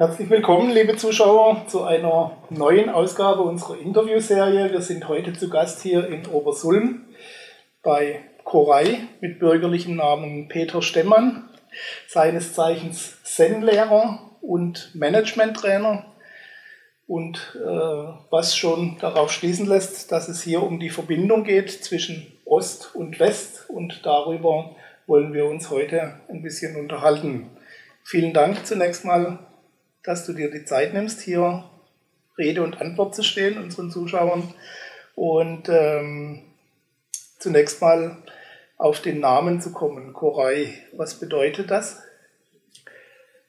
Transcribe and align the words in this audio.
Herzlich 0.00 0.30
willkommen, 0.30 0.70
liebe 0.70 0.96
Zuschauer, 0.96 1.66
zu 1.68 1.84
einer 1.84 2.38
neuen 2.48 2.88
Ausgabe 2.88 3.42
unserer 3.42 3.76
Interviewserie. 3.76 4.72
Wir 4.72 4.80
sind 4.80 5.06
heute 5.08 5.34
zu 5.34 5.50
Gast 5.50 5.82
hier 5.82 6.08
in 6.08 6.26
Obersulm 6.26 7.04
bei 7.82 8.22
Korei 8.42 9.00
mit 9.20 9.38
bürgerlichem 9.38 9.96
Namen 9.96 10.48
Peter 10.48 10.80
Stemmann, 10.80 11.50
seines 12.08 12.54
Zeichens 12.54 13.22
Zen-Lehrer 13.24 14.20
und 14.40 14.90
Management-Trainer. 14.94 16.06
Und 17.06 17.58
äh, 17.62 17.68
was 18.30 18.56
schon 18.56 18.96
darauf 19.02 19.30
schließen 19.30 19.66
lässt, 19.66 20.10
dass 20.10 20.30
es 20.30 20.40
hier 20.40 20.62
um 20.62 20.80
die 20.80 20.88
Verbindung 20.88 21.44
geht 21.44 21.70
zwischen 21.70 22.26
Ost 22.46 22.94
und 22.94 23.20
West. 23.20 23.68
Und 23.68 24.00
darüber 24.06 24.76
wollen 25.06 25.34
wir 25.34 25.44
uns 25.44 25.68
heute 25.68 26.20
ein 26.30 26.40
bisschen 26.40 26.76
unterhalten. 26.76 27.50
Vielen 28.02 28.32
Dank 28.32 28.64
zunächst 28.64 29.04
mal 29.04 29.40
dass 30.02 30.26
du 30.26 30.32
dir 30.32 30.50
die 30.50 30.64
Zeit 30.64 30.94
nimmst, 30.94 31.20
hier 31.20 31.64
Rede 32.38 32.62
und 32.62 32.80
Antwort 32.80 33.14
zu 33.14 33.22
stehen, 33.22 33.58
unseren 33.58 33.90
Zuschauern. 33.90 34.54
Und 35.14 35.68
ähm, 35.68 36.42
zunächst 37.38 37.80
mal 37.80 38.22
auf 38.78 39.02
den 39.02 39.20
Namen 39.20 39.60
zu 39.60 39.72
kommen, 39.72 40.12
Korai. 40.12 40.74
Was 40.92 41.20
bedeutet 41.20 41.70
das? 41.70 42.02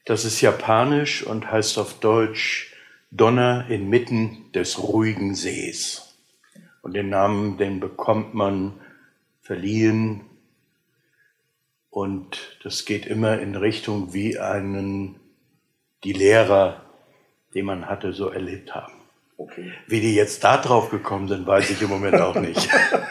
Das 0.04 0.24
ist 0.24 0.40
japanisch 0.40 1.22
und 1.24 1.50
heißt 1.50 1.78
auf 1.78 2.00
Deutsch 2.00 2.74
Donner 3.10 3.66
inmitten 3.68 4.50
des 4.52 4.82
ruhigen 4.82 5.34
Sees. 5.34 6.16
Und 6.82 6.94
den 6.94 7.08
Namen, 7.08 7.56
den 7.56 7.78
bekommt 7.78 8.34
man 8.34 8.80
verliehen. 9.40 10.22
Und 11.88 12.58
das 12.62 12.84
geht 12.84 13.06
immer 13.06 13.38
in 13.38 13.54
Richtung 13.54 14.12
wie 14.12 14.38
einen 14.38 15.21
die 16.04 16.12
Lehrer, 16.12 16.82
die 17.54 17.62
man 17.62 17.88
hatte, 17.88 18.12
so 18.12 18.28
erlebt 18.28 18.74
haben. 18.74 18.92
Okay. 19.36 19.72
Wie 19.88 20.00
die 20.00 20.14
jetzt 20.14 20.44
da 20.44 20.56
drauf 20.58 20.90
gekommen 20.90 21.28
sind, 21.28 21.46
weiß 21.46 21.70
ich 21.70 21.82
im 21.82 21.88
Moment 21.88 22.20
auch 22.20 22.34
nicht. 22.36 22.68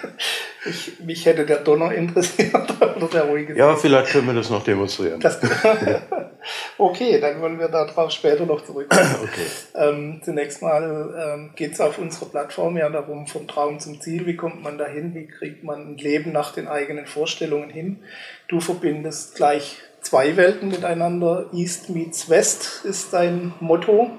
ich, 0.65 0.99
mich 0.99 1.25
hätte 1.25 1.45
der 1.45 1.57
Donner 1.57 1.91
interessiert 1.91 2.53
oder 2.79 3.07
der 3.07 3.23
ruhige 3.23 3.57
Ja, 3.57 3.75
vielleicht 3.75 4.11
können 4.11 4.27
wir 4.27 4.33
das 4.35 4.49
noch 4.49 4.63
demonstrieren. 4.63 5.19
Das, 5.19 5.39
okay, 6.77 7.19
dann 7.19 7.41
wollen 7.41 7.59
wir 7.59 7.67
darauf 7.67 8.11
später 8.11 8.45
noch 8.45 8.63
zurückkommen. 8.63 9.01
Okay. 9.21 9.45
Ähm, 9.75 10.21
zunächst 10.23 10.61
mal 10.61 11.13
ähm, 11.17 11.51
geht 11.55 11.73
es 11.73 11.81
auf 11.81 11.97
unserer 11.97 12.29
Plattform 12.29 12.77
ja 12.77 12.89
darum, 12.89 13.27
vom 13.27 13.47
Traum 13.47 13.79
zum 13.79 13.99
Ziel. 13.99 14.25
Wie 14.25 14.35
kommt 14.35 14.61
man 14.61 14.77
dahin? 14.77 15.13
Wie 15.13 15.27
kriegt 15.27 15.63
man 15.63 15.93
ein 15.93 15.97
Leben 15.97 16.31
nach 16.31 16.53
den 16.53 16.67
eigenen 16.67 17.07
Vorstellungen 17.07 17.69
hin? 17.69 17.99
Du 18.47 18.59
verbindest 18.59 19.35
gleich 19.35 19.77
zwei 20.01 20.35
Welten 20.35 20.69
miteinander. 20.69 21.49
East 21.53 21.89
meets 21.89 22.29
West 22.29 22.83
ist 22.85 23.13
dein 23.13 23.53
Motto. 23.59 24.11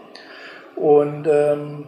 Und 0.76 1.26
ähm, 1.26 1.86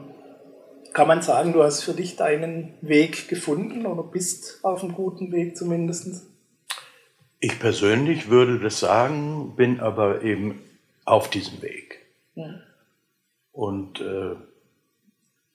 kann 0.93 1.09
man 1.09 1.23
sagen, 1.23 1.53
du 1.53 1.63
hast 1.63 1.83
für 1.83 1.95
dich 1.95 2.17
deinen 2.17 2.75
Weg 2.81 3.29
gefunden 3.29 3.87
oder 3.87 4.03
bist 4.03 4.61
auf 4.63 4.83
einem 4.83 4.95
guten 4.95 5.33
Weg 5.33 5.57
zumindest? 5.57 6.27
Ich 7.41 7.59
persönlich 7.59 8.29
würde 8.31 8.61
das 8.61 8.79
sagen, 8.81 9.55
bin 9.57 9.81
aber 9.81 10.23
eben 10.23 10.61
auf 11.05 11.29
diesem 11.29 11.63
Weg. 11.63 12.01
Ja. 12.35 12.61
Und 13.53 14.01
äh, 14.01 14.37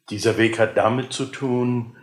dieser 0.10 0.38
Weg 0.38 0.60
hat 0.60 0.78
damit 0.78 1.14
zu 1.14 1.26
tun, 1.26 1.96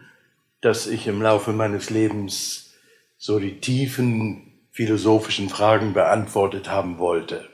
dass 0.61 0.87
ich 0.87 1.07
im 1.07 1.23
Laufe 1.23 1.53
meines 1.53 1.91
Lebens 1.91 2.75
so 3.19 3.39
die 3.39 3.61
tiefen 3.61 4.46
philosophischen 4.77 5.49
Fragen 5.49 5.95
beantwortet 5.95 6.71
haben 6.71 6.99
wollte 6.99 7.49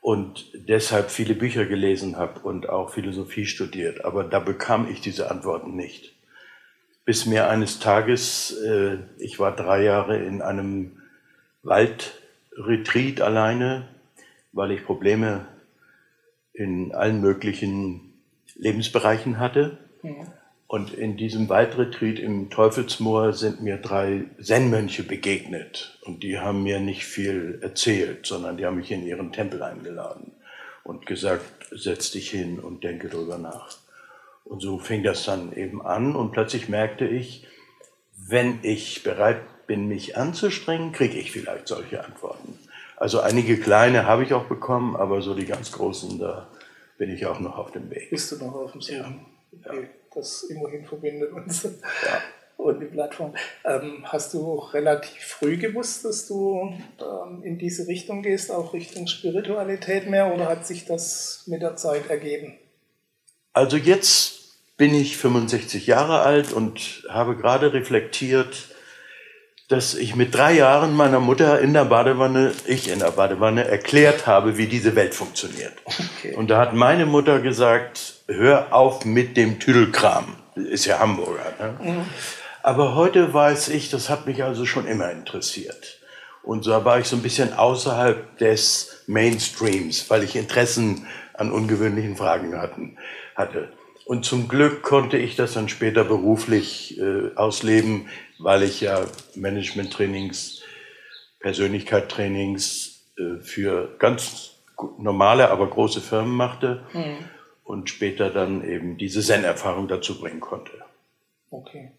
und 0.00 0.50
deshalb 0.54 1.10
viele 1.10 1.34
Bücher 1.34 1.66
gelesen 1.66 2.16
habe 2.16 2.40
und 2.40 2.70
auch 2.70 2.88
Philosophie 2.88 3.44
studiert, 3.44 4.06
aber 4.06 4.24
da 4.24 4.38
bekam 4.38 4.90
ich 4.90 5.02
diese 5.02 5.30
Antworten 5.30 5.76
nicht. 5.76 6.14
Bis 7.04 7.26
mir 7.26 7.50
eines 7.50 7.80
Tages, 7.80 8.56
äh, 8.62 8.96
ich 9.18 9.40
war 9.40 9.54
drei 9.54 9.82
Jahre 9.82 10.24
in 10.24 10.40
einem 10.40 11.02
Waldretreat 11.64 13.20
alleine, 13.20 13.88
weil 14.52 14.70
ich 14.70 14.86
Probleme 14.86 15.46
in 16.54 16.94
allen 16.94 17.20
möglichen 17.20 18.14
Lebensbereichen 18.54 19.38
hatte. 19.38 19.76
Ja. 20.02 20.32
Und 20.72 20.94
in 20.94 21.18
diesem 21.18 21.50
Waldretreat 21.50 22.18
im 22.18 22.48
Teufelsmoor 22.48 23.34
sind 23.34 23.60
mir 23.60 23.76
drei 23.76 24.24
Zen-Mönche 24.40 25.02
begegnet. 25.02 25.98
Und 26.00 26.22
die 26.22 26.38
haben 26.38 26.62
mir 26.62 26.80
nicht 26.80 27.04
viel 27.04 27.58
erzählt, 27.60 28.24
sondern 28.24 28.56
die 28.56 28.64
haben 28.64 28.76
mich 28.76 28.90
in 28.90 29.04
ihren 29.04 29.32
Tempel 29.32 29.62
eingeladen 29.62 30.32
und 30.82 31.04
gesagt, 31.04 31.44
setz 31.72 32.12
dich 32.12 32.30
hin 32.30 32.58
und 32.58 32.84
denke 32.84 33.10
drüber 33.10 33.36
nach. 33.36 33.68
Und 34.44 34.62
so 34.62 34.78
fing 34.78 35.02
das 35.02 35.24
dann 35.26 35.52
eben 35.54 35.84
an 35.84 36.16
und 36.16 36.32
plötzlich 36.32 36.70
merkte 36.70 37.06
ich, 37.06 37.46
wenn 38.16 38.60
ich 38.62 39.02
bereit 39.02 39.66
bin, 39.66 39.88
mich 39.88 40.16
anzustrengen, 40.16 40.92
kriege 40.92 41.18
ich 41.18 41.32
vielleicht 41.32 41.68
solche 41.68 42.02
Antworten. 42.02 42.58
Also 42.96 43.20
einige 43.20 43.58
kleine 43.58 44.06
habe 44.06 44.24
ich 44.24 44.32
auch 44.32 44.44
bekommen, 44.44 44.96
aber 44.96 45.20
so 45.20 45.34
die 45.34 45.44
ganz 45.44 45.70
großen, 45.70 46.18
da 46.18 46.48
bin 46.96 47.10
ich 47.10 47.26
auch 47.26 47.40
noch 47.40 47.58
auf 47.58 47.72
dem 47.72 47.90
Weg. 47.90 48.08
Bist 48.08 48.32
du 48.32 48.36
noch 48.38 48.54
auf 48.54 48.72
dem 48.72 48.80
Weg? 48.80 48.90
Ja. 48.90 49.12
Ja 49.64 49.72
das 50.14 50.44
immerhin 50.44 50.84
verbindet 50.84 51.32
uns. 51.32 51.64
Ja. 51.64 51.70
Und 52.56 52.80
die 52.80 52.86
Plattform. 52.86 53.34
Ähm, 53.64 54.04
hast 54.04 54.34
du 54.34 54.54
relativ 54.54 55.24
früh 55.24 55.56
gewusst, 55.56 56.04
dass 56.04 56.28
du 56.28 56.72
ähm, 57.00 57.42
in 57.42 57.58
diese 57.58 57.88
Richtung 57.88 58.22
gehst, 58.22 58.52
auch 58.52 58.72
Richtung 58.72 59.08
Spiritualität 59.08 60.08
mehr, 60.08 60.32
oder 60.32 60.48
hat 60.48 60.66
sich 60.66 60.84
das 60.84 61.44
mit 61.46 61.62
der 61.62 61.76
Zeit 61.76 62.08
ergeben? 62.08 62.56
Also 63.52 63.76
jetzt 63.76 64.76
bin 64.76 64.94
ich 64.94 65.16
65 65.16 65.86
Jahre 65.88 66.20
alt 66.20 66.52
und 66.52 67.04
habe 67.08 67.36
gerade 67.36 67.72
reflektiert, 67.72 68.68
dass 69.72 69.94
ich 69.94 70.14
mit 70.14 70.34
drei 70.34 70.52
Jahren 70.52 70.94
meiner 70.94 71.18
Mutter 71.18 71.58
in 71.60 71.72
der 71.72 71.86
Badewanne, 71.86 72.52
ich 72.66 72.90
in 72.90 72.98
der 72.98 73.12
Badewanne, 73.12 73.64
erklärt 73.64 74.26
habe, 74.26 74.58
wie 74.58 74.66
diese 74.66 74.94
Welt 74.96 75.14
funktioniert. 75.14 75.72
Okay. 75.86 76.34
Und 76.34 76.50
da 76.50 76.58
hat 76.58 76.74
meine 76.74 77.06
Mutter 77.06 77.40
gesagt, 77.40 78.16
hör 78.28 78.74
auf 78.74 79.06
mit 79.06 79.38
dem 79.38 79.58
Tüdelkram. 79.58 80.36
Ist 80.56 80.84
ja 80.84 80.98
Hamburger. 80.98 81.54
Ne? 81.58 81.92
Mhm. 81.92 82.04
Aber 82.62 82.94
heute 82.94 83.32
weiß 83.32 83.70
ich, 83.70 83.88
das 83.88 84.10
hat 84.10 84.26
mich 84.26 84.44
also 84.44 84.66
schon 84.66 84.86
immer 84.86 85.10
interessiert. 85.10 86.00
Und 86.42 86.64
so 86.64 86.84
war 86.84 86.98
ich 86.98 87.06
so 87.06 87.16
ein 87.16 87.22
bisschen 87.22 87.54
außerhalb 87.54 88.36
des 88.36 89.04
Mainstreams, 89.06 90.10
weil 90.10 90.22
ich 90.22 90.36
Interessen 90.36 91.06
an 91.32 91.50
ungewöhnlichen 91.50 92.16
Fragen 92.16 92.58
hatten, 92.60 92.98
hatte. 93.34 93.72
Und 94.04 94.24
zum 94.24 94.48
Glück 94.48 94.82
konnte 94.82 95.16
ich 95.16 95.36
das 95.36 95.54
dann 95.54 95.68
später 95.68 96.04
beruflich 96.04 96.98
äh, 97.00 97.34
ausleben, 97.36 98.08
weil 98.42 98.62
ich 98.62 98.80
ja 98.80 99.06
Management-Trainings, 99.34 100.62
Persönlichkeit-Trainings 101.40 103.12
äh, 103.18 103.40
für 103.42 103.96
ganz 103.98 104.50
normale, 104.98 105.50
aber 105.50 105.68
große 105.68 106.00
Firmen 106.00 106.34
machte. 106.34 106.84
Mhm 106.92 107.18
und 107.64 107.88
später 107.88 108.30
dann 108.30 108.68
eben 108.68 108.98
diese 108.98 109.20
Zen-Erfahrung 109.20 109.88
dazu 109.88 110.20
bringen 110.20 110.40
konnte. 110.40 110.72
Okay. 111.50 111.92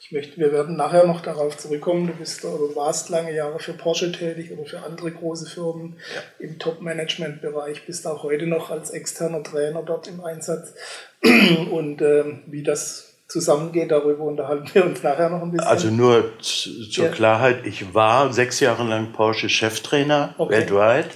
Ich 0.00 0.12
möchte, 0.12 0.38
wir 0.38 0.52
werden 0.52 0.76
nachher 0.76 1.06
noch 1.06 1.20
darauf 1.20 1.56
zurückkommen. 1.56 2.06
Du 2.06 2.14
bist 2.14 2.44
oder 2.44 2.74
warst 2.76 3.08
lange 3.08 3.34
Jahre 3.34 3.58
für 3.58 3.74
Porsche 3.74 4.12
tätig 4.12 4.52
oder 4.52 4.64
für 4.64 4.82
andere 4.82 5.10
große 5.10 5.46
Firmen 5.46 5.96
ja. 6.14 6.46
im 6.46 6.58
Top-Management-Bereich, 6.58 7.84
bist 7.86 8.06
auch 8.06 8.22
heute 8.22 8.46
noch 8.46 8.70
als 8.70 8.90
externer 8.90 9.42
Trainer 9.42 9.82
dort 9.82 10.08
im 10.08 10.22
Einsatz. 10.22 10.74
Und 11.70 12.00
ähm, 12.00 12.42
wie 12.46 12.62
das 12.62 13.07
zusammengeht, 13.28 13.90
darüber 13.90 14.24
unterhalten 14.24 14.68
wir 14.72 14.84
uns 14.84 15.02
nachher 15.02 15.30
noch 15.30 15.42
ein 15.42 15.50
bisschen. 15.50 15.68
Also 15.68 15.88
nur 15.88 16.32
zur 16.40 17.04
ja. 17.04 17.10
Klarheit, 17.10 17.66
ich 17.66 17.94
war 17.94 18.32
sechs 18.32 18.60
Jahre 18.60 18.84
lang 18.84 19.12
Porsche-Cheftrainer 19.12 20.34
okay. 20.38 20.52
weltweit 20.52 21.10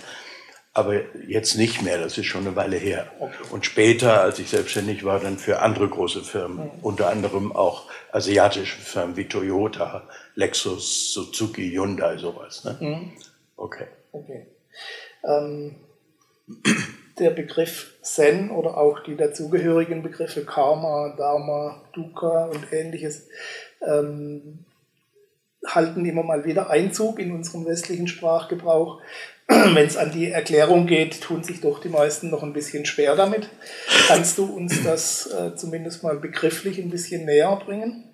aber 0.75 1.03
jetzt 1.27 1.57
nicht 1.57 1.83
mehr, 1.83 1.99
das 1.99 2.17
ist 2.17 2.27
schon 2.27 2.47
eine 2.47 2.57
Weile 2.57 2.77
her. 2.77 3.11
Okay. 3.21 3.35
Und 3.51 3.67
später, 3.67 4.23
als 4.23 4.39
ich 4.39 4.49
selbstständig 4.49 5.05
war, 5.05 5.21
dann 5.21 5.37
für 5.37 5.61
andere 5.61 5.89
große 5.89 6.23
Firmen, 6.23 6.65
mhm. 6.65 6.71
unter 6.81 7.11
anderem 7.11 7.53
auch 7.53 7.91
asiatische 8.11 8.81
Firmen 8.81 9.17
wie 9.17 9.29
Toyota, 9.29 10.09
Lexus, 10.35 11.13
Suzuki, 11.13 11.71
Hyundai, 11.71 12.17
sowas. 12.17 12.65
Ne? 12.65 12.79
Mhm. 12.81 13.13
Okay. 13.57 13.87
okay. 14.13 14.47
Ähm, 15.25 15.77
der 17.19 17.31
Begriff 17.31 17.95
Zen 18.03 18.51
oder 18.51 18.77
auch 18.79 19.01
die 19.01 19.17
dazugehörigen 19.17 20.03
Begriffe 20.03 20.45
Karma, 20.45 21.15
Dharma, 21.17 21.83
Dukkha 21.93 22.47
und 22.47 22.73
ähnliches 22.73 23.29
ähm, 23.87 24.65
halten 25.67 26.05
immer 26.05 26.23
mal 26.23 26.45
wieder 26.45 26.71
Einzug 26.71 27.19
in 27.19 27.33
unseren 27.33 27.67
westlichen 27.67 28.09
Sprachgebrauch. 28.09 29.01
Wenn 29.49 29.87
es 29.87 29.97
an 29.97 30.13
die 30.13 30.31
Erklärung 30.31 30.87
geht, 30.87 31.21
tun 31.21 31.43
sich 31.45 31.61
doch 31.61 31.81
die 31.81 31.89
meisten 31.89 32.31
noch 32.31 32.43
ein 32.43 32.53
bisschen 32.53 32.87
schwer 32.87 33.17
damit. 33.17 33.49
Kannst 34.09 34.39
du 34.39 34.45
uns 34.45 34.83
das 34.83 35.27
äh, 35.33 35.55
zumindest 35.57 36.03
mal 36.03 36.17
begrifflich 36.17 36.79
ein 36.79 36.91
bisschen 36.91 37.25
näher 37.25 37.61
bringen? 37.65 38.05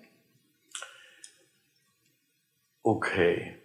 Okay. 2.83 3.58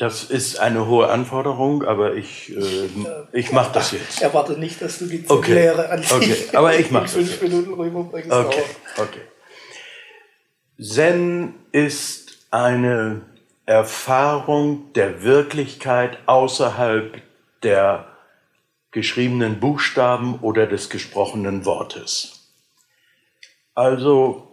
Das 0.00 0.24
ist 0.24 0.58
eine 0.58 0.86
hohe 0.86 1.10
Anforderung, 1.10 1.84
aber 1.84 2.14
ich, 2.14 2.56
äh, 2.56 2.88
ich 3.34 3.52
mache 3.52 3.74
das 3.74 3.92
jetzt. 3.92 4.22
Erwarte 4.22 4.58
nicht, 4.58 4.80
dass 4.80 4.98
du 4.98 5.04
die 5.04 5.22
okay. 5.28 5.68
an 5.68 6.02
sich 6.02 6.10
okay. 6.10 6.56
aber 6.56 6.78
ich 6.78 6.90
mache 6.90 7.02
das 7.02 7.12
fünf 7.12 7.42
Minuten 7.42 7.74
rüberbringst. 7.74 8.32
Okay. 8.32 8.62
okay. 8.96 9.20
Zen 10.82 11.52
ist 11.72 12.38
eine 12.50 13.20
Erfahrung 13.66 14.90
der 14.94 15.22
Wirklichkeit 15.22 16.16
außerhalb 16.24 17.20
der 17.62 18.06
geschriebenen 18.92 19.60
Buchstaben 19.60 20.38
oder 20.40 20.66
des 20.66 20.88
gesprochenen 20.88 21.66
Wortes. 21.66 22.54
Also 23.74 24.49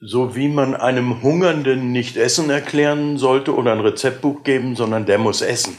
so 0.00 0.36
wie 0.36 0.48
man 0.48 0.74
einem 0.74 1.22
Hungernden 1.22 1.92
nicht 1.92 2.16
Essen 2.16 2.50
erklären 2.50 3.18
sollte 3.18 3.54
oder 3.54 3.72
ein 3.72 3.80
Rezeptbuch 3.80 4.42
geben, 4.42 4.76
sondern 4.76 5.06
der 5.06 5.18
muss 5.18 5.42
essen. 5.42 5.76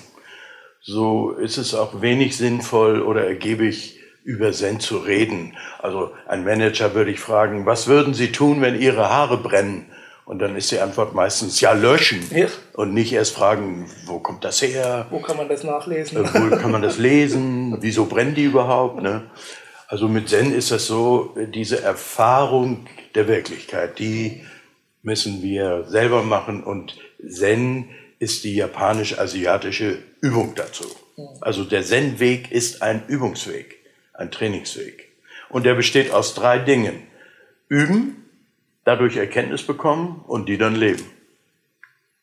So 0.81 1.31
ist 1.31 1.57
es 1.57 1.75
auch 1.75 2.01
wenig 2.01 2.37
sinnvoll 2.37 3.01
oder 3.01 3.27
ergiebig, 3.27 3.99
über 4.23 4.51
Zen 4.51 4.81
zu 4.81 4.97
reden. 4.97 5.55
Also 5.79 6.11
ein 6.27 6.43
Manager 6.43 6.93
würde 6.93 7.11
ich 7.11 7.19
fragen, 7.19 7.65
was 7.65 7.87
würden 7.87 8.13
Sie 8.13 8.33
tun, 8.33 8.61
wenn 8.61 8.79
Ihre 8.79 9.09
Haare 9.09 9.37
brennen? 9.37 9.85
Und 10.25 10.39
dann 10.39 10.57
ist 10.57 10.69
die 10.71 10.79
Antwort 10.79 11.15
meistens 11.15 11.61
ja 11.61 11.71
löschen 11.71 12.21
ja. 12.35 12.47
und 12.73 12.93
nicht 12.93 13.13
erst 13.13 13.33
fragen, 13.33 13.89
wo 14.05 14.19
kommt 14.19 14.43
das 14.43 14.61
her? 14.61 15.07
Wo 15.09 15.21
kann 15.21 15.37
man 15.37 15.47
das 15.47 15.63
nachlesen? 15.63 16.25
Äh, 16.25 16.27
wo 16.33 16.57
kann 16.57 16.71
man 16.71 16.81
das 16.81 16.97
lesen? 16.97 17.77
Wieso 17.79 18.07
brennen 18.07 18.35
die 18.35 18.43
überhaupt? 18.43 19.01
Ne? 19.01 19.23
Also 19.87 20.09
mit 20.09 20.27
Zen 20.27 20.53
ist 20.53 20.71
das 20.71 20.85
so, 20.85 21.33
diese 21.53 21.81
Erfahrung 21.81 22.87
der 23.17 23.27
Wirklichkeit, 23.27 23.99
die 23.99 24.45
müssen 25.01 25.41
wir 25.41 25.85
selber 25.87 26.23
machen 26.23 26.63
und 26.63 26.97
Zen 27.27 27.89
ist 28.19 28.43
die 28.43 28.55
japanisch-asiatische 28.55 29.99
Übung 30.21 30.53
dazu. 30.55 30.85
Also 31.41 31.63
der 31.63 31.83
Zen-Weg 31.83 32.51
ist 32.51 32.81
ein 32.81 33.07
Übungsweg, 33.07 33.77
ein 34.13 34.31
Trainingsweg. 34.31 35.09
Und 35.49 35.65
der 35.65 35.73
besteht 35.73 36.11
aus 36.11 36.35
drei 36.35 36.59
Dingen. 36.59 37.07
Üben, 37.69 38.25
dadurch 38.85 39.17
Erkenntnis 39.17 39.63
bekommen 39.63 40.23
und 40.27 40.47
die 40.47 40.57
dann 40.57 40.75
leben. 40.75 41.03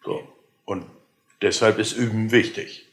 So. 0.04 0.22
Und 0.64 0.86
deshalb 1.42 1.78
ist 1.78 1.92
Üben 1.92 2.30
wichtig. 2.30 2.86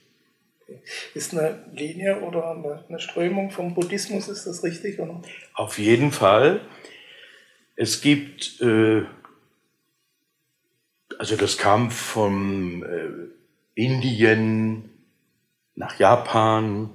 Ist 1.13 1.33
eine 1.33 1.65
Linie 1.73 2.21
oder 2.21 2.83
eine, 2.87 2.99
Strömung 2.99 3.51
vom 3.51 3.73
Buddhismus, 3.73 4.27
ist 4.27 4.45
das 4.47 4.63
richtig? 4.63 4.99
Oder? 4.99 5.21
Auf 5.53 5.77
jeden 5.77 6.11
Fall. 6.11 6.61
Es 7.81 7.99
gibt, 7.99 8.61
äh, 8.61 9.05
also 11.17 11.35
das 11.35 11.57
kam 11.57 11.89
von 11.89 12.83
äh, 12.83 13.81
Indien 13.81 14.87
nach 15.73 15.97
Japan 15.97 16.91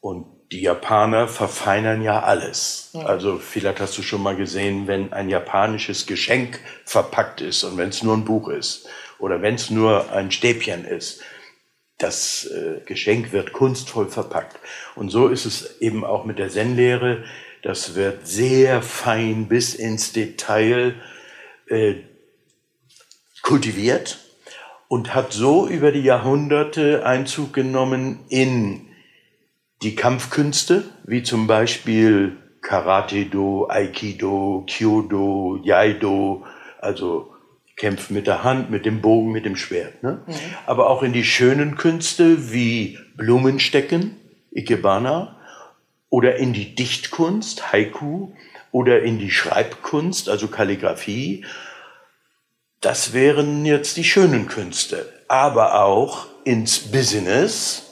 und 0.00 0.26
die 0.52 0.60
Japaner 0.60 1.28
verfeinern 1.28 2.02
ja 2.02 2.22
alles. 2.24 2.90
Also 2.92 3.38
vielleicht 3.38 3.80
hast 3.80 3.96
du 3.96 4.02
schon 4.02 4.22
mal 4.22 4.36
gesehen, 4.36 4.86
wenn 4.86 5.14
ein 5.14 5.30
japanisches 5.30 6.06
Geschenk 6.06 6.60
verpackt 6.84 7.40
ist 7.40 7.64
und 7.64 7.78
wenn 7.78 7.88
es 7.88 8.02
nur 8.02 8.18
ein 8.18 8.26
Buch 8.26 8.48
ist 8.48 8.86
oder 9.18 9.40
wenn 9.40 9.54
es 9.54 9.70
nur 9.70 10.12
ein 10.12 10.30
Stäbchen 10.30 10.84
ist, 10.84 11.22
das 11.96 12.44
äh, 12.44 12.80
Geschenk 12.84 13.32
wird 13.32 13.54
kunstvoll 13.54 14.08
verpackt. 14.08 14.58
Und 14.94 15.08
so 15.08 15.28
ist 15.28 15.46
es 15.46 15.80
eben 15.80 16.04
auch 16.04 16.26
mit 16.26 16.38
der 16.38 16.50
Zen-Lehre. 16.50 17.24
Das 17.62 17.94
wird 17.94 18.26
sehr 18.26 18.82
fein 18.82 19.48
bis 19.48 19.74
ins 19.74 20.12
Detail 20.12 20.94
äh, 21.66 21.94
kultiviert 23.42 24.18
und 24.88 25.14
hat 25.14 25.32
so 25.32 25.68
über 25.68 25.92
die 25.92 26.02
Jahrhunderte 26.02 27.04
Einzug 27.04 27.52
genommen 27.52 28.20
in 28.28 28.88
die 29.82 29.94
Kampfkünste, 29.94 30.84
wie 31.04 31.22
zum 31.22 31.46
Beispiel 31.46 32.36
Karate-Do, 32.62 33.68
Aikido, 33.68 34.64
Kyodo, 34.66 35.60
Jaido, 35.62 36.44
also 36.80 37.32
kämpft 37.76 38.10
mit 38.10 38.26
der 38.26 38.42
Hand, 38.42 38.70
mit 38.70 38.84
dem 38.84 39.00
Bogen, 39.00 39.30
mit 39.30 39.44
dem 39.44 39.56
Schwert. 39.56 40.02
Ne? 40.02 40.22
Mhm. 40.26 40.34
Aber 40.66 40.90
auch 40.90 41.02
in 41.02 41.12
die 41.12 41.24
schönen 41.24 41.76
Künste 41.76 42.52
wie 42.52 42.98
Blumenstecken, 43.16 44.16
Ikebana, 44.50 45.37
oder 46.10 46.36
in 46.36 46.52
die 46.52 46.74
Dichtkunst, 46.74 47.72
Haiku, 47.72 48.32
oder 48.70 49.02
in 49.02 49.18
die 49.18 49.30
Schreibkunst, 49.30 50.28
also 50.28 50.48
Kalligraphie. 50.48 51.44
Das 52.80 53.12
wären 53.12 53.64
jetzt 53.64 53.96
die 53.96 54.04
schönen 54.04 54.46
Künste. 54.46 55.10
Aber 55.28 55.82
auch 55.82 56.26
ins 56.44 56.78
Business, 56.78 57.84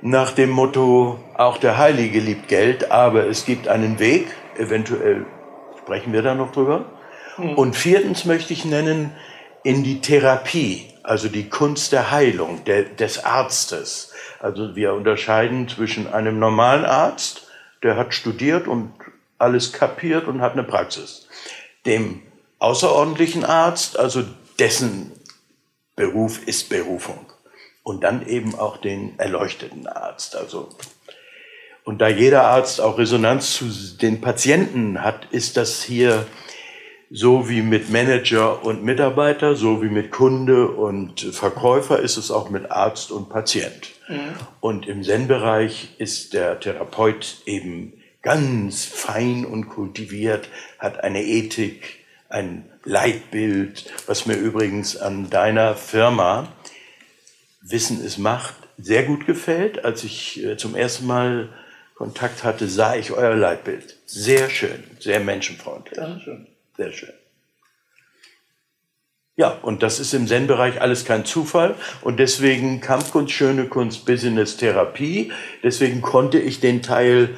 nach 0.00 0.32
dem 0.32 0.50
Motto, 0.50 1.20
auch 1.36 1.58
der 1.58 1.76
Heilige 1.76 2.20
liebt 2.20 2.48
Geld, 2.48 2.90
aber 2.90 3.26
es 3.26 3.44
gibt 3.44 3.68
einen 3.68 3.98
Weg, 3.98 4.28
eventuell 4.56 5.26
sprechen 5.78 6.12
wir 6.12 6.22
da 6.22 6.34
noch 6.34 6.52
drüber, 6.52 6.86
Mhm. 7.40 7.54
Und 7.54 7.76
viertens 7.76 8.24
möchte 8.24 8.52
ich 8.52 8.64
nennen, 8.64 9.12
in 9.62 9.82
die 9.82 10.00
Therapie, 10.00 10.88
also 11.02 11.28
die 11.28 11.48
Kunst 11.48 11.92
der 11.92 12.10
Heilung 12.10 12.64
der, 12.64 12.84
des 12.84 13.24
Arztes. 13.24 14.09
Also 14.40 14.74
wir 14.74 14.94
unterscheiden 14.94 15.68
zwischen 15.68 16.12
einem 16.12 16.38
normalen 16.38 16.86
Arzt, 16.86 17.46
der 17.82 17.96
hat 17.96 18.14
studiert 18.14 18.66
und 18.66 18.92
alles 19.38 19.72
kapiert 19.72 20.26
und 20.26 20.40
hat 20.40 20.52
eine 20.52 20.64
Praxis, 20.64 21.28
dem 21.84 22.22
außerordentlichen 22.58 23.44
Arzt, 23.44 23.98
also 23.98 24.24
dessen 24.58 25.12
Beruf 25.94 26.46
ist 26.46 26.70
Berufung. 26.70 27.26
Und 27.82 28.02
dann 28.02 28.26
eben 28.26 28.54
auch 28.54 28.76
den 28.78 29.18
erleuchteten 29.18 29.86
Arzt. 29.86 30.36
Also, 30.36 30.68
und 31.84 32.00
da 32.00 32.08
jeder 32.08 32.44
Arzt 32.44 32.80
auch 32.80 32.98
Resonanz 32.98 33.54
zu 33.54 33.66
den 34.00 34.20
Patienten 34.20 35.02
hat, 35.02 35.26
ist 35.30 35.56
das 35.56 35.82
hier 35.82 36.26
so 37.10 37.48
wie 37.48 37.62
mit 37.62 37.90
Manager 37.90 38.64
und 38.64 38.84
Mitarbeiter, 38.84 39.56
so 39.56 39.82
wie 39.82 39.88
mit 39.88 40.12
Kunde 40.12 40.68
und 40.68 41.20
Verkäufer 41.20 41.98
ist 41.98 42.16
es 42.16 42.30
auch 42.30 42.50
mit 42.50 42.70
Arzt 42.70 43.10
und 43.10 43.28
Patient. 43.28 43.90
Mhm. 44.08 44.34
Und 44.60 44.86
im 44.86 45.02
Zen-Bereich 45.02 45.96
ist 45.98 46.34
der 46.34 46.60
Therapeut 46.60 47.38
eben 47.46 47.94
ganz 48.22 48.84
fein 48.84 49.44
und 49.44 49.68
kultiviert, 49.68 50.48
hat 50.78 51.02
eine 51.02 51.24
Ethik, 51.24 52.04
ein 52.28 52.70
Leitbild, 52.84 53.92
was 54.06 54.26
mir 54.26 54.36
übrigens 54.36 54.96
an 54.96 55.30
deiner 55.30 55.74
Firma 55.74 56.52
Wissen 57.60 58.02
ist 58.02 58.18
Macht 58.18 58.54
sehr 58.78 59.02
gut 59.02 59.26
gefällt. 59.26 59.84
Als 59.84 60.04
ich 60.04 60.42
äh, 60.42 60.56
zum 60.56 60.74
ersten 60.74 61.06
Mal 61.06 61.50
Kontakt 61.94 62.44
hatte, 62.44 62.68
sah 62.68 62.94
ich 62.94 63.10
euer 63.10 63.34
Leitbild. 63.34 63.96
Sehr 64.06 64.48
schön, 64.48 64.84
sehr 64.98 65.20
menschenfreundlich. 65.20 65.96
Dankeschön. 65.96 66.46
Sehr 66.80 66.92
schön. 66.92 67.12
Ja, 69.36 69.50
und 69.60 69.82
das 69.82 70.00
ist 70.00 70.14
im 70.14 70.26
Zen-Bereich 70.26 70.80
alles 70.80 71.04
kein 71.04 71.26
Zufall 71.26 71.74
und 72.00 72.18
deswegen 72.18 72.80
Kampfkunst, 72.80 73.34
schöne 73.34 73.66
Kunst, 73.66 74.06
Business, 74.06 74.56
Therapie. 74.56 75.30
Deswegen 75.62 76.00
konnte 76.00 76.38
ich 76.38 76.60
den 76.60 76.80
Teil 76.80 77.36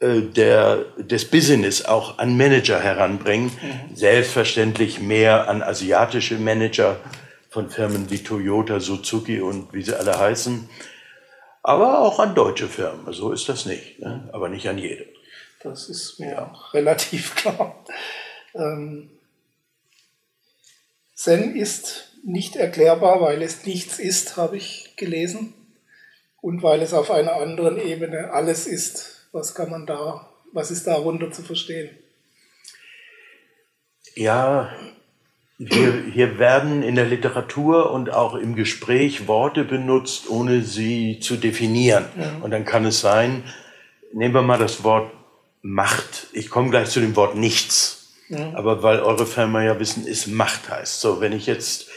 äh, 0.00 0.20
der, 0.20 0.84
des 0.98 1.30
Business 1.30 1.86
auch 1.86 2.18
an 2.18 2.36
Manager 2.36 2.78
heranbringen. 2.78 3.46
Mhm. 3.46 3.96
Selbstverständlich 3.96 5.00
mehr 5.00 5.48
an 5.48 5.62
asiatische 5.62 6.36
Manager 6.36 6.96
von 7.48 7.70
Firmen 7.70 8.10
wie 8.10 8.22
Toyota, 8.22 8.80
Suzuki 8.80 9.40
und 9.40 9.72
wie 9.72 9.82
sie 9.82 9.98
alle 9.98 10.18
heißen. 10.18 10.68
Aber 11.62 12.00
auch 12.00 12.18
an 12.18 12.34
deutsche 12.34 12.68
Firmen. 12.68 13.10
So 13.14 13.32
ist 13.32 13.48
das 13.48 13.64
nicht. 13.64 13.98
Ne? 14.00 14.28
Aber 14.34 14.50
nicht 14.50 14.68
an 14.68 14.76
jede. 14.76 15.06
Das 15.62 15.88
ist 15.88 16.18
mir 16.18 16.42
auch 16.42 16.74
relativ 16.74 17.34
klar. 17.34 17.82
Ähm, 18.54 19.10
Zen 21.14 21.56
ist 21.56 22.12
nicht 22.24 22.56
erklärbar, 22.56 23.20
weil 23.20 23.42
es 23.42 23.64
nichts 23.66 23.98
ist, 23.98 24.36
habe 24.36 24.56
ich 24.56 24.94
gelesen. 24.96 25.54
Und 26.40 26.62
weil 26.62 26.82
es 26.82 26.92
auf 26.92 27.10
einer 27.10 27.34
anderen 27.34 27.78
Ebene 27.78 28.30
alles 28.32 28.66
ist. 28.66 29.28
Was 29.32 29.54
kann 29.54 29.70
man 29.70 29.86
da, 29.86 30.28
was 30.52 30.70
ist 30.70 30.86
darunter 30.86 31.30
zu 31.30 31.42
verstehen? 31.42 31.90
Ja, 34.14 34.70
Hier, 35.58 36.02
hier 36.12 36.38
werden 36.40 36.82
in 36.82 36.96
der 36.96 37.04
Literatur 37.06 37.92
und 37.92 38.10
auch 38.10 38.34
im 38.34 38.56
Gespräch 38.56 39.28
Worte 39.28 39.62
benutzt, 39.64 40.28
ohne 40.28 40.62
sie 40.62 41.20
zu 41.20 41.36
definieren. 41.36 42.06
Und 42.42 42.50
dann 42.50 42.64
kann 42.64 42.84
es 42.84 43.00
sein, 43.00 43.44
nehmen 44.12 44.34
wir 44.34 44.42
mal 44.42 44.58
das 44.58 44.82
Wort 44.82 45.12
Macht. 45.62 46.26
Ich 46.32 46.50
komme 46.50 46.70
gleich 46.70 46.90
zu 46.90 46.98
dem 46.98 47.14
Wort 47.14 47.36
nichts. 47.36 48.01
Aber 48.54 48.82
weil 48.82 49.00
eure 49.00 49.26
Firma 49.26 49.62
ja 49.62 49.78
wissen, 49.78 50.06
ist 50.06 50.26
Macht 50.26 50.68
heißt. 50.70 51.00
So, 51.00 51.20
wenn 51.20 51.32
ich 51.32 51.46
jetzt 51.46 51.88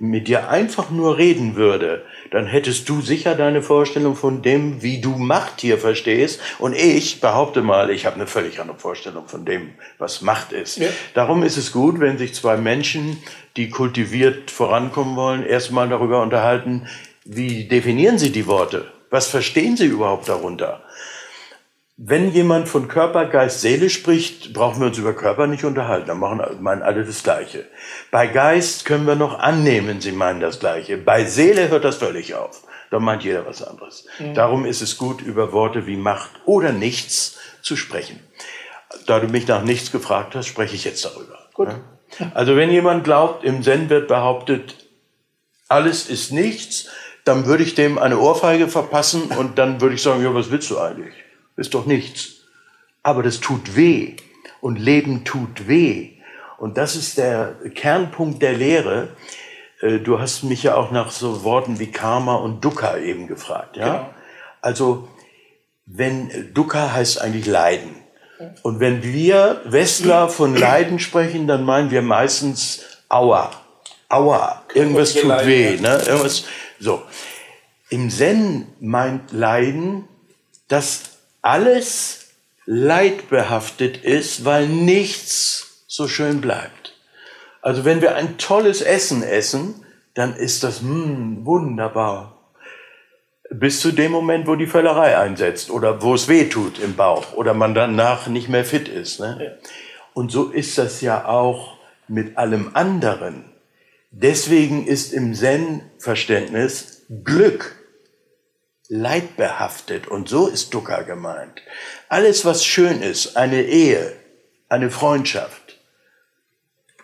mit 0.00 0.28
dir 0.28 0.48
einfach 0.48 0.90
nur 0.90 1.18
reden 1.18 1.54
würde, 1.54 2.02
dann 2.30 2.46
hättest 2.46 2.88
du 2.88 3.00
sicher 3.00 3.34
deine 3.34 3.62
Vorstellung 3.62 4.16
von 4.16 4.42
dem, 4.42 4.82
wie 4.82 5.00
du 5.00 5.10
Macht 5.10 5.60
hier 5.60 5.78
verstehst. 5.78 6.40
Und 6.58 6.74
ich 6.74 7.20
behaupte 7.20 7.62
mal, 7.62 7.90
ich 7.90 8.06
habe 8.06 8.16
eine 8.16 8.26
völlig 8.26 8.60
andere 8.60 8.78
Vorstellung 8.78 9.28
von 9.28 9.44
dem, 9.44 9.70
was 9.98 10.20
Macht 10.20 10.52
ist. 10.52 10.78
Ja. 10.78 10.88
Darum 11.14 11.42
ist 11.42 11.56
es 11.56 11.72
gut, 11.72 12.00
wenn 12.00 12.18
sich 12.18 12.34
zwei 12.34 12.56
Menschen, 12.56 13.22
die 13.56 13.70
kultiviert 13.70 14.50
vorankommen 14.50 15.16
wollen, 15.16 15.46
erstmal 15.46 15.88
darüber 15.88 16.22
unterhalten, 16.22 16.88
wie 17.24 17.64
definieren 17.64 18.18
sie 18.18 18.32
die 18.32 18.46
Worte? 18.46 18.86
Was 19.10 19.28
verstehen 19.28 19.76
sie 19.76 19.86
überhaupt 19.86 20.28
darunter? 20.28 20.82
Wenn 21.96 22.32
jemand 22.32 22.68
von 22.68 22.88
Körper, 22.88 23.26
Geist, 23.26 23.60
Seele 23.60 23.88
spricht, 23.88 24.52
brauchen 24.52 24.80
wir 24.80 24.88
uns 24.88 24.98
über 24.98 25.12
Körper 25.12 25.46
nicht 25.46 25.64
unterhalten. 25.64 26.08
Dann 26.08 26.18
machen, 26.18 26.40
meinen 26.60 26.82
alle 26.82 27.04
das 27.04 27.22
Gleiche. 27.22 27.66
Bei 28.10 28.26
Geist 28.26 28.84
können 28.84 29.06
wir 29.06 29.14
noch 29.14 29.38
annehmen, 29.38 30.00
sie 30.00 30.10
meinen 30.10 30.40
das 30.40 30.58
Gleiche. 30.58 30.96
Bei 30.96 31.24
Seele 31.24 31.68
hört 31.68 31.84
das 31.84 31.96
völlig 31.96 32.34
auf. 32.34 32.62
Da 32.90 32.98
meint 32.98 33.22
jeder 33.22 33.46
was 33.46 33.62
anderes. 33.62 34.06
Mhm. 34.18 34.34
Darum 34.34 34.66
ist 34.66 34.82
es 34.82 34.98
gut, 34.98 35.22
über 35.22 35.52
Worte 35.52 35.86
wie 35.86 35.96
Macht 35.96 36.30
oder 36.46 36.72
Nichts 36.72 37.38
zu 37.62 37.76
sprechen. 37.76 38.18
Da 39.06 39.20
du 39.20 39.28
mich 39.28 39.46
nach 39.46 39.62
nichts 39.62 39.92
gefragt 39.92 40.34
hast, 40.34 40.46
spreche 40.46 40.74
ich 40.74 40.84
jetzt 40.84 41.04
darüber. 41.04 41.38
Gut. 41.52 41.68
Also 42.34 42.56
wenn 42.56 42.70
jemand 42.70 43.04
glaubt, 43.04 43.44
im 43.44 43.62
Zen 43.62 43.88
wird 43.88 44.08
behauptet, 44.08 44.88
alles 45.68 46.08
ist 46.08 46.32
nichts, 46.32 46.88
dann 47.24 47.46
würde 47.46 47.62
ich 47.62 47.74
dem 47.74 47.98
eine 47.98 48.18
Ohrfeige 48.18 48.68
verpassen 48.68 49.22
und 49.38 49.58
dann 49.58 49.80
würde 49.80 49.94
ich 49.94 50.02
sagen, 50.02 50.22
ja, 50.22 50.34
was 50.34 50.50
willst 50.50 50.70
du 50.70 50.78
eigentlich? 50.78 51.23
Ist 51.56 51.74
doch 51.74 51.86
nichts. 51.86 52.44
Aber 53.02 53.22
das 53.22 53.40
tut 53.40 53.76
weh. 53.76 54.16
Und 54.60 54.78
Leben 54.78 55.24
tut 55.24 55.68
weh. 55.68 56.10
Und 56.58 56.78
das 56.78 56.96
ist 56.96 57.18
der 57.18 57.56
Kernpunkt 57.74 58.42
der 58.42 58.54
Lehre. 58.54 59.08
Äh, 59.80 59.98
du 59.98 60.18
hast 60.18 60.44
mich 60.44 60.62
ja 60.62 60.74
auch 60.74 60.90
nach 60.90 61.10
so 61.10 61.44
Worten 61.44 61.78
wie 61.78 61.90
Karma 61.90 62.36
und 62.36 62.64
Dukkha 62.64 62.96
eben 62.96 63.26
gefragt. 63.26 63.76
Ja? 63.76 63.84
Genau. 63.84 64.10
Also, 64.60 65.08
wenn 65.86 66.54
Dukkha 66.54 66.92
heißt 66.92 67.20
eigentlich 67.20 67.46
Leiden. 67.46 67.96
Und 68.62 68.80
wenn 68.80 69.02
wir 69.02 69.60
Westler 69.64 70.28
von 70.28 70.56
Leiden 70.56 70.98
sprechen, 70.98 71.46
dann 71.46 71.64
meinen 71.64 71.90
wir 71.90 72.02
meistens 72.02 72.82
Aua. 73.08 73.50
Aua. 74.08 74.62
Irgendwas 74.74 75.14
tut 75.14 75.46
weh. 75.46 75.76
Ne? 75.76 76.02
Irgendwas, 76.06 76.44
so. 76.78 77.02
Im 77.90 78.10
Zen 78.10 78.66
meint 78.80 79.32
Leiden, 79.32 80.08
dass 80.68 81.13
alles 81.44 82.30
leidbehaftet 82.64 83.98
ist, 83.98 84.46
weil 84.46 84.66
nichts 84.66 85.84
so 85.86 86.08
schön 86.08 86.40
bleibt. 86.40 86.98
Also 87.60 87.84
wenn 87.84 88.00
wir 88.00 88.14
ein 88.14 88.38
tolles 88.38 88.80
Essen 88.80 89.22
essen, 89.22 89.84
dann 90.14 90.34
ist 90.34 90.64
das 90.64 90.80
mh, 90.80 90.90
hm, 90.90 91.46
wunderbar. 91.46 92.38
Bis 93.50 93.80
zu 93.80 93.92
dem 93.92 94.10
Moment, 94.10 94.46
wo 94.46 94.54
die 94.54 94.66
Völlerei 94.66 95.18
einsetzt 95.18 95.70
oder 95.70 96.02
wo 96.02 96.14
es 96.14 96.28
weh 96.28 96.48
tut 96.48 96.78
im 96.78 96.96
Bauch 96.96 97.34
oder 97.34 97.52
man 97.52 97.74
danach 97.74 98.26
nicht 98.26 98.48
mehr 98.48 98.64
fit 98.64 98.88
ist. 98.88 99.20
Ne? 99.20 99.58
Und 100.14 100.32
so 100.32 100.50
ist 100.50 100.78
das 100.78 101.02
ja 101.02 101.26
auch 101.26 101.76
mit 102.08 102.38
allem 102.38 102.70
anderen. 102.72 103.44
Deswegen 104.10 104.86
ist 104.86 105.12
im 105.12 105.34
Zen-Verständnis 105.34 107.02
Glück 107.22 107.83
leidbehaftet. 108.94 110.06
Und 110.06 110.28
so 110.28 110.46
ist 110.46 110.72
Dukkha 110.72 111.02
gemeint. 111.02 111.62
Alles, 112.08 112.44
was 112.44 112.64
schön 112.64 113.02
ist, 113.02 113.36
eine 113.36 113.62
Ehe, 113.62 114.12
eine 114.68 114.90
Freundschaft, 114.90 115.80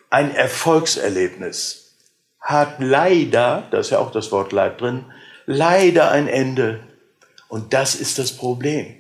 ein 0.09 0.35
Erfolgserlebnis, 0.35 1.97
hat 2.41 2.77
leider, 2.79 3.69
da 3.71 3.79
ist 3.79 3.91
ja 3.91 3.99
auch 3.99 4.13
das 4.13 4.31
Wort 4.33 4.53
Leid 4.53 4.81
drin, 4.81 5.05
leider 5.47 6.11
ein 6.11 6.29
Ende. 6.29 6.81
Und 7.49 7.75
das 7.75 7.97
ist 7.97 8.19
das 8.19 8.37
Problem. 8.37 8.97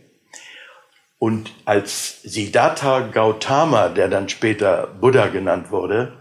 Und 1.18 1.52
als 1.64 2.22
Siddhartha 2.22 3.00
Gautama, 3.00 3.88
der 3.88 4.08
dann 4.08 4.28
später 4.28 4.88
Buddha 4.88 5.28
genannt 5.28 5.70
wurde, 5.70 6.18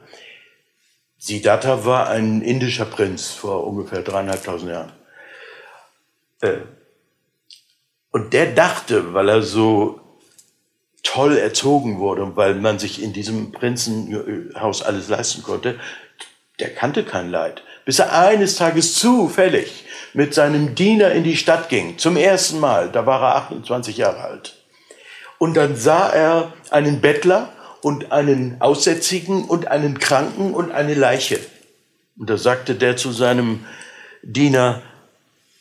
Siddhartha 1.18 1.84
war 1.86 2.10
ein 2.10 2.42
indischer 2.42 2.86
Prinz 2.86 3.32
vor 3.32 3.66
ungefähr 3.66 4.04
dreieinhalbtausend 4.04 4.72
Jahren. 4.72 4.99
Äh, 6.42 6.58
und 8.12 8.34
der 8.34 8.54
dachte, 8.54 9.14
weil 9.14 9.30
er 9.30 9.42
so 9.42 10.00
toll 11.04 11.38
erzogen 11.38 12.00
wurde 12.00 12.24
und 12.24 12.36
weil 12.36 12.56
man 12.56 12.80
sich 12.80 13.02
in 13.02 13.14
diesem 13.14 13.52
Prinzenhaus 13.52 14.82
alles 14.82 15.10
leisten 15.10 15.44
konnte, 15.44 15.80
der 16.60 16.74
kannte 16.74 17.04
kein 17.04 17.30
Leid. 17.30 17.64
Bis 17.86 18.00
er 18.00 18.14
eines 18.14 18.56
Tages 18.56 18.96
zufällig 18.96 19.86
mit 20.14 20.34
seinem 20.34 20.76
Diener 20.76 21.12
in 21.12 21.24
die 21.24 21.38
Stadt 21.38 21.70
ging, 21.70 21.98
zum 21.98 22.18
ersten 22.18 22.60
Mal, 22.60 22.92
da 22.92 23.06
war 23.06 23.22
er 23.22 23.36
28 23.36 23.98
Jahre 23.98 24.22
alt. 24.22 24.56
Und 25.38 25.56
dann 25.56 25.76
sah 25.76 26.10
er 26.10 26.54
einen 26.70 27.00
Bettler 27.00 27.54
und 27.82 28.12
einen 28.12 28.60
Aussätzigen 28.60 29.46
und 29.46 29.68
einen 29.68 30.00
Kranken 30.00 30.54
und 30.54 30.72
eine 30.72 30.96
Leiche. 30.96 31.40
Und 32.18 32.30
da 32.30 32.38
sagte 32.38 32.76
der 32.76 32.98
zu 32.98 33.12
seinem 33.12 33.66
Diener, 34.22 34.82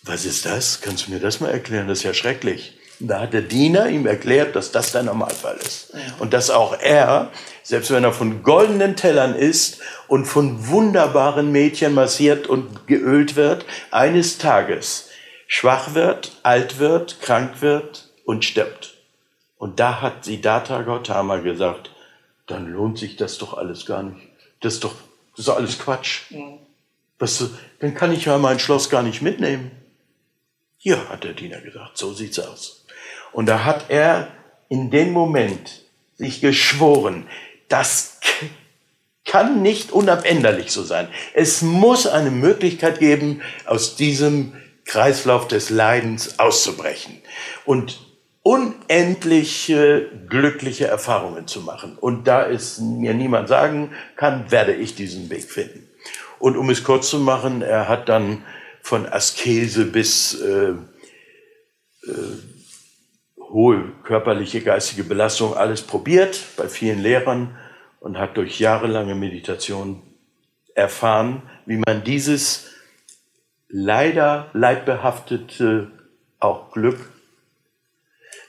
was 0.08 0.24
ist 0.24 0.46
das? 0.46 0.80
Kannst 0.80 1.06
du 1.06 1.12
mir 1.12 1.20
das 1.20 1.40
mal 1.40 1.50
erklären? 1.50 1.86
Das 1.86 1.98
ist 1.98 2.04
ja 2.04 2.14
schrecklich. 2.14 2.78
Und 3.00 3.08
da 3.08 3.20
hat 3.20 3.32
der 3.32 3.42
Diener 3.42 3.88
ihm 3.88 4.06
erklärt, 4.06 4.56
dass 4.56 4.72
das 4.72 4.90
der 4.92 5.04
Normalfall 5.04 5.56
ist. 5.56 5.92
Und 6.18 6.32
dass 6.32 6.50
auch 6.50 6.76
er, 6.80 7.30
selbst 7.62 7.90
wenn 7.92 8.02
er 8.02 8.12
von 8.12 8.42
goldenen 8.42 8.96
Tellern 8.96 9.34
isst 9.34 9.80
und 10.08 10.24
von 10.24 10.68
wunderbaren 10.68 11.52
Mädchen 11.52 11.94
massiert 11.94 12.48
und 12.48 12.86
geölt 12.88 13.36
wird, 13.36 13.66
eines 13.90 14.38
Tages 14.38 15.10
schwach 15.46 15.94
wird, 15.94 16.32
alt 16.42 16.78
wird, 16.78 17.20
krank 17.20 17.60
wird 17.60 18.08
und 18.24 18.44
stirbt. 18.44 18.94
Und 19.58 19.78
da 19.78 20.00
hat 20.00 20.24
Siddhartha 20.24 20.82
Gautama 20.82 21.36
gesagt, 21.38 21.90
dann 22.46 22.72
lohnt 22.72 22.98
sich 22.98 23.16
das 23.16 23.38
doch 23.38 23.56
alles 23.56 23.86
gar 23.86 24.02
nicht. 24.02 24.26
Das 24.60 24.74
ist 24.74 24.84
doch, 24.84 24.94
das 25.32 25.40
ist 25.40 25.48
doch 25.48 25.56
alles 25.56 25.78
Quatsch. 25.78 26.22
Was, 27.18 27.44
dann 27.80 27.94
kann 27.94 28.12
ich 28.12 28.24
ja 28.24 28.38
mein 28.38 28.58
Schloss 28.58 28.90
gar 28.90 29.02
nicht 29.02 29.22
mitnehmen. 29.22 29.70
Ja, 30.80 31.08
hat 31.08 31.24
der 31.24 31.32
Diener 31.32 31.60
gesagt, 31.60 31.98
so 31.98 32.12
sieht's 32.12 32.38
aus. 32.38 32.84
Und 33.32 33.46
da 33.46 33.64
hat 33.64 33.86
er 33.88 34.28
in 34.68 34.90
dem 34.90 35.12
Moment 35.12 35.82
sich 36.16 36.40
geschworen, 36.40 37.26
das 37.68 38.18
kann 39.24 39.60
nicht 39.62 39.92
unabänderlich 39.92 40.70
so 40.70 40.82
sein. 40.82 41.08
Es 41.34 41.62
muss 41.62 42.06
eine 42.06 42.30
Möglichkeit 42.30 42.98
geben, 42.98 43.42
aus 43.66 43.96
diesem 43.96 44.54
Kreislauf 44.84 45.48
des 45.48 45.68
Leidens 45.68 46.38
auszubrechen 46.38 47.20
und 47.66 48.00
unendliche 48.42 50.10
glückliche 50.28 50.86
Erfahrungen 50.86 51.46
zu 51.46 51.60
machen. 51.60 51.98
Und 51.98 52.26
da 52.26 52.48
es 52.48 52.78
mir 52.78 53.12
niemand 53.12 53.48
sagen 53.48 53.90
kann, 54.16 54.50
werde 54.50 54.72
ich 54.72 54.94
diesen 54.94 55.28
Weg 55.28 55.50
finden. 55.50 55.86
Und 56.38 56.56
um 56.56 56.70
es 56.70 56.84
kurz 56.84 57.10
zu 57.10 57.18
machen, 57.18 57.60
er 57.60 57.88
hat 57.88 58.08
dann 58.08 58.44
von 58.82 59.06
Askese 59.06 59.84
bis 59.84 60.34
äh, 60.40 60.70
äh, 60.70 62.14
hohe 63.40 63.92
körperliche, 64.04 64.60
geistige 64.60 65.04
Belastung, 65.04 65.56
alles 65.56 65.82
probiert 65.82 66.40
bei 66.56 66.68
vielen 66.68 67.00
Lehrern 67.00 67.56
und 68.00 68.18
hat 68.18 68.36
durch 68.36 68.60
jahrelange 68.60 69.14
Meditation 69.14 70.02
erfahren, 70.74 71.42
wie 71.66 71.80
man 71.86 72.04
dieses 72.04 72.66
leider 73.68 74.50
leidbehaftete 74.52 75.90
auch 76.38 76.72
Glück 76.72 77.10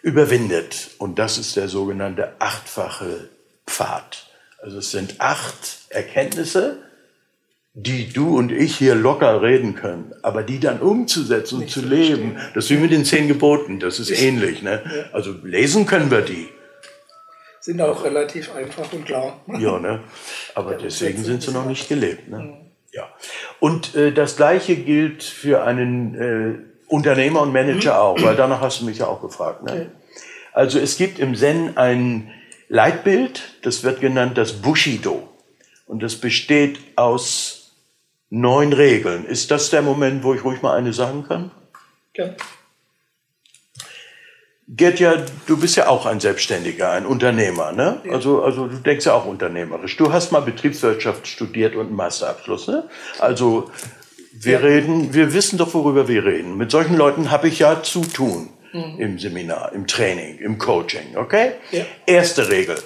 überwindet. 0.02 0.92
Und 0.98 1.20
das 1.20 1.38
ist 1.38 1.56
der 1.56 1.68
sogenannte 1.68 2.34
achtfache 2.40 3.30
Pfad. 3.66 4.28
Also 4.62 4.80
es 4.80 4.92
sind 4.92 5.20
acht 5.20 5.80
Erkenntnisse, 5.90 6.84
die 7.74 8.12
du 8.12 8.38
und 8.38 8.52
ich 8.52 8.78
hier 8.78 8.96
locker 8.96 9.42
reden 9.42 9.76
können, 9.76 10.14
aber 10.24 10.44
die 10.44 10.60
dann 10.60 10.80
umzusetzen 10.80 11.62
und 11.62 11.70
zu 11.70 11.82
leben, 11.82 12.38
das 12.54 12.66
ist 12.66 12.72
wie 12.72 12.78
mit 12.78 12.92
den 12.92 13.06
zehn 13.06 13.28
Geboten, 13.28 13.80
das 13.80 14.00
ist 14.00 14.10
ähnlich. 14.10 14.62
Ne? 14.62 14.82
Also 15.14 15.36
lesen 15.44 15.86
können 15.86 16.10
wir 16.10 16.22
die. 16.22 16.50
Sind 17.62 17.82
auch 17.82 18.04
relativ 18.04 18.54
einfach 18.56 18.92
und 18.92 19.06
klar. 19.06 19.42
Ja, 19.60 19.80
ne? 19.80 20.00
aber 20.56 20.76
deswegen 20.76 21.24
sind 21.24 21.44
sie 21.44 21.52
noch 21.52 21.66
nicht 21.66 21.88
gelebt. 21.90 22.30
Ne? 22.30 22.58
Ja. 22.92 23.08
Und 23.60 23.96
äh, 23.96 24.12
das 24.12 24.38
Gleiche 24.38 24.76
gilt 24.76 25.24
für 25.24 25.64
einen 25.64 26.16
äh, 26.16 26.70
Unternehmer 26.88 27.42
und 27.42 27.54
Manager 27.54 28.02
auch, 28.02 28.22
weil 28.24 28.36
danach 28.36 28.62
hast 28.62 28.82
du 28.82 28.86
mich 28.86 28.98
ja 28.98 29.08
auch 29.08 29.22
gefragt. 29.22 29.64
Ne? 29.64 29.92
Also 30.54 30.80
es 30.80 30.98
gibt 30.98 31.20
im 31.20 31.36
Zen 31.36 31.78
ein 31.78 32.32
Leitbild, 32.68 33.44
das 33.62 33.84
wird 33.84 34.02
genannt 34.02 34.38
das 34.38 34.54
Bushido. 34.54 35.30
Und 35.86 36.02
es 36.04 36.20
besteht 36.20 36.80
aus 36.96 37.59
neun 38.30 38.74
Regeln. 38.74 39.26
Ist 39.26 39.52
das 39.52 39.70
der 39.70 39.82
Moment, 39.82 40.24
wo 40.24 40.34
ich 40.34 40.44
ruhig 40.44 40.62
mal 40.62 40.76
eine 40.76 40.94
sagen 40.94 41.26
kann? 41.28 41.52
Ja. 42.16 42.36
Gertja, 44.72 45.16
du 45.48 45.58
bist 45.58 45.78
ja 45.78 45.88
auch 45.88 46.06
ein 46.06 46.20
Selbstständiger, 46.20 46.92
ein 46.92 47.08
Unternehmer, 47.08 47.72
ne? 47.72 48.02
Ja. 48.04 48.12
Also, 48.12 48.44
also 48.44 48.68
du 48.68 48.78
denkst 48.78 49.06
ja 49.08 49.14
auch 49.14 49.26
unternehmerisch. 49.26 49.98
Du 49.98 50.14
hast 50.14 50.32
mal 50.32 50.42
Betriebswirtschaft 50.42 51.26
studiert 51.26 51.76
und 51.76 51.88
einen 51.88 51.96
Masterabschluss, 51.96 52.68
ne? 52.68 52.88
Also 53.18 53.72
wir 54.32 54.54
ja. 54.54 54.60
reden, 54.60 55.14
wir 55.14 55.34
wissen 55.34 55.58
doch, 55.58 55.74
worüber 55.74 56.08
wir 56.08 56.24
reden. 56.24 56.56
Mit 56.56 56.70
solchen 56.70 56.96
Leuten 56.96 57.32
habe 57.32 57.48
ich 57.48 57.60
ja 57.60 57.82
zu 57.82 58.02
tun 58.02 58.50
mhm. 58.72 59.00
im 59.00 59.20
Seminar, 59.20 59.74
im 59.74 59.88
Training, 59.88 60.38
im 60.38 60.60
Coaching, 60.60 61.18
okay? 61.18 61.54
Ja. 61.72 61.86
Erste 62.06 62.50
Regel. 62.50 62.78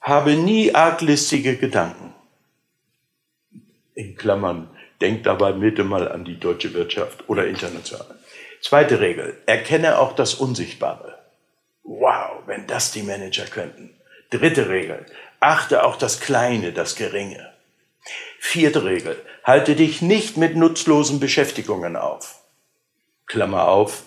Habe 0.00 0.34
nie 0.34 0.74
arglistige 0.74 1.56
Gedanken. 1.56 2.13
In 3.94 4.16
Klammern, 4.16 4.68
denk 5.00 5.22
dabei 5.24 5.52
bitte 5.52 5.84
mal 5.84 6.10
an 6.10 6.24
die 6.24 6.38
deutsche 6.38 6.74
Wirtschaft 6.74 7.28
oder 7.28 7.46
international. 7.46 8.18
Zweite 8.60 9.00
Regel, 9.00 9.36
erkenne 9.46 9.98
auch 9.98 10.14
das 10.14 10.34
Unsichtbare. 10.34 11.18
Wow, 11.84 12.42
wenn 12.46 12.66
das 12.66 12.90
die 12.92 13.02
Manager 13.02 13.44
könnten. 13.44 13.94
Dritte 14.30 14.68
Regel, 14.68 15.06
achte 15.38 15.84
auch 15.84 15.96
das 15.96 16.20
Kleine, 16.20 16.72
das 16.72 16.96
Geringe. 16.96 17.52
Vierte 18.40 18.84
Regel, 18.84 19.16
halte 19.44 19.76
dich 19.76 20.02
nicht 20.02 20.36
mit 20.36 20.56
nutzlosen 20.56 21.20
Beschäftigungen 21.20 21.96
auf. 21.96 22.42
Klammer 23.26 23.68
auf, 23.68 24.04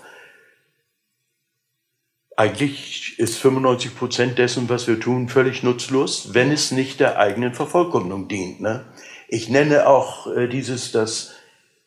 eigentlich 2.38 3.18
ist 3.18 3.38
95 3.38 3.98
Prozent 3.98 4.38
dessen, 4.38 4.70
was 4.70 4.88
wir 4.88 5.00
tun, 5.00 5.28
völlig 5.28 5.64
nutzlos, 5.64 6.36
wenn 6.36 6.52
es 6.52 6.72
nicht 6.72 7.00
der 7.00 7.18
eigenen 7.18 7.56
Vervollkommnung 7.56 8.28
dient. 8.28 8.62
Ne? 8.62 8.86
Ich 9.28 9.50
nenne 9.50 9.88
auch 9.88 10.28
äh, 10.28 10.48
dieses 10.48 10.92
das 10.92 11.34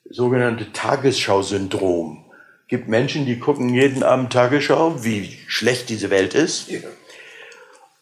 sogenannte 0.09 0.73
Tagesschau-Syndrom 0.73 2.25
gibt 2.71 2.89
Menschen, 2.89 3.27
die 3.27 3.39
gucken 3.39 3.75
jeden 3.75 4.05
Abend 4.05 4.33
Tagesschau, 4.33 5.03
wie 5.03 5.37
schlecht 5.49 5.89
diese 5.89 6.09
Welt 6.09 6.35
ist, 6.35 6.71
ja. 6.71 6.79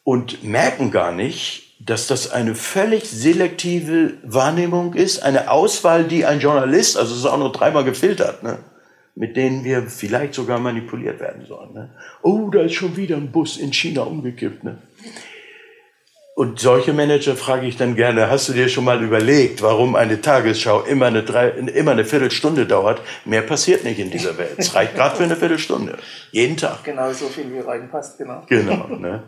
und 0.04 0.44
merken 0.44 0.90
gar 0.90 1.10
nicht, 1.10 1.74
dass 1.80 2.06
das 2.06 2.30
eine 2.30 2.54
völlig 2.54 3.08
selektive 3.08 4.14
Wahrnehmung 4.22 4.92
ist, 4.92 5.22
eine 5.22 5.50
Auswahl, 5.50 6.04
die 6.04 6.26
ein 6.26 6.40
Journalist, 6.40 6.98
also 6.98 7.14
es 7.14 7.20
ist 7.20 7.26
auch 7.26 7.38
nur 7.38 7.50
dreimal 7.50 7.84
gefiltert, 7.84 8.42
ne, 8.42 8.58
mit 9.14 9.38
denen 9.38 9.64
wir 9.64 9.82
vielleicht 9.84 10.34
sogar 10.34 10.58
manipuliert 10.58 11.18
werden 11.18 11.46
sollen. 11.46 11.72
Ne. 11.72 11.90
Oh, 12.22 12.50
da 12.50 12.60
ist 12.60 12.74
schon 12.74 12.96
wieder 12.96 13.16
ein 13.16 13.32
Bus 13.32 13.56
in 13.56 13.72
China 13.72 14.02
umgekippt. 14.02 14.64
Ne. 14.64 14.78
Und 16.38 16.60
solche 16.60 16.92
Manager 16.92 17.34
frage 17.34 17.66
ich 17.66 17.76
dann 17.76 17.96
gerne, 17.96 18.30
hast 18.30 18.48
du 18.48 18.52
dir 18.52 18.68
schon 18.68 18.84
mal 18.84 19.02
überlegt, 19.02 19.60
warum 19.60 19.96
eine 19.96 20.20
Tagesschau 20.20 20.82
immer 20.82 21.06
eine, 21.06 21.24
drei, 21.24 21.48
immer 21.48 21.90
eine 21.90 22.04
Viertelstunde 22.04 22.64
dauert? 22.64 23.02
Mehr 23.24 23.42
passiert 23.42 23.82
nicht 23.82 23.98
in 23.98 24.12
dieser 24.12 24.38
Welt. 24.38 24.54
Es 24.56 24.72
reicht 24.72 24.94
gerade 24.94 25.16
für 25.16 25.24
eine 25.24 25.34
Viertelstunde. 25.34 25.98
Jeden 26.30 26.56
Tag. 26.56 26.84
Genau 26.84 27.12
so 27.12 27.26
viel 27.26 27.52
wie 27.52 27.58
reinpasst, 27.58 28.18
genau. 28.18 28.44
Genau, 28.48 28.86
ne? 28.86 29.24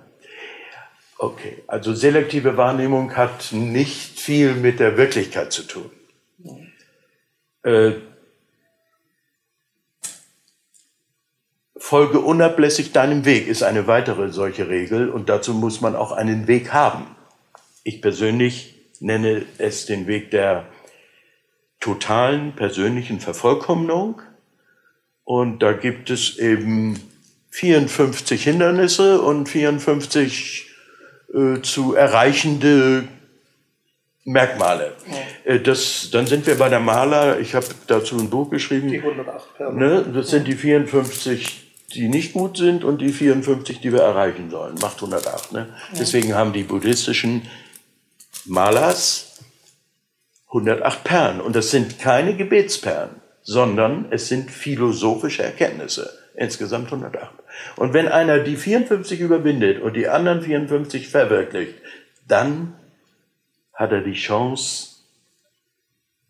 Okay, 1.18 1.64
also 1.66 1.94
selektive 1.94 2.56
Wahrnehmung 2.56 3.16
hat 3.16 3.50
nicht 3.50 4.20
viel 4.20 4.54
mit 4.54 4.78
der 4.78 4.96
Wirklichkeit 4.96 5.52
zu 5.52 5.64
tun. 5.64 5.90
Äh, 7.64 7.94
Folge 11.80 12.20
unablässig 12.20 12.92
deinem 12.92 13.24
Weg 13.24 13.48
ist 13.48 13.62
eine 13.62 13.86
weitere 13.86 14.30
solche 14.30 14.68
Regel 14.68 15.08
und 15.08 15.30
dazu 15.30 15.54
muss 15.54 15.80
man 15.80 15.96
auch 15.96 16.12
einen 16.12 16.46
Weg 16.46 16.74
haben. 16.74 17.06
Ich 17.84 18.02
persönlich 18.02 18.74
nenne 19.00 19.42
es 19.56 19.86
den 19.86 20.06
Weg 20.06 20.30
der 20.30 20.66
totalen 21.80 22.52
persönlichen 22.54 23.18
Vervollkommnung 23.18 24.20
und 25.24 25.62
da 25.62 25.72
gibt 25.72 26.10
es 26.10 26.38
eben 26.38 27.00
54 27.48 28.44
Hindernisse 28.44 29.22
und 29.22 29.48
54 29.48 30.70
äh, 31.32 31.62
zu 31.62 31.94
erreichende 31.94 33.08
Merkmale. 34.24 34.92
Ja. 35.46 35.54
Äh, 35.54 35.60
das, 35.60 36.10
dann 36.12 36.26
sind 36.26 36.46
wir 36.46 36.58
bei 36.58 36.68
der 36.68 36.80
Maler, 36.80 37.40
ich 37.40 37.54
habe 37.54 37.66
dazu 37.86 38.18
ein 38.18 38.28
Buch 38.28 38.50
geschrieben. 38.50 38.88
Die 38.88 38.98
108 38.98 39.56
Perlen. 39.56 39.76
Ne, 39.78 40.04
das 40.14 40.28
sind 40.28 40.46
die 40.46 40.54
54 40.54 41.59
die 41.94 42.08
nicht 42.08 42.32
gut 42.32 42.56
sind 42.56 42.84
und 42.84 43.00
die 43.00 43.12
54, 43.12 43.80
die 43.80 43.92
wir 43.92 44.02
erreichen 44.02 44.50
sollen. 44.50 44.76
Macht 44.80 44.96
108. 44.96 45.52
Ne? 45.52 45.68
Ja. 45.70 45.98
Deswegen 45.98 46.34
haben 46.34 46.52
die 46.52 46.62
buddhistischen 46.62 47.42
Malas 48.46 49.38
108 50.48 51.04
Perlen. 51.04 51.40
Und 51.40 51.56
das 51.56 51.70
sind 51.70 51.98
keine 51.98 52.36
Gebetsperlen, 52.36 53.16
sondern 53.42 54.06
es 54.10 54.28
sind 54.28 54.50
philosophische 54.50 55.42
Erkenntnisse. 55.42 56.18
Insgesamt 56.34 56.86
108. 56.86 57.30
Und 57.76 57.92
wenn 57.92 58.08
einer 58.08 58.38
die 58.38 58.56
54 58.56 59.20
überwindet 59.20 59.82
und 59.82 59.94
die 59.94 60.08
anderen 60.08 60.42
54 60.42 61.08
verwirklicht, 61.08 61.74
dann 62.26 62.74
hat 63.74 63.92
er 63.92 64.00
die 64.00 64.14
Chance, 64.14 64.96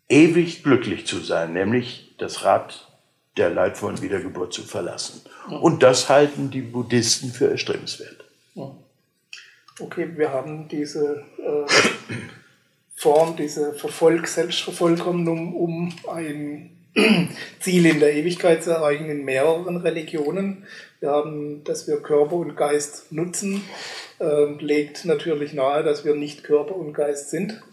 ewig 0.09 0.63
glücklich 0.63 1.07
zu 1.07 1.19
sein, 1.19 1.53
nämlich 1.53 2.15
das 2.17 2.43
Rad 2.43 2.90
der 3.37 3.49
leidvollen 3.49 4.01
Wiedergeburt 4.01 4.53
zu 4.53 4.63
verlassen. 4.63 5.21
Und 5.49 5.83
das 5.83 6.09
halten 6.09 6.51
die 6.51 6.61
Buddhisten 6.61 7.31
für 7.31 7.49
erstrebenswert. 7.49 8.25
Okay, 9.79 10.09
wir 10.15 10.31
haben 10.31 10.67
diese 10.67 11.23
äh, 11.37 11.65
Form, 12.95 13.35
diese 13.35 13.73
Verfolg 13.73 14.27
Selbstvervollkommnung, 14.27 15.55
um 15.55 15.93
ein 16.11 16.77
Ziel 17.59 17.85
in 17.85 17.99
der 17.99 18.13
Ewigkeit 18.13 18.63
zu 18.63 18.71
erreichen 18.71 19.09
in 19.09 19.23
mehreren 19.23 19.77
Religionen. 19.77 20.67
Wir 20.99 21.09
haben, 21.09 21.63
dass 21.63 21.87
wir 21.87 22.01
Körper 22.01 22.35
und 22.35 22.55
Geist 22.55 23.11
nutzen, 23.11 23.63
äh, 24.19 24.53
legt 24.59 25.05
natürlich 25.05 25.53
nahe, 25.53 25.83
dass 25.83 26.05
wir 26.05 26.15
nicht 26.15 26.43
Körper 26.43 26.75
und 26.75 26.93
Geist 26.93 27.29
sind. 27.29 27.63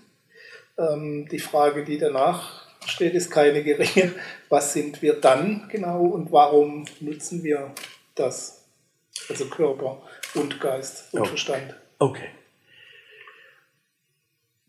Ähm, 0.79 1.29
die 1.31 1.41
Frage, 1.41 1.85
die 1.85 1.99
danach 1.99 2.68
steht, 2.91 3.15
ist 3.15 3.31
keine 3.31 3.63
geringe. 3.63 4.15
Was 4.49 4.73
sind 4.73 5.03
wir 5.03 5.15
dann 5.15 5.69
genau 5.69 6.03
und 6.03 6.33
warum 6.33 6.85
nutzen 7.01 7.43
wir 7.45 7.73
das? 8.15 8.65
Also 9.29 9.47
Körper 9.47 10.03
und 10.35 10.61
Geist 10.61 11.13
und 11.13 11.21
okay. 11.21 11.29
Verstand. 11.31 11.75
Okay. 11.99 12.29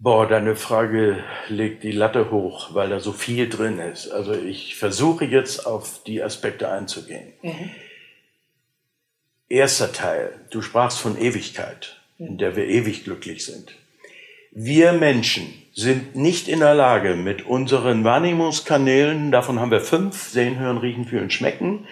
Boah, 0.01 0.27
deine 0.27 0.55
Frage 0.55 1.23
legt 1.49 1.84
die 1.84 1.91
Latte 1.91 2.32
hoch, 2.32 2.73
weil 2.73 2.89
da 2.89 3.01
so 3.01 3.12
viel 3.12 3.49
drin 3.49 3.79
ist. 3.79 4.10
Also 4.10 4.34
ich 4.34 4.77
versuche 4.77 5.25
jetzt 5.25 5.65
auf 5.65 6.03
die 6.03 6.23
Aspekte 6.23 6.69
einzugehen. 6.71 7.34
Mhm. 7.41 7.71
Erster 9.49 9.91
Teil, 9.91 10.39
du 10.51 10.62
sprachst 10.62 10.99
von 10.99 11.19
Ewigkeit, 11.19 11.99
in 12.17 12.38
der 12.38 12.55
wir 12.55 12.65
ewig 12.65 13.03
glücklich 13.03 13.43
sind. 13.43 13.75
Wir 14.51 14.93
Menschen 14.93 15.53
sind 15.75 16.15
nicht 16.15 16.47
in 16.47 16.59
der 16.59 16.73
Lage, 16.73 17.15
mit 17.15 17.45
unseren 17.45 18.03
Wahrnehmungskanälen, 18.03 19.31
davon 19.31 19.59
haben 19.59 19.69
wir 19.69 19.79
fünf, 19.79 20.27
sehen, 20.27 20.57
hören, 20.57 20.79
riechen, 20.79 21.05
fühlen, 21.05 21.29
schmecken, 21.29 21.85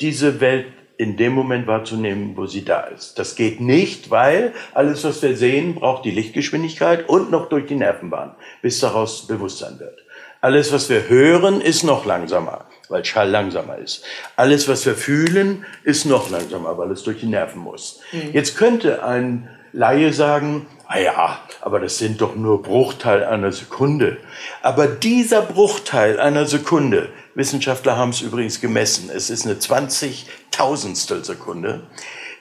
diese 0.00 0.40
Welt 0.40 0.66
in 0.96 1.16
dem 1.16 1.32
Moment 1.32 1.66
wahrzunehmen, 1.66 2.36
wo 2.36 2.46
sie 2.46 2.64
da 2.64 2.82
ist. 2.82 3.18
Das 3.18 3.34
geht 3.34 3.60
nicht, 3.60 4.12
weil 4.12 4.52
alles, 4.74 5.02
was 5.02 5.22
wir 5.22 5.36
sehen, 5.36 5.74
braucht 5.74 6.04
die 6.04 6.12
Lichtgeschwindigkeit 6.12 7.08
und 7.08 7.32
noch 7.32 7.48
durch 7.48 7.66
die 7.66 7.74
Nervenbahn, 7.74 8.36
bis 8.62 8.78
daraus 8.78 9.26
Bewusstsein 9.26 9.80
wird. 9.80 9.98
Alles, 10.40 10.72
was 10.72 10.88
wir 10.88 11.08
hören, 11.08 11.60
ist 11.60 11.82
noch 11.82 12.06
langsamer, 12.06 12.66
weil 12.88 13.04
Schall 13.04 13.28
langsamer 13.28 13.78
ist. 13.78 14.04
Alles, 14.36 14.68
was 14.68 14.86
wir 14.86 14.94
fühlen, 14.94 15.66
ist 15.82 16.04
noch 16.04 16.30
langsamer, 16.30 16.78
weil 16.78 16.92
es 16.92 17.02
durch 17.02 17.18
die 17.18 17.26
Nerven 17.26 17.60
muss. 17.60 18.00
Mhm. 18.12 18.30
Jetzt 18.32 18.56
könnte 18.56 19.02
ein 19.02 19.48
Laie 19.72 20.12
sagen, 20.12 20.66
ah 20.94 21.00
ja, 21.00 21.40
aber 21.60 21.80
das 21.80 21.98
sind 21.98 22.20
doch 22.20 22.36
nur 22.36 22.62
Bruchteil 22.62 23.24
einer 23.24 23.50
Sekunde. 23.52 24.18
Aber 24.62 24.86
dieser 24.86 25.42
Bruchteil 25.42 26.20
einer 26.20 26.46
Sekunde, 26.46 27.08
Wissenschaftler 27.34 27.96
haben 27.96 28.10
es 28.10 28.20
übrigens 28.20 28.60
gemessen, 28.60 29.10
es 29.12 29.28
ist 29.28 29.44
eine 29.44 29.56
20.000stel 29.56 31.24
Sekunde, 31.24 31.88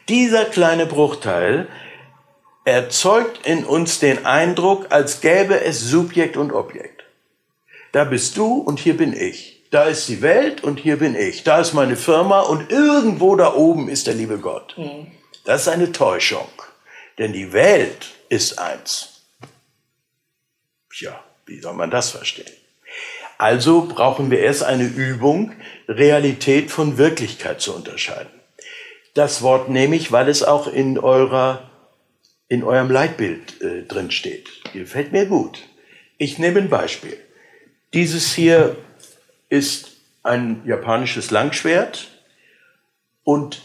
dieser 0.07 0.45
kleine 0.45 0.85
Bruchteil 0.85 1.67
erzeugt 2.65 3.45
in 3.45 3.65
uns 3.65 3.99
den 3.99 4.25
Eindruck, 4.25 4.87
als 4.91 5.21
gäbe 5.21 5.61
es 5.61 5.81
Subjekt 5.81 6.37
und 6.37 6.51
Objekt. 6.51 7.03
Da 7.91 8.03
bist 8.03 8.37
du 8.37 8.57
und 8.57 8.79
hier 8.79 8.97
bin 8.97 9.13
ich. 9.13 9.63
Da 9.71 9.85
ist 9.85 10.07
die 10.07 10.21
Welt 10.21 10.63
und 10.63 10.79
hier 10.79 10.99
bin 10.99 11.15
ich. 11.15 11.43
Da 11.43 11.59
ist 11.59 11.73
meine 11.73 11.95
Firma 11.95 12.41
und 12.41 12.71
irgendwo 12.71 13.35
da 13.35 13.55
oben 13.55 13.89
ist 13.89 14.05
der 14.05 14.13
liebe 14.13 14.37
Gott. 14.37 14.75
Mhm. 14.77 15.07
Das 15.45 15.63
ist 15.63 15.67
eine 15.69 15.91
Täuschung. 15.91 16.47
Denn 17.17 17.33
die 17.33 17.53
Welt 17.53 18.12
ist 18.29 18.59
eins. 18.59 19.21
Tja, 20.91 21.23
wie 21.45 21.59
soll 21.59 21.73
man 21.73 21.91
das 21.91 22.11
verstehen? 22.11 22.51
Also 23.37 23.85
brauchen 23.85 24.31
wir 24.31 24.39
erst 24.39 24.63
eine 24.63 24.85
Übung, 24.85 25.53
Realität 25.87 26.71
von 26.71 26.97
Wirklichkeit 26.97 27.61
zu 27.61 27.75
unterscheiden. 27.75 28.31
Das 29.13 29.41
Wort 29.41 29.69
nehme 29.69 29.95
ich, 29.95 30.11
weil 30.11 30.29
es 30.29 30.43
auch 30.43 30.67
in 30.67 30.97
eurer 30.97 31.69
in 32.49 32.63
eurem 32.63 32.91
Leitbild 32.91 33.61
äh, 33.61 33.83
drin 33.83 34.11
steht. 34.11 34.47
Gefällt 34.73 35.11
mir 35.11 35.25
gut. 35.25 35.63
Ich 36.17 36.37
nehme 36.37 36.59
ein 36.59 36.69
Beispiel. 36.69 37.17
Dieses 37.93 38.33
hier 38.33 38.77
ist 39.49 39.91
ein 40.21 40.61
japanisches 40.65 41.31
Langschwert 41.31 42.09
und 43.23 43.61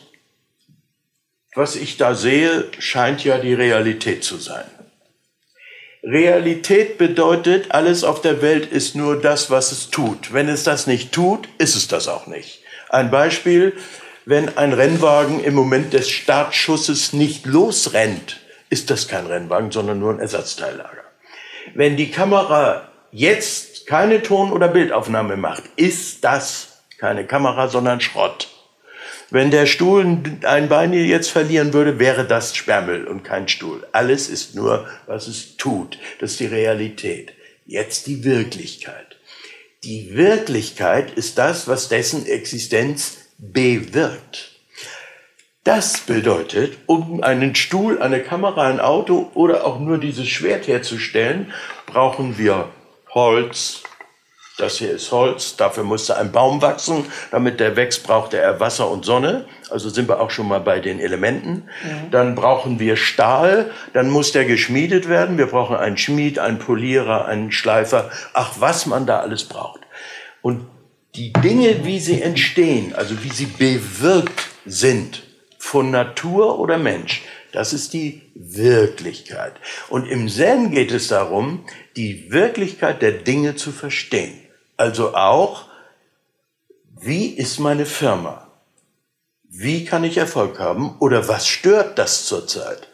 was 1.58 1.76
ich 1.76 1.96
da 1.96 2.14
sehe, 2.14 2.64
scheint 2.78 3.24
ja 3.24 3.38
die 3.38 3.52
Realität 3.52 4.24
zu 4.24 4.36
sein. 4.36 4.64
Realität 6.04 6.96
bedeutet, 6.96 7.72
alles 7.72 8.04
auf 8.04 8.22
der 8.22 8.40
Welt 8.40 8.70
ist 8.70 8.94
nur 8.94 9.20
das, 9.20 9.50
was 9.50 9.72
es 9.72 9.90
tut. 9.90 10.32
Wenn 10.32 10.48
es 10.48 10.62
das 10.62 10.86
nicht 10.86 11.12
tut, 11.12 11.48
ist 11.58 11.74
es 11.74 11.88
das 11.88 12.06
auch 12.06 12.28
nicht. 12.28 12.62
Ein 12.88 13.10
Beispiel, 13.10 13.76
wenn 14.24 14.56
ein 14.56 14.72
Rennwagen 14.72 15.42
im 15.42 15.54
Moment 15.54 15.92
des 15.92 16.08
Startschusses 16.08 17.12
nicht 17.12 17.44
losrennt, 17.44 18.38
ist 18.70 18.90
das 18.90 19.08
kein 19.08 19.26
Rennwagen, 19.26 19.72
sondern 19.72 19.98
nur 19.98 20.12
ein 20.12 20.20
Ersatzteillager. 20.20 21.04
Wenn 21.74 21.96
die 21.96 22.10
Kamera 22.10 22.88
jetzt 23.10 23.86
keine 23.86 24.22
Ton- 24.22 24.52
oder 24.52 24.68
Bildaufnahme 24.68 25.36
macht, 25.36 25.64
ist 25.76 26.22
das 26.22 26.82
keine 26.98 27.26
Kamera, 27.26 27.68
sondern 27.68 28.00
Schrott. 28.00 28.48
Wenn 29.30 29.50
der 29.50 29.66
Stuhl 29.66 30.20
ein 30.42 30.68
Bein 30.68 30.92
jetzt 30.94 31.30
verlieren 31.30 31.74
würde, 31.74 31.98
wäre 31.98 32.26
das 32.26 32.56
Sperrmüll 32.56 33.06
und 33.06 33.24
kein 33.24 33.46
Stuhl. 33.46 33.86
Alles 33.92 34.28
ist 34.28 34.54
nur, 34.54 34.86
was 35.06 35.28
es 35.28 35.56
tut. 35.56 35.98
Das 36.18 36.32
ist 36.32 36.40
die 36.40 36.46
Realität. 36.46 37.32
Jetzt 37.66 38.06
die 38.06 38.24
Wirklichkeit. 38.24 39.16
Die 39.84 40.14
Wirklichkeit 40.14 41.12
ist 41.12 41.36
das, 41.36 41.68
was 41.68 41.88
dessen 41.88 42.26
Existenz 42.26 43.18
bewirkt. 43.36 44.58
Das 45.62 46.00
bedeutet, 46.00 46.78
um 46.86 47.22
einen 47.22 47.54
Stuhl, 47.54 48.00
eine 48.00 48.22
Kamera, 48.22 48.66
ein 48.68 48.80
Auto 48.80 49.30
oder 49.34 49.66
auch 49.66 49.78
nur 49.78 49.98
dieses 49.98 50.26
Schwert 50.26 50.66
herzustellen, 50.66 51.52
brauchen 51.84 52.38
wir 52.38 52.70
Holz, 53.10 53.82
das 54.58 54.78
hier 54.78 54.90
ist 54.90 55.12
Holz, 55.12 55.54
dafür 55.56 55.84
musste 55.84 56.16
ein 56.16 56.32
Baum 56.32 56.60
wachsen. 56.60 57.04
Damit 57.30 57.60
der 57.60 57.76
wächst, 57.76 58.02
brauchte 58.02 58.38
er 58.38 58.58
Wasser 58.58 58.90
und 58.90 59.04
Sonne. 59.04 59.46
Also 59.70 59.88
sind 59.88 60.08
wir 60.08 60.20
auch 60.20 60.30
schon 60.30 60.48
mal 60.48 60.58
bei 60.58 60.80
den 60.80 60.98
Elementen. 60.98 61.50
Mhm. 61.84 62.10
Dann 62.10 62.34
brauchen 62.34 62.80
wir 62.80 62.96
Stahl, 62.96 63.70
dann 63.92 64.10
muss 64.10 64.32
der 64.32 64.44
geschmiedet 64.44 65.08
werden. 65.08 65.38
Wir 65.38 65.46
brauchen 65.46 65.76
einen 65.76 65.96
Schmied, 65.96 66.40
einen 66.40 66.58
Polierer, 66.58 67.26
einen 67.26 67.52
Schleifer. 67.52 68.10
Ach, 68.34 68.56
was 68.58 68.86
man 68.86 69.06
da 69.06 69.20
alles 69.20 69.44
braucht. 69.44 69.80
Und 70.42 70.66
die 71.14 71.32
Dinge, 71.32 71.84
wie 71.84 72.00
sie 72.00 72.20
entstehen, 72.20 72.94
also 72.94 73.22
wie 73.22 73.30
sie 73.30 73.46
bewirkt 73.46 74.48
sind, 74.66 75.22
von 75.58 75.90
Natur 75.90 76.58
oder 76.58 76.78
Mensch, 76.78 77.22
das 77.52 77.72
ist 77.72 77.92
die 77.92 78.22
Wirklichkeit. 78.34 79.54
Und 79.88 80.06
im 80.06 80.28
Zen 80.28 80.70
geht 80.70 80.92
es 80.92 81.08
darum, 81.08 81.64
die 81.96 82.30
Wirklichkeit 82.30 83.02
der 83.02 83.12
Dinge 83.12 83.54
zu 83.54 83.72
verstehen. 83.72 84.47
Also 84.78 85.14
auch, 85.14 85.64
wie 87.00 87.26
ist 87.26 87.58
meine 87.58 87.84
Firma? 87.84 88.46
Wie 89.50 89.84
kann 89.84 90.04
ich 90.04 90.18
Erfolg 90.18 90.60
haben? 90.60 90.96
Oder 91.00 91.26
was 91.26 91.48
stört 91.48 91.98
das 91.98 92.26
zurzeit? 92.26 92.86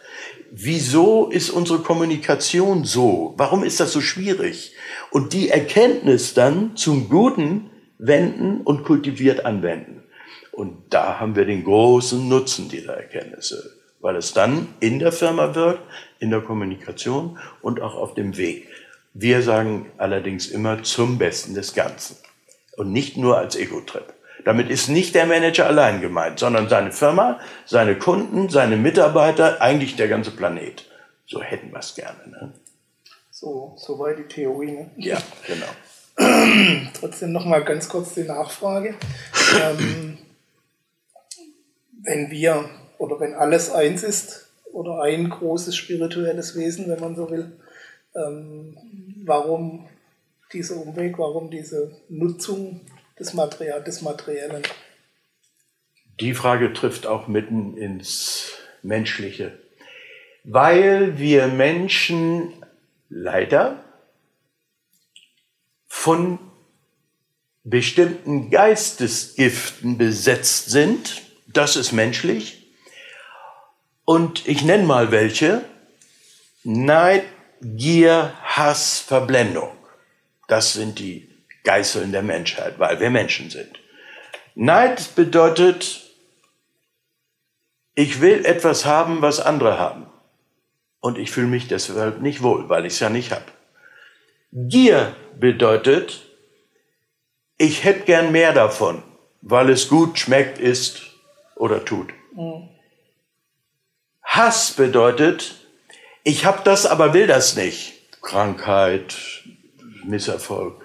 Wieso 0.50 1.28
ist 1.28 1.50
unsere 1.50 1.80
Kommunikation 1.80 2.84
so? 2.84 3.34
Warum 3.36 3.64
ist 3.64 3.80
das 3.80 3.92
so 3.92 4.00
schwierig? 4.00 4.74
Und 5.10 5.34
die 5.34 5.50
Erkenntnis 5.50 6.32
dann 6.32 6.74
zum 6.74 7.10
Guten 7.10 7.70
wenden 7.98 8.62
und 8.62 8.84
kultiviert 8.84 9.44
anwenden. 9.44 10.04
Und 10.52 10.94
da 10.94 11.20
haben 11.20 11.36
wir 11.36 11.44
den 11.44 11.64
großen 11.64 12.26
Nutzen 12.26 12.70
dieser 12.70 12.94
Erkenntnisse, 12.94 13.78
weil 14.00 14.16
es 14.16 14.32
dann 14.32 14.68
in 14.80 15.00
der 15.00 15.12
Firma 15.12 15.54
wirkt, 15.54 15.82
in 16.18 16.30
der 16.30 16.40
Kommunikation 16.40 17.38
und 17.60 17.82
auch 17.82 17.94
auf 17.94 18.14
dem 18.14 18.38
Weg. 18.38 18.68
Wir 19.14 19.42
sagen 19.42 19.92
allerdings 19.96 20.48
immer 20.48 20.82
zum 20.82 21.18
Besten 21.18 21.54
des 21.54 21.72
Ganzen 21.72 22.16
und 22.76 22.92
nicht 22.92 23.16
nur 23.16 23.38
als 23.38 23.54
Ego-Trip. 23.54 24.12
Damit 24.44 24.68
ist 24.70 24.88
nicht 24.88 25.14
der 25.14 25.26
Manager 25.26 25.66
allein 25.66 26.00
gemeint, 26.00 26.40
sondern 26.40 26.68
seine 26.68 26.90
Firma, 26.90 27.38
seine 27.64 27.96
Kunden, 27.96 28.48
seine 28.48 28.76
Mitarbeiter, 28.76 29.62
eigentlich 29.62 29.94
der 29.94 30.08
ganze 30.08 30.32
Planet. 30.32 30.84
So 31.26 31.40
hätten 31.40 31.70
wir 31.70 31.78
es 31.78 31.94
gerne. 31.94 32.28
Ne? 32.28 32.52
So, 33.30 33.76
so 33.78 33.98
weit 34.00 34.18
die 34.18 34.24
Theorie. 34.24 34.72
Ne? 34.72 34.90
Ja, 34.96 35.18
genau. 35.46 36.90
Trotzdem 36.98 37.30
noch 37.30 37.44
mal 37.44 37.64
ganz 37.64 37.88
kurz 37.88 38.14
die 38.14 38.24
Nachfrage. 38.24 38.96
ähm, 39.62 40.18
wenn 42.02 42.30
wir 42.30 42.68
oder 42.98 43.20
wenn 43.20 43.34
alles 43.34 43.70
eins 43.70 44.02
ist 44.02 44.50
oder 44.72 45.02
ein 45.02 45.30
großes 45.30 45.76
spirituelles 45.76 46.56
Wesen, 46.56 46.88
wenn 46.88 47.00
man 47.00 47.14
so 47.14 47.30
will, 47.30 47.52
ähm, 48.14 48.76
warum 49.24 49.88
dieser 50.52 50.76
Umweg, 50.76 51.18
warum 51.18 51.50
diese 51.50 51.96
Nutzung 52.08 52.80
des, 53.18 53.34
Material, 53.34 53.82
des 53.82 54.02
Materiellen? 54.02 54.62
Die 56.20 56.34
Frage 56.34 56.72
trifft 56.72 57.06
auch 57.06 57.26
mitten 57.26 57.76
ins 57.76 58.52
Menschliche. 58.82 59.58
Weil 60.44 61.18
wir 61.18 61.48
Menschen 61.48 62.52
leider 63.08 63.82
von 65.86 66.38
bestimmten 67.64 68.50
Geistesgiften 68.50 69.96
besetzt 69.96 70.70
sind, 70.70 71.22
das 71.46 71.76
ist 71.76 71.92
menschlich. 71.92 72.70
Und 74.04 74.46
ich 74.46 74.64
nenne 74.64 74.84
mal 74.84 75.10
welche. 75.10 75.64
Neid, 76.62 77.24
Gier, 77.60 78.32
Hass, 78.42 79.00
Verblendung. 79.00 79.72
Das 80.48 80.74
sind 80.74 80.98
die 80.98 81.28
Geißeln 81.64 82.12
der 82.12 82.22
Menschheit, 82.22 82.78
weil 82.78 83.00
wir 83.00 83.10
Menschen 83.10 83.50
sind. 83.50 83.78
Neid 84.54 85.14
bedeutet, 85.14 86.02
ich 87.94 88.20
will 88.20 88.44
etwas 88.44 88.84
haben, 88.84 89.22
was 89.22 89.40
andere 89.40 89.78
haben. 89.78 90.06
Und 91.00 91.18
ich 91.18 91.30
fühle 91.30 91.48
mich 91.48 91.68
deshalb 91.68 92.20
nicht 92.20 92.42
wohl, 92.42 92.68
weil 92.68 92.86
ich 92.86 92.94
es 92.94 93.00
ja 93.00 93.10
nicht 93.10 93.30
habe. 93.30 93.44
Gier 94.52 95.14
bedeutet, 95.38 96.22
ich 97.58 97.84
hätte 97.84 98.04
gern 98.04 98.32
mehr 98.32 98.52
davon, 98.52 99.02
weil 99.42 99.70
es 99.70 99.88
gut 99.88 100.18
schmeckt, 100.18 100.58
ist 100.58 101.02
oder 101.56 101.84
tut. 101.84 102.08
Mhm. 102.32 102.68
Hass 104.22 104.72
bedeutet, 104.72 105.63
ich 106.24 106.46
habe 106.46 106.62
das, 106.64 106.86
aber 106.86 107.14
will 107.14 107.26
das 107.26 107.54
nicht. 107.54 107.92
Krankheit, 108.22 109.14
Misserfolg. 110.04 110.84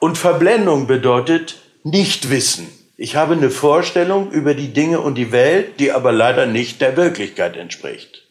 Und 0.00 0.18
Verblendung 0.18 0.86
bedeutet 0.86 1.56
Nichtwissen. 1.82 2.68
Ich 2.96 3.16
habe 3.16 3.34
eine 3.34 3.50
Vorstellung 3.50 4.30
über 4.30 4.54
die 4.54 4.72
Dinge 4.72 5.00
und 5.00 5.16
die 5.16 5.32
Welt, 5.32 5.80
die 5.80 5.90
aber 5.92 6.12
leider 6.12 6.46
nicht 6.46 6.80
der 6.80 6.96
Wirklichkeit 6.96 7.56
entspricht. 7.56 8.28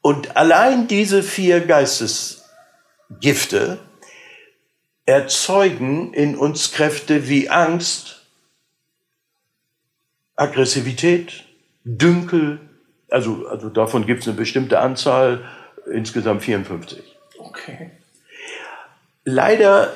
Und 0.00 0.36
allein 0.36 0.88
diese 0.88 1.22
vier 1.22 1.60
Geistesgifte 1.60 3.78
erzeugen 5.06 6.12
in 6.12 6.36
uns 6.36 6.72
Kräfte 6.72 7.28
wie 7.28 7.50
Angst, 7.50 8.26
Aggressivität, 10.36 11.44
Dünkel, 11.84 12.58
also, 13.14 13.46
also 13.46 13.68
davon 13.68 14.06
gibt 14.06 14.22
es 14.22 14.28
eine 14.28 14.36
bestimmte 14.36 14.80
Anzahl, 14.80 15.44
insgesamt 15.90 16.42
54. 16.42 17.00
Okay. 17.38 17.92
Leider 19.24 19.94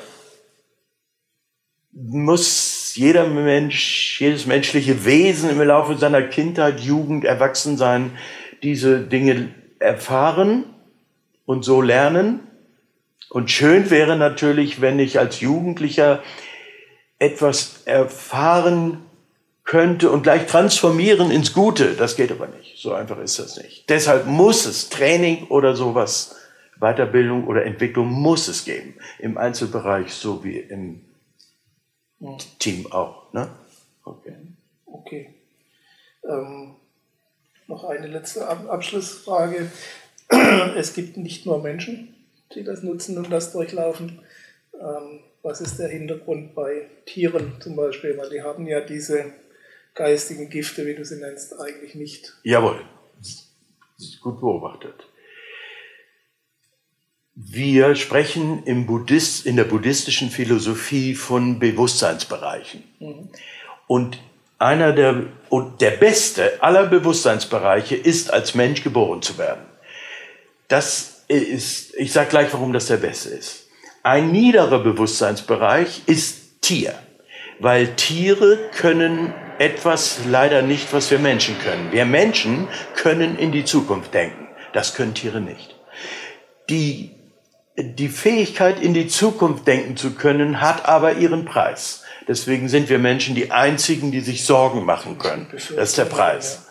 muss 1.91 2.95
jeder 2.95 3.27
Mensch, 3.27 4.21
jedes 4.21 4.45
menschliche 4.45 5.03
Wesen 5.03 5.49
im 5.49 5.61
Laufe 5.61 5.97
seiner 5.97 6.21
Kindheit, 6.21 6.79
Jugend, 6.79 7.25
Erwachsensein 7.25 8.11
diese 8.63 9.01
Dinge 9.01 9.53
erfahren 9.79 10.63
und 11.45 11.63
so 11.65 11.81
lernen. 11.81 12.39
Und 13.29 13.51
schön 13.51 13.89
wäre 13.89 14.15
natürlich, 14.15 14.79
wenn 14.79 14.97
ich 14.97 15.19
als 15.19 15.41
Jugendlicher 15.41 16.23
etwas 17.19 17.83
erfahren 17.83 19.08
könnte 19.69 20.09
und 20.09 20.23
gleich 20.23 20.47
transformieren 20.47 21.29
ins 21.29 21.53
Gute. 21.53 21.93
Das 21.93 22.15
geht 22.15 22.31
aber 22.31 22.47
nicht. 22.47 22.81
So 22.81 22.91
einfach 22.93 23.19
ist 23.19 23.37
das 23.37 23.55
nicht. 23.55 23.87
Deshalb 23.87 24.25
muss 24.25 24.65
es 24.65 24.89
Training 24.89 25.45
oder 25.49 25.75
sowas, 25.75 26.35
Weiterbildung 26.79 27.45
oder 27.45 27.63
Entwicklung 27.67 28.07
muss 28.07 28.47
es 28.47 28.65
geben. 28.65 28.95
Im 29.19 29.37
Einzelbereich 29.37 30.11
so 30.11 30.43
wie 30.43 30.57
im 30.57 31.05
ja. 32.19 32.35
Team 32.57 32.91
auch. 32.91 33.31
Ne? 33.31 33.47
Okay. 34.05 34.33
okay. 34.87 35.35
Ähm, 36.27 36.73
noch 37.67 37.83
eine 37.83 38.07
letzte 38.07 38.47
Abschlussfrage. 38.47 39.71
Es 40.75 40.95
gibt 40.95 41.17
nicht 41.17 41.45
nur 41.45 41.61
Menschen, 41.61 42.15
die 42.55 42.63
das 42.63 42.81
nutzen 42.81 43.19
und 43.19 43.31
das 43.31 43.51
durchlaufen. 43.51 44.19
Ähm, 44.73 45.19
was 45.43 45.61
ist 45.61 45.77
der 45.77 45.89
Hintergrund 45.89 46.55
bei 46.55 46.87
Tieren 47.05 47.53
zum 47.59 47.75
Beispiel? 47.75 48.17
Weil 48.17 48.31
die 48.31 48.41
haben 48.41 48.65
ja 48.65 48.81
diese 48.81 49.31
geistigen 49.99 50.49
Gifte, 50.49 50.87
wie 50.87 50.95
du 50.95 51.03
sie 51.03 51.19
nennst, 51.19 51.59
eigentlich 51.59 51.93
nicht. 51.93 52.33
Jawohl. 52.43 52.81
gut 54.21 54.39
beobachtet. 54.39 54.95
Wir 57.35 57.95
sprechen 57.95 58.63
im 58.63 58.85
Buddhist, 58.85 59.45
in 59.45 59.57
der 59.57 59.65
buddhistischen 59.65 60.29
Philosophie 60.29 61.15
von 61.15 61.59
Bewusstseinsbereichen. 61.59 62.83
Mhm. 62.99 63.29
Und 63.87 64.19
einer 64.57 64.93
der, 64.93 65.27
und 65.49 65.81
der 65.81 65.91
beste 65.91 66.63
aller 66.63 66.87
Bewusstseinsbereiche 66.87 67.95
ist, 67.95 68.31
als 68.31 68.55
Mensch 68.55 68.83
geboren 68.83 69.21
zu 69.21 69.37
werden. 69.37 69.65
Das 70.69 71.25
ist, 71.27 71.93
ich 71.95 72.13
sage 72.13 72.29
gleich, 72.29 72.53
warum 72.53 72.71
das 72.71 72.87
der 72.87 72.97
beste 72.97 73.29
ist. 73.29 73.67
Ein 74.03 74.31
niederer 74.31 74.79
Bewusstseinsbereich 74.79 76.03
ist 76.05 76.61
Tier, 76.61 76.93
weil 77.59 77.95
Tiere 77.95 78.69
können 78.73 79.33
etwas 79.59 80.21
leider 80.25 80.61
nicht, 80.61 80.91
was 80.93 81.11
wir 81.11 81.19
Menschen 81.19 81.59
können. 81.59 81.91
Wir 81.91 82.05
Menschen 82.05 82.67
können 82.95 83.37
in 83.37 83.51
die 83.51 83.65
Zukunft 83.65 84.13
denken. 84.13 84.47
Das 84.73 84.95
können 84.95 85.13
Tiere 85.13 85.41
nicht. 85.41 85.75
Die, 86.69 87.11
die 87.77 88.07
Fähigkeit, 88.07 88.81
in 88.81 88.93
die 88.93 89.07
Zukunft 89.07 89.67
denken 89.67 89.97
zu 89.97 90.11
können, 90.11 90.61
hat 90.61 90.87
aber 90.87 91.13
ihren 91.13 91.45
Preis. 91.45 92.03
Deswegen 92.27 92.69
sind 92.69 92.89
wir 92.89 92.99
Menschen 92.99 93.35
die 93.35 93.51
einzigen, 93.51 94.11
die 94.11 94.21
sich 94.21 94.45
Sorgen 94.45 94.85
machen 94.85 95.17
können. 95.17 95.47
Das 95.51 95.69
ist 95.71 95.97
der 95.97 96.05
Preis. 96.05 96.68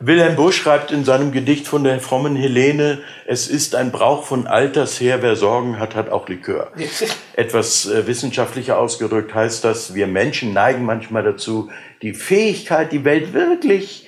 Wilhelm 0.00 0.36
Busch 0.36 0.56
schreibt 0.62 0.92
in 0.92 1.04
seinem 1.04 1.32
Gedicht 1.32 1.66
von 1.66 1.82
der 1.82 1.98
frommen 1.98 2.36
Helene, 2.36 3.02
es 3.26 3.48
ist 3.48 3.74
ein 3.74 3.90
Brauch 3.90 4.24
von 4.24 4.46
alters 4.46 5.00
her, 5.00 5.22
wer 5.22 5.34
Sorgen 5.34 5.80
hat, 5.80 5.96
hat 5.96 6.08
auch 6.08 6.28
Likör. 6.28 6.72
Etwas 7.34 7.86
äh, 7.86 8.06
wissenschaftlicher 8.06 8.78
ausgedrückt 8.78 9.34
heißt 9.34 9.64
das, 9.64 9.94
wir 9.94 10.06
Menschen 10.06 10.52
neigen 10.52 10.84
manchmal 10.84 11.24
dazu, 11.24 11.70
die 12.02 12.14
Fähigkeit, 12.14 12.92
die 12.92 13.04
Welt 13.04 13.32
wirklich 13.32 14.06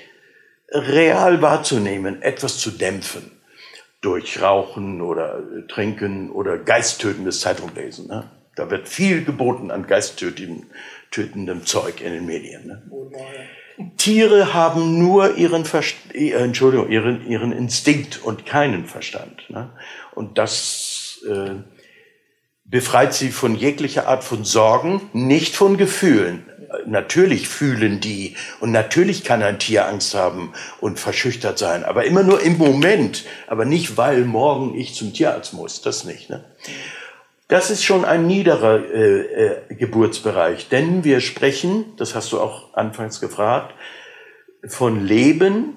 real 0.71 1.43
wahrzunehmen, 1.43 2.23
etwas 2.23 2.59
zu 2.59 2.71
dämpfen. 2.71 3.33
Durch 4.01 4.41
Rauchen 4.41 5.03
oder 5.03 5.41
äh, 5.41 5.67
Trinken 5.67 6.31
oder 6.31 6.57
geisttötendes 6.57 7.41
Zeitunglesen. 7.41 8.07
Ne? 8.07 8.31
Da 8.55 8.71
wird 8.71 8.89
viel 8.89 9.25
geboten 9.25 9.73
an 9.73 9.89
geisttötendem 9.89 11.67
Zeug 11.67 12.01
in 12.01 12.13
den 12.13 12.27
Medien. 12.27 12.69
Ne? 12.69 12.83
Tiere 13.97 14.55
haben 14.55 14.99
nur 14.99 15.37
ihren, 15.37 15.65
Verst 15.65 15.97
äh, 16.13 16.31
Entschuldigung, 16.33 16.91
ihren, 16.91 17.27
ihren 17.27 17.53
Instinkt 17.53 18.23
und 18.23 18.47
keinen 18.47 18.87
Verstand. 18.87 19.49
Ne? 19.51 19.71
Und 20.15 20.39
das 20.39 21.21
äh, 21.29 21.57
befreit 22.65 23.15
sie 23.15 23.31
von 23.31 23.57
jeglicher 23.57 24.07
Art 24.07 24.25
von 24.25 24.45
Sorgen, 24.45 25.11
nicht 25.13 25.57
von 25.57 25.77
Gefühlen. 25.77 26.47
Natürlich 26.87 27.49
fühlen 27.49 28.01
die 28.01 28.37
und 28.61 28.71
natürlich 28.71 29.25
kann 29.25 29.43
ein 29.43 29.59
Tier 29.59 29.89
Angst 29.89 30.15
haben 30.15 30.53
und 30.81 31.01
verschüchtert 31.01 31.59
sein, 31.59 31.85
aber 31.85 32.05
immer 32.05 32.23
nur 32.23 32.41
im 32.41 32.59
Moment, 32.59 33.25
aber 33.49 33.65
nicht, 33.65 33.97
weil 33.97 34.25
morgen 34.25 34.79
ich 34.79 34.95
zum 34.95 35.13
Tierarzt 35.13 35.53
muss, 35.53 35.83
das 35.83 36.05
nicht. 36.05 36.31
Ne? 36.31 36.45
Das 37.51 37.69
ist 37.69 37.85
schon 37.85 38.05
ein 38.05 38.29
niederer 38.29 38.79
äh, 38.79 39.21
äh, 39.21 39.75
Geburtsbereich, 39.75 40.69
denn 40.69 41.03
wir 41.03 41.21
sprechen, 41.21 41.97
das 41.97 42.15
hast 42.15 42.31
du 42.31 42.41
auch 42.41 42.75
anfangs 42.75 43.21
gefragt, 43.21 43.75
von 44.69 45.05
Leben, 45.05 45.75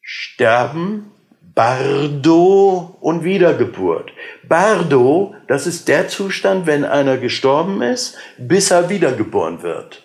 Sterben, 0.00 1.10
Bardo 1.56 2.96
und 3.00 3.24
Wiedergeburt. 3.24 4.12
Bardo, 4.48 5.34
das 5.48 5.66
ist 5.66 5.88
der 5.88 6.06
Zustand, 6.06 6.66
wenn 6.66 6.84
einer 6.84 7.16
gestorben 7.16 7.82
ist, 7.82 8.16
bis 8.38 8.70
er 8.70 8.88
wiedergeboren 8.88 9.62
wird. 9.62 10.04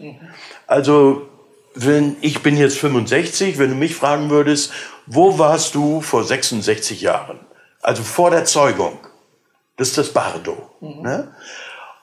Also, 0.66 1.30
wenn, 1.76 2.16
ich 2.22 2.42
bin 2.42 2.58
jetzt 2.58 2.80
65, 2.80 3.60
wenn 3.60 3.70
du 3.70 3.76
mich 3.76 3.96
fragen 3.96 4.32
würdest, 4.32 4.74
wo 5.06 5.38
warst 5.38 5.76
du 5.76 6.02
vor 6.02 6.24
66 6.24 7.02
Jahren? 7.02 7.40
Also 7.82 8.02
vor 8.02 8.32
der 8.32 8.46
Zeugung. 8.46 8.98
Das 9.80 9.88
ist 9.88 9.98
das 9.98 10.10
Bardo. 10.10 10.70
Mhm. 10.82 11.02
Ne? 11.02 11.34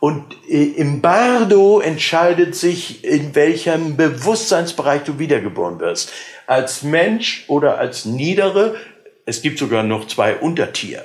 Und 0.01 0.25
äh, 0.49 0.63
im 0.63 1.03
Bardo 1.03 1.81
entscheidet 1.81 2.57
sich, 2.57 3.05
in 3.05 3.35
welchem 3.35 3.97
Bewusstseinsbereich 3.97 5.03
du 5.03 5.19
wiedergeboren 5.19 5.79
wirst. 5.79 6.11
Als 6.47 6.83
Mensch 6.83 7.45
oder 7.49 7.79
als 7.79 8.07
Niedere. 8.07 8.77
Es 9.27 9.43
gibt 9.43 9.59
sogar 9.59 9.83
noch 9.83 10.07
zwei 10.07 10.37
Untertier. 10.37 11.05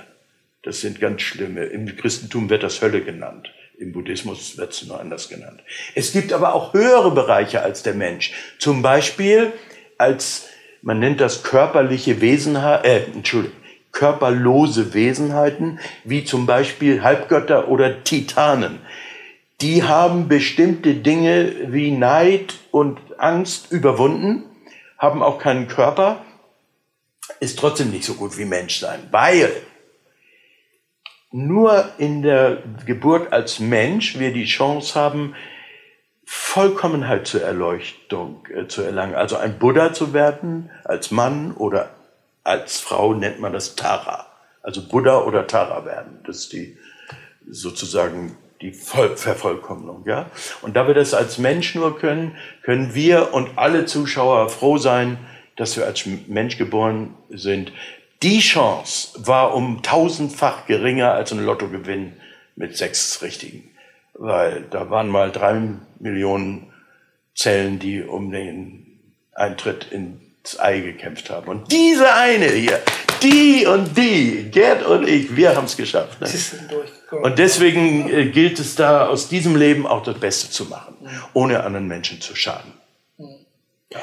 Das 0.63 0.79
sind 0.79 1.01
ganz 1.01 1.23
schlimme. 1.23 1.65
Im 1.65 1.93
Christentum 1.97 2.49
wird 2.49 2.63
das 2.63 2.81
Hölle 2.81 3.01
genannt. 3.01 3.51
Im 3.77 3.91
Buddhismus 3.91 4.57
wird 4.57 4.71
es 4.71 4.85
nur 4.85 4.97
anders 4.97 5.27
genannt. 5.27 5.59
Es 5.95 6.13
gibt 6.13 6.31
aber 6.31 6.53
auch 6.53 6.73
höhere 6.73 7.11
Bereiche 7.11 7.63
als 7.63 7.83
der 7.83 7.95
Mensch. 7.95 8.31
Zum 8.59 8.81
Beispiel 8.81 9.51
als, 9.97 10.47
man 10.81 10.99
nennt 10.99 11.19
das 11.19 11.43
körperliche 11.43 12.21
Wesenheit, 12.21 12.85
äh, 12.85 13.03
Entschuldigung, 13.13 13.57
körperlose 13.91 14.93
Wesenheiten, 14.93 15.79
wie 16.03 16.23
zum 16.23 16.45
Beispiel 16.45 17.03
Halbgötter 17.03 17.67
oder 17.67 18.03
Titanen. 18.03 18.79
Die 19.61 19.83
haben 19.83 20.27
bestimmte 20.27 20.95
Dinge 20.95 21.53
wie 21.67 21.91
Neid 21.91 22.55
und 22.71 22.99
Angst 23.17 23.71
überwunden, 23.71 24.43
haben 24.97 25.21
auch 25.21 25.39
keinen 25.39 25.67
Körper, 25.67 26.25
ist 27.39 27.59
trotzdem 27.59 27.91
nicht 27.91 28.05
so 28.05 28.15
gut 28.15 28.37
wie 28.37 28.45
Menschsein, 28.45 28.99
weil 29.11 29.51
nur 31.31 31.89
in 31.97 32.23
der 32.23 32.63
Geburt 32.85 33.31
als 33.31 33.59
Mensch 33.59 34.19
wir 34.19 34.33
die 34.33 34.45
Chance 34.45 34.99
haben, 34.99 35.35
Vollkommenheit 36.25 37.27
zur 37.27 37.41
Erleuchtung 37.41 38.47
äh, 38.47 38.67
zu 38.67 38.81
erlangen, 38.81 39.15
also 39.15 39.37
ein 39.37 39.59
Buddha 39.59 39.93
zu 39.93 40.13
werden 40.13 40.69
als 40.85 41.11
Mann 41.11 41.53
oder 41.53 41.89
als 42.43 42.79
Frau 42.79 43.13
nennt 43.13 43.39
man 43.39 43.53
das 43.53 43.75
Tara. 43.75 44.27
Also 44.63 44.87
Buddha 44.87 45.19
oder 45.21 45.47
Tara 45.47 45.85
werden. 45.85 46.19
Das 46.25 46.37
ist 46.37 46.53
die 46.53 46.77
sozusagen 47.49 48.37
die 48.61 48.71
Voll 48.71 49.17
Vervollkommnung. 49.17 50.03
Ja? 50.05 50.29
Und 50.61 50.75
da 50.75 50.87
wir 50.87 50.93
das 50.93 51.13
als 51.13 51.37
Mensch 51.37 51.75
nur 51.75 51.97
können, 51.97 52.35
können 52.61 52.93
wir 52.93 53.33
und 53.33 53.57
alle 53.57 53.85
Zuschauer 53.85 54.49
froh 54.49 54.77
sein, 54.77 55.17
dass 55.55 55.77
wir 55.77 55.85
als 55.85 56.05
Mensch 56.27 56.57
geboren 56.57 57.15
sind. 57.29 57.71
Die 58.23 58.39
Chance 58.39 59.13
war 59.25 59.55
um 59.55 59.81
tausendfach 59.81 60.67
geringer 60.67 61.13
als 61.13 61.31
ein 61.31 61.43
Lottogewinn 61.43 62.13
mit 62.55 62.77
sechs 62.77 63.21
Richtigen. 63.21 63.69
Weil 64.13 64.63
da 64.69 64.89
waren 64.89 65.09
mal 65.09 65.31
drei 65.31 65.59
Millionen 65.99 66.71
Zellen, 67.33 67.79
die 67.79 68.03
um 68.03 68.31
den 68.31 68.99
Eintritt 69.33 69.87
in 69.91 70.21
das 70.43 70.59
Ei 70.59 70.79
gekämpft 70.79 71.29
haben. 71.29 71.47
Und 71.47 71.71
diese 71.71 72.11
eine 72.13 72.47
hier, 72.47 72.79
die 73.21 73.65
und 73.65 73.95
die, 73.95 74.49
Gerd 74.51 74.83
und 74.85 75.07
ich, 75.07 75.35
wir 75.35 75.55
haben 75.55 75.65
es 75.65 75.77
geschafft. 75.77 76.19
Ne? 76.21 77.19
Und 77.21 77.37
deswegen 77.37 78.09
äh, 78.09 78.29
gilt 78.29 78.59
es 78.59 78.75
da, 78.75 79.07
aus 79.07 79.29
diesem 79.29 79.55
Leben 79.55 79.85
auch 79.85 80.03
das 80.03 80.19
Beste 80.19 80.49
zu 80.49 80.65
machen, 80.65 80.95
mhm. 81.01 81.09
ohne 81.33 81.63
anderen 81.63 81.87
Menschen 81.87 82.21
zu 82.21 82.35
schaden. 82.35 82.73
Mhm. 83.17 83.45
Ja. 83.91 83.99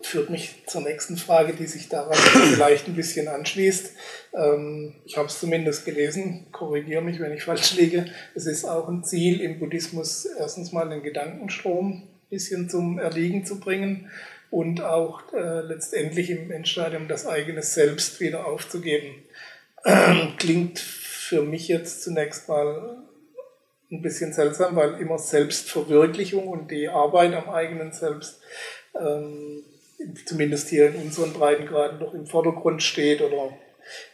Führt 0.00 0.30
mich 0.30 0.54
zur 0.66 0.82
nächsten 0.82 1.16
Frage, 1.16 1.52
die 1.54 1.66
sich 1.66 1.88
daran 1.88 2.14
vielleicht 2.54 2.86
ein 2.86 2.94
bisschen 2.94 3.28
anschließt. 3.28 3.92
Ähm, 4.34 4.94
ich 5.04 5.18
habe 5.18 5.26
es 5.26 5.38
zumindest 5.38 5.84
gelesen, 5.84 6.46
korrigiere 6.50 7.02
mich, 7.02 7.20
wenn 7.20 7.34
ich 7.34 7.44
falsch 7.44 7.74
liege. 7.74 8.06
Es 8.34 8.46
ist 8.46 8.64
auch 8.64 8.88
ein 8.88 9.04
Ziel 9.04 9.40
im 9.42 9.58
Buddhismus, 9.58 10.26
erstens 10.38 10.72
mal 10.72 10.88
den 10.88 11.02
Gedankenstrom 11.02 11.92
ein 11.92 12.08
bisschen 12.30 12.70
zum 12.70 12.98
Erliegen 12.98 13.44
zu 13.44 13.60
bringen 13.60 14.08
und 14.50 14.80
auch 14.80 15.32
äh, 15.32 15.60
letztendlich 15.60 16.30
im 16.30 16.50
Endstadium 16.50 17.08
das 17.08 17.26
eigene 17.26 17.62
Selbst 17.62 18.20
wieder 18.20 18.46
aufzugeben. 18.46 19.22
Ähm, 19.84 20.34
klingt 20.38 20.78
für 20.78 21.42
mich 21.42 21.68
jetzt 21.68 22.02
zunächst 22.02 22.48
mal 22.48 23.04
ein 23.90 24.02
bisschen 24.02 24.32
seltsam, 24.32 24.76
weil 24.76 25.00
immer 25.00 25.18
Selbstverwirklichung 25.18 26.46
und 26.46 26.70
die 26.70 26.88
Arbeit 26.88 27.34
am 27.34 27.48
eigenen 27.48 27.92
Selbst 27.92 28.40
ähm, 28.94 29.62
zumindest 30.26 30.68
hier 30.68 30.88
in 30.88 30.96
unseren 31.02 31.32
Breitengraden 31.32 31.98
doch 32.00 32.14
im 32.14 32.26
Vordergrund 32.26 32.82
steht 32.82 33.20
oder 33.20 33.52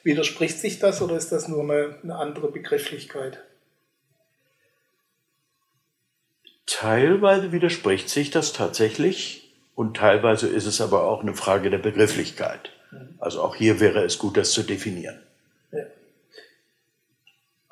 widerspricht 0.03 0.59
sich 0.59 0.79
das 0.79 1.03
oder 1.03 1.17
ist 1.17 1.33
das 1.33 1.49
nur 1.49 1.63
eine, 1.63 1.99
eine 2.03 2.17
andere 2.17 2.51
Begrifflichkeit? 2.51 3.43
Teilweise 6.67 7.53
widerspricht 7.53 8.09
sich 8.09 8.31
das 8.31 8.53
tatsächlich. 8.53 9.44
Und 9.75 9.97
teilweise 9.97 10.49
ist 10.49 10.67
es 10.67 10.81
aber 10.81 11.05
auch 11.05 11.23
eine 11.23 11.35
Frage 11.35 11.71
der 11.71 11.79
Begrifflichkeit. 11.79 12.71
Also 13.19 13.43
auch 13.43 13.57
hier 13.57 13.81
wäre 13.81 14.05
es 14.05 14.19
gut, 14.19 14.37
das 14.37 14.53
zu 14.53 14.63
definieren. 14.63 15.19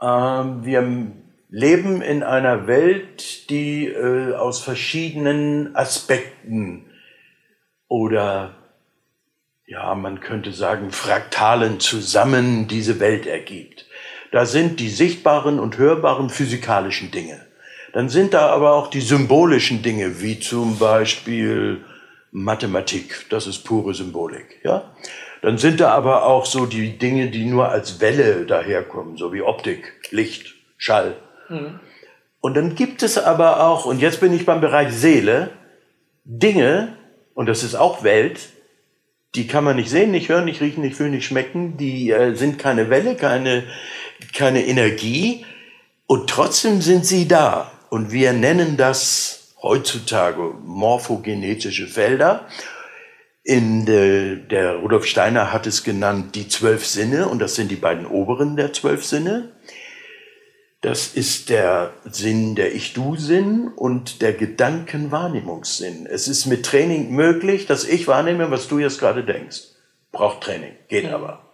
Ja. 0.01 0.41
Ähm, 0.41 0.65
wir 0.65 1.13
leben 1.49 2.03
in 2.03 2.23
einer 2.23 2.67
Welt, 2.67 3.51
die 3.51 3.87
äh, 3.87 4.35
aus 4.35 4.61
verschiedenen 4.61 5.77
Aspekten 5.77 6.87
oder 7.89 8.57
ja, 9.67 9.95
man 9.95 10.21
könnte 10.21 10.53
sagen, 10.53 10.91
Fraktalen 10.91 11.79
zusammen 11.79 12.69
diese 12.69 13.01
Welt 13.01 13.27
ergibt. 13.27 13.87
Da 14.33 14.45
sind 14.45 14.81
die 14.81 14.89
sichtbaren 14.89 15.61
und 15.61 15.79
hörbaren 15.79 16.31
physikalischen 16.31 17.11
Dinge. 17.11 17.41
Dann 17.93 18.09
sind 18.09 18.35
da 18.35 18.49
aber 18.49 18.73
auch 18.73 18.89
die 18.89 19.03
symbolischen 19.03 19.83
Dinge, 19.83 20.21
wie 20.21 20.41
zum 20.41 20.79
Beispiel 20.79 21.85
Mathematik, 22.33 23.27
das 23.29 23.47
ist 23.47 23.59
pure 23.59 23.95
Symbolik. 23.95 24.61
Ja? 24.65 24.91
Dann 25.43 25.59
sind 25.59 25.81
da 25.81 25.91
aber 25.91 26.25
auch 26.25 26.47
so 26.47 26.67
die 26.67 26.99
Dinge, 26.99 27.31
die 27.31 27.45
nur 27.45 27.69
als 27.69 28.01
Welle 28.01 28.47
daherkommen, 28.47 29.17
so 29.17 29.33
wie 29.33 29.43
Optik, 29.43 29.93
Licht, 30.11 30.55
Schall. 30.77 31.17
Mhm. 31.49 31.79
Und 32.41 32.57
dann 32.57 32.75
gibt 32.75 33.03
es 33.03 33.19
aber 33.19 33.61
auch, 33.65 33.85
und 33.85 34.01
jetzt 34.01 34.21
bin 34.21 34.33
ich 34.33 34.47
beim 34.47 34.61
Bereich 34.61 34.93
Seele, 34.93 35.51
Dinge, 36.25 36.97
und 37.35 37.47
das 37.47 37.63
ist 37.63 37.75
auch 37.75 38.03
Welt, 38.03 38.49
die 39.35 39.47
kann 39.47 39.65
man 39.65 39.77
nicht 39.77 39.91
sehen, 39.91 40.11
nicht 40.11 40.29
hören, 40.29 40.47
nicht 40.47 40.61
riechen, 40.61 40.83
nicht 40.83 40.97
fühlen, 40.97 41.13
nicht 41.13 41.27
schmecken, 41.27 41.77
die 41.77 42.11
äh, 42.11 42.35
sind 42.35 42.59
keine 42.59 42.91
Welle, 42.91 43.15
keine, 43.15 43.65
keine 44.35 44.67
Energie, 44.67 45.45
und 46.07 46.29
trotzdem 46.29 46.83
sind 46.83 47.07
sie 47.07 47.27
da. 47.27 47.73
Und 47.89 48.13
wir 48.13 48.33
nennen 48.33 48.77
das 48.77 49.42
heutzutage 49.63 50.55
morphogenetische 50.65 51.87
Felder. 51.87 52.47
In 53.45 53.87
de, 53.87 54.37
der 54.37 54.77
Rudolf 54.77 55.07
Steiner 55.07 55.53
hat 55.53 55.67
es 55.67 55.83
genannt 55.83 56.35
die 56.35 56.49
zwölf 56.49 56.87
Sinne, 56.87 57.29
und 57.29 57.41
das 57.41 57.55
sind 57.55 57.71
die 57.71 57.77
beiden 57.77 58.07
oberen 58.07 58.57
der 58.57 58.73
zwölf 58.73 59.05
Sinne. 59.05 59.53
Das 60.81 61.09
ist 61.09 61.49
der 61.49 61.93
Sinn, 62.05 62.57
der 62.57 62.75
Ich-Du-Sinn 62.75 63.69
und 63.69 64.21
der 64.21 64.33
Gedankenwahrnehmungssinn. 64.33 66.07
Es 66.07 66.27
ist 66.27 66.47
mit 66.47 66.67
Training 66.67 67.13
möglich, 67.13 67.67
dass 67.67 67.85
ich 67.85 68.09
wahrnehme, 68.09 68.51
was 68.51 68.67
du 68.67 68.81
jetzt 68.81 68.99
gerade 68.99 69.25
denkst. 69.25 69.61
Braucht 70.11 70.43
Training, 70.43 70.73
geht 70.89 71.05
ja. 71.05 71.15
aber. 71.15 71.53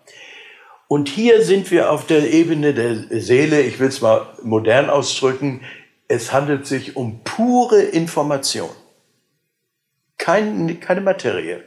Und 0.89 1.11
hier 1.11 1.43
sind 1.43 1.71
wir 1.71 1.93
auf 1.93 2.07
der 2.07 2.33
Ebene 2.33 2.73
der 2.73 3.21
Seele, 3.21 3.61
ich 3.61 3.79
will 3.79 3.89
es 3.89 4.01
mal 4.01 4.27
modern 4.43 4.89
ausdrücken, 4.89 5.61
es 6.09 6.33
handelt 6.33 6.67
sich 6.67 6.97
um 6.97 7.23
pure 7.23 7.83
Information. 7.83 8.71
Kein, 10.17 10.81
keine 10.81 11.03
Materie, 11.03 11.63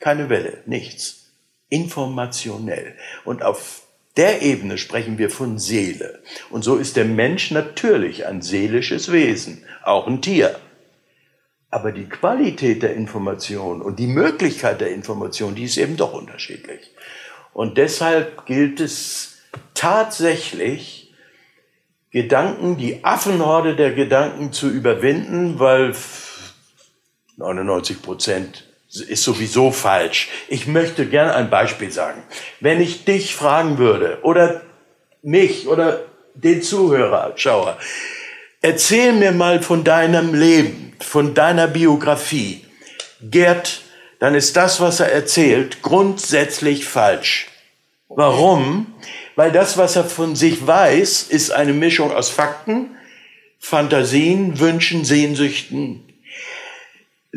keine 0.00 0.28
Welle, 0.28 0.62
nichts. 0.66 1.32
Informationell. 1.68 2.94
Und 3.24 3.42
auf 3.42 3.82
der 4.16 4.42
Ebene 4.42 4.78
sprechen 4.78 5.18
wir 5.18 5.30
von 5.30 5.58
Seele. 5.58 6.22
Und 6.50 6.62
so 6.62 6.76
ist 6.76 6.96
der 6.96 7.04
Mensch 7.04 7.50
natürlich 7.50 8.26
ein 8.26 8.42
seelisches 8.42 9.12
Wesen, 9.12 9.64
auch 9.82 10.06
ein 10.06 10.22
Tier. 10.22 10.58
Aber 11.70 11.92
die 11.92 12.08
Qualität 12.08 12.82
der 12.82 12.94
Information 12.94 13.82
und 13.82 13.98
die 13.98 14.06
Möglichkeit 14.06 14.80
der 14.80 14.92
Information, 14.92 15.54
die 15.54 15.64
ist 15.64 15.76
eben 15.76 15.96
doch 15.96 16.12
unterschiedlich. 16.12 16.92
Und 17.52 17.78
deshalb 17.78 18.46
gilt 18.46 18.80
es 18.80 19.38
tatsächlich, 19.74 21.05
Gedanken, 22.10 22.76
die 22.76 23.04
Affenhorde 23.04 23.76
der 23.76 23.92
Gedanken 23.92 24.52
zu 24.52 24.68
überwinden, 24.68 25.58
weil 25.58 25.94
99 27.36 28.00
Prozent 28.00 28.64
ist 28.88 29.24
sowieso 29.24 29.70
falsch. 29.70 30.28
Ich 30.48 30.66
möchte 30.66 31.06
gerne 31.06 31.34
ein 31.34 31.50
Beispiel 31.50 31.90
sagen. 31.90 32.22
Wenn 32.60 32.80
ich 32.80 33.04
dich 33.04 33.34
fragen 33.34 33.78
würde 33.78 34.18
oder 34.22 34.62
mich 35.22 35.66
oder 35.66 36.02
den 36.34 36.62
Zuhörer, 36.62 37.32
Schauer, 37.36 37.78
erzähl 38.60 39.12
mir 39.12 39.32
mal 39.32 39.62
von 39.62 39.84
deinem 39.84 40.34
Leben, 40.34 40.94
von 41.00 41.34
deiner 41.34 41.66
Biografie. 41.66 42.64
Gerd, 43.20 43.82
dann 44.18 44.34
ist 44.34 44.56
das, 44.56 44.80
was 44.80 45.00
er 45.00 45.12
erzählt, 45.12 45.82
grundsätzlich 45.82 46.86
falsch. 46.86 47.48
Warum? 48.08 48.94
Weil 49.36 49.52
das, 49.52 49.78
was 49.78 49.96
er 49.96 50.04
von 50.04 50.34
sich 50.34 50.66
weiß, 50.66 51.24
ist 51.24 51.50
eine 51.50 51.74
Mischung 51.74 52.10
aus 52.10 52.30
Fakten, 52.30 52.96
Fantasien, 53.58 54.58
Wünschen, 54.58 55.04
Sehnsüchten, 55.04 56.02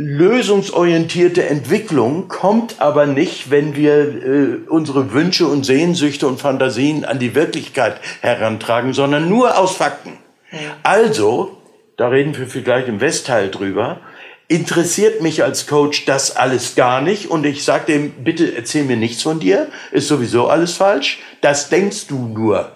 lösungsorientierte 0.01 1.45
Entwicklung 1.45 2.29
kommt 2.29 2.79
aber 2.79 3.05
nicht, 3.05 3.51
wenn 3.51 3.75
wir 3.75 3.97
äh, 3.99 4.69
unsere 4.69 5.11
Wünsche 5.11 5.45
und 5.47 5.65
Sehnsüchte 5.65 6.25
und 6.25 6.39
Fantasien 6.39 7.03
an 7.03 7.19
die 7.19 7.35
Wirklichkeit 7.35 7.99
herantragen, 8.21 8.93
sondern 8.93 9.27
nur 9.27 9.57
aus 9.57 9.75
Fakten. 9.75 10.13
Ja. 10.53 10.77
Also, 10.83 11.57
da 11.97 12.07
reden 12.07 12.37
wir 12.37 12.47
vielleicht 12.47 12.87
im 12.87 13.01
Westteil 13.01 13.51
drüber, 13.51 13.99
interessiert 14.47 15.21
mich 15.21 15.43
als 15.43 15.67
Coach 15.67 16.05
das 16.05 16.35
alles 16.35 16.75
gar 16.75 17.01
nicht 17.01 17.29
und 17.29 17.45
ich 17.45 17.65
sage 17.65 17.87
dem, 17.87 18.11
bitte 18.23 18.55
erzähl 18.55 18.85
mir 18.85 18.95
nichts 18.95 19.21
von 19.21 19.41
dir, 19.41 19.67
ist 19.91 20.07
sowieso 20.07 20.47
alles 20.47 20.73
falsch, 20.73 21.19
das 21.41 21.69
denkst 21.69 22.07
du 22.07 22.19
nur. 22.19 22.71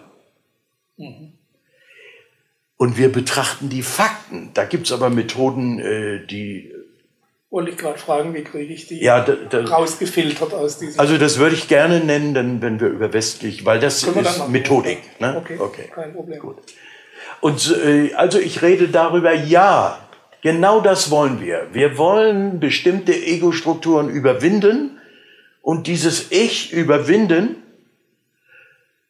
Mhm. 0.98 1.34
Und 2.78 2.98
wir 2.98 3.12
betrachten 3.12 3.70
die 3.70 3.84
Fakten. 3.84 4.52
Da 4.54 4.66
gibt's 4.66 4.92
aber 4.92 5.10
Methoden, 5.10 5.80
äh, 5.80 6.26
die 6.26 6.74
wollte 7.54 7.70
ich 7.70 7.78
gerade 7.78 8.00
fragen, 8.00 8.34
wie 8.34 8.44
kriege 8.44 8.74
ich 8.74 8.88
die 8.88 9.00
ja, 9.00 9.22
da, 9.24 9.36
da, 9.36 9.64
rausgefiltert 9.64 10.56
aus 10.56 10.80
diesem. 10.80 11.00
Also 11.00 11.20
das 11.20 11.38
würde 11.38 11.54
ich 11.54 11.68
gerne 11.68 12.00
nennen, 12.00 12.34
dann, 12.34 12.64
wenn 12.64 12.80
wir 12.80 12.88
über 12.88 13.14
westlich, 13.14 13.64
weil 13.64 13.80
das 13.80 14.02
ist 14.02 14.50
Methodik. 14.50 14.98
Ne? 15.20 15.38
Okay, 15.38 15.58
okay, 15.60 15.92
kein 15.94 16.14
Problem. 16.14 16.40
Gut. 16.40 16.58
Und 17.42 17.78
äh, 17.86 18.12
also 18.16 18.40
ich 18.40 18.64
rede 18.64 18.88
darüber, 18.88 19.34
ja, 19.34 20.00
genau 20.42 20.82
das 20.82 21.12
wollen 21.12 21.42
wir. 21.42 21.68
Wir 21.74 22.00
wollen 22.00 22.60
bestimmte 22.60 23.14
Ego-Strukturen 23.14 24.10
überwinden 24.10 24.98
und 25.62 25.86
dieses 25.86 26.32
Ich 26.32 26.74
überwinden. 26.74 27.63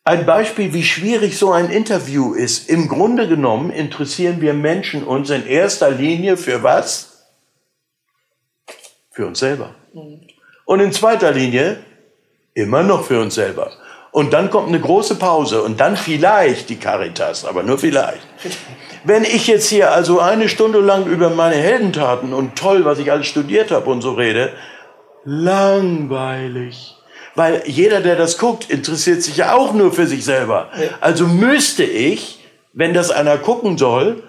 Ein 0.05 0.25
Beispiel, 0.25 0.73
wie 0.73 0.83
schwierig 0.83 1.37
so 1.37 1.51
ein 1.51 1.69
Interview 1.69 2.33
ist. 2.33 2.69
Im 2.69 2.89
Grunde 2.89 3.27
genommen 3.27 3.69
interessieren 3.69 4.41
wir 4.41 4.53
Menschen 4.53 5.03
uns 5.03 5.29
in 5.29 5.47
erster 5.47 5.91
Linie 5.91 6.35
für 6.35 6.61
was? 6.61 7.13
für 9.13 9.27
uns 9.27 9.39
selber. 9.39 9.75
Und 10.65 10.79
in 10.79 10.91
zweiter 10.91 11.31
Linie 11.31 11.77
immer 12.53 12.83
noch 12.83 13.05
für 13.05 13.21
uns 13.21 13.35
selber. 13.35 13.71
Und 14.11 14.33
dann 14.33 14.49
kommt 14.49 14.67
eine 14.67 14.79
große 14.79 15.15
Pause 15.15 15.63
und 15.63 15.79
dann 15.79 15.97
vielleicht 15.97 16.69
die 16.69 16.75
Caritas, 16.75 17.45
aber 17.45 17.63
nur 17.63 17.79
vielleicht. 17.79 18.27
Wenn 19.03 19.23
ich 19.23 19.47
jetzt 19.47 19.69
hier 19.69 19.91
also 19.91 20.19
eine 20.19 20.49
Stunde 20.49 20.79
lang 20.79 21.05
über 21.07 21.29
meine 21.29 21.55
Heldentaten 21.55 22.33
und 22.33 22.55
toll, 22.55 22.85
was 22.85 22.99
ich 22.99 23.11
alles 23.11 23.27
studiert 23.27 23.71
habe 23.71 23.89
und 23.89 24.01
so 24.01 24.13
rede, 24.13 24.53
langweilig. 25.25 26.95
Weil 27.35 27.63
jeder, 27.65 28.01
der 28.01 28.15
das 28.15 28.37
guckt, 28.37 28.69
interessiert 28.69 29.23
sich 29.23 29.37
ja 29.37 29.55
auch 29.55 29.73
nur 29.73 29.91
für 29.91 30.05
sich 30.05 30.23
selber. 30.23 30.69
Also 31.01 31.27
müsste 31.27 31.83
ich, 31.83 32.39
wenn 32.73 32.93
das 32.93 33.09
einer 33.09 33.37
gucken 33.37 33.77
soll, 33.77 34.23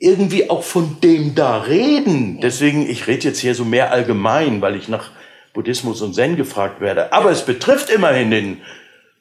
irgendwie 0.00 0.50
auch 0.50 0.62
von 0.62 0.98
dem 1.02 1.34
da 1.34 1.58
reden. 1.58 2.40
Deswegen, 2.40 2.88
ich 2.88 3.06
rede 3.06 3.24
jetzt 3.24 3.40
hier 3.40 3.54
so 3.54 3.64
mehr 3.64 3.90
allgemein, 3.90 4.60
weil 4.60 4.76
ich 4.76 4.88
nach 4.88 5.10
Buddhismus 5.52 6.00
und 6.02 6.14
Zen 6.14 6.36
gefragt 6.36 6.80
werde. 6.80 7.12
Aber 7.12 7.30
es 7.30 7.44
betrifft 7.44 7.90
immerhin 7.90 8.30
den 8.30 8.62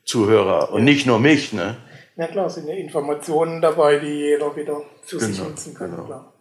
Zuhörer 0.06 0.71
und 0.71 0.84
nicht 0.84 1.08
nur 1.08 1.19
mich. 1.19 1.54
Ne? 1.54 1.76
Ja 2.15 2.28
klar, 2.28 2.45
es 2.47 2.56
sind 2.56 2.67
ja 2.67 2.76
Informationen 2.76 3.62
dabei, 3.62 3.97
die 3.97 4.08
jeder 4.08 4.56
wieder 4.56 4.82
für 5.04 5.17
genau, 5.17 5.32
sich 5.32 5.39
nutzen 5.39 5.73
kann. 5.73 5.91
Genau. 5.91 6.04
Klar. 6.06 6.34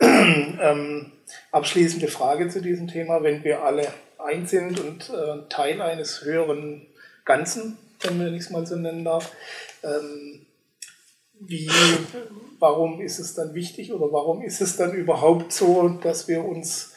ähm, 0.00 1.12
abschließende 1.52 2.08
Frage 2.08 2.48
zu 2.48 2.62
diesem 2.62 2.88
Thema. 2.88 3.22
Wenn 3.22 3.44
wir 3.44 3.62
alle 3.62 3.86
eins 4.24 4.50
sind 4.50 4.78
und 4.80 5.10
äh, 5.10 5.48
Teil 5.48 5.80
eines 5.80 6.24
höheren 6.24 6.86
Ganzen, 7.24 7.78
wenn 8.02 8.34
ich 8.34 8.42
es 8.42 8.50
mal 8.50 8.66
so 8.66 8.76
nennen 8.76 9.04
darf, 9.04 9.32
ähm, 9.82 10.46
wie, 11.40 11.70
warum 12.58 13.00
ist 13.00 13.18
es 13.18 13.34
dann 13.34 13.54
wichtig 13.54 13.92
oder 13.92 14.12
warum 14.12 14.42
ist 14.42 14.60
es 14.60 14.76
dann 14.76 14.92
überhaupt 14.92 15.52
so, 15.52 15.88
dass 15.88 16.28
wir 16.28 16.44
uns 16.44 16.92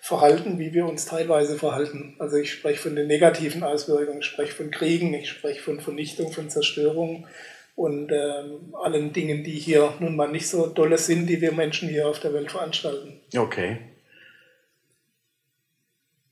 verhalten, 0.00 0.58
wie 0.58 0.72
wir 0.72 0.86
uns 0.86 1.06
teilweise 1.06 1.58
verhalten. 1.58 2.14
Also 2.18 2.36
ich 2.36 2.52
spreche 2.52 2.80
von 2.80 2.96
den 2.96 3.08
negativen 3.08 3.64
Auswirkungen, 3.64 4.20
ich 4.20 4.26
spreche 4.26 4.54
von 4.54 4.70
Kriegen, 4.70 5.12
ich 5.14 5.28
spreche 5.28 5.60
von 5.60 5.80
Vernichtung, 5.80 6.32
von 6.32 6.48
Zerstörung 6.48 7.26
und 7.74 8.10
ähm, 8.12 8.74
allen 8.80 9.12
Dingen, 9.12 9.44
die 9.44 9.58
hier 9.58 9.92
nun 9.98 10.16
mal 10.16 10.30
nicht 10.30 10.48
so 10.48 10.66
dolle 10.66 10.98
sind, 10.98 11.26
die 11.26 11.40
wir 11.40 11.52
Menschen 11.52 11.88
hier 11.88 12.08
auf 12.08 12.20
der 12.20 12.32
Welt 12.32 12.50
veranstalten. 12.50 13.20
Okay. 13.36 13.78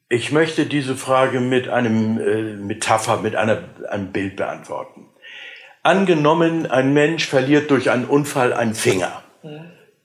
Ich 0.08 0.30
möchte 0.30 0.66
diese 0.66 0.96
Frage 0.96 1.40
mit 1.40 1.68
einem 1.68 2.20
äh, 2.20 2.42
Metapher, 2.54 3.18
mit 3.18 3.34
einer, 3.34 3.64
einem 3.88 4.12
Bild 4.12 4.36
beantworten. 4.36 5.06
Angenommen, 5.82 6.66
ein 6.66 6.92
Mensch 6.92 7.26
verliert 7.26 7.70
durch 7.70 7.90
einen 7.90 8.04
Unfall 8.04 8.52
einen 8.52 8.74
Finger. 8.74 9.22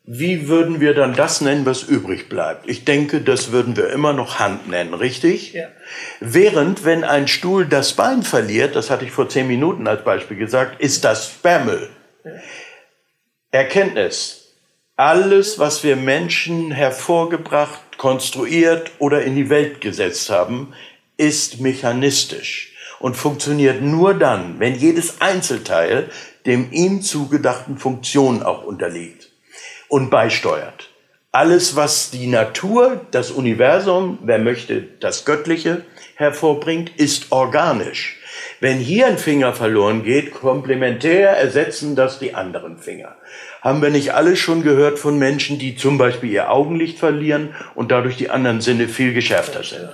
Wie 0.03 0.47
würden 0.47 0.79
wir 0.79 0.93
dann 0.93 1.15
das 1.15 1.41
nennen, 1.41 1.65
was 1.65 1.83
übrig 1.83 2.27
bleibt? 2.27 2.67
Ich 2.67 2.85
denke, 2.85 3.21
das 3.21 3.51
würden 3.51 3.77
wir 3.77 3.89
immer 3.89 4.13
noch 4.13 4.39
Hand 4.39 4.67
nennen, 4.67 4.93
richtig? 4.93 5.53
Ja. 5.53 5.67
Während, 6.19 6.83
wenn 6.85 7.03
ein 7.03 7.27
Stuhl 7.27 7.65
das 7.65 7.93
Bein 7.93 8.23
verliert, 8.23 8.75
das 8.75 8.89
hatte 8.89 9.05
ich 9.05 9.11
vor 9.11 9.29
zehn 9.29 9.47
Minuten 9.47 9.87
als 9.87 10.03
Beispiel 10.03 10.37
gesagt, 10.37 10.81
ist 10.81 11.03
das 11.03 11.27
Sperrmüll. 11.27 11.89
Ja. 12.25 12.31
Erkenntnis. 13.51 14.55
Alles, 14.95 15.59
was 15.59 15.83
wir 15.83 15.95
Menschen 15.95 16.71
hervorgebracht, 16.71 17.79
konstruiert 18.01 18.93
oder 18.97 19.21
in 19.21 19.35
die 19.35 19.51
Welt 19.51 19.79
gesetzt 19.79 20.31
haben, 20.31 20.73
ist 21.17 21.59
mechanistisch 21.61 22.73
und 22.97 23.15
funktioniert 23.15 23.83
nur 23.83 24.15
dann, 24.15 24.59
wenn 24.59 24.73
jedes 24.73 25.21
Einzelteil 25.21 26.09
dem 26.47 26.71
ihm 26.71 27.03
zugedachten 27.03 27.77
Funktion 27.77 28.41
auch 28.41 28.63
unterliegt 28.63 29.29
und 29.87 30.09
beisteuert. 30.09 30.89
Alles, 31.31 31.75
was 31.75 32.09
die 32.09 32.25
Natur, 32.25 33.05
das 33.11 33.29
Universum, 33.29 34.17
wer 34.23 34.39
möchte, 34.39 34.81
das 34.81 35.23
Göttliche 35.23 35.85
hervorbringt, 36.15 36.89
ist 36.97 37.31
organisch. 37.31 38.17
Wenn 38.61 38.77
hier 38.77 39.07
ein 39.07 39.17
Finger 39.17 39.53
verloren 39.53 40.03
geht, 40.03 40.35
komplementär 40.35 41.31
ersetzen 41.31 41.95
das 41.95 42.19
die 42.19 42.35
anderen 42.35 42.77
Finger. 42.77 43.15
Haben 43.59 43.81
wir 43.81 43.89
nicht 43.89 44.13
alle 44.13 44.35
schon 44.35 44.61
gehört 44.61 44.99
von 44.99 45.17
Menschen, 45.17 45.57
die 45.57 45.75
zum 45.75 45.97
Beispiel 45.97 46.29
ihr 46.29 46.51
Augenlicht 46.51 46.99
verlieren 46.99 47.55
und 47.73 47.91
dadurch 47.91 48.17
die 48.17 48.29
anderen 48.29 48.61
Sinne 48.61 48.87
viel 48.87 49.15
geschärfter 49.15 49.63
sind? 49.63 49.89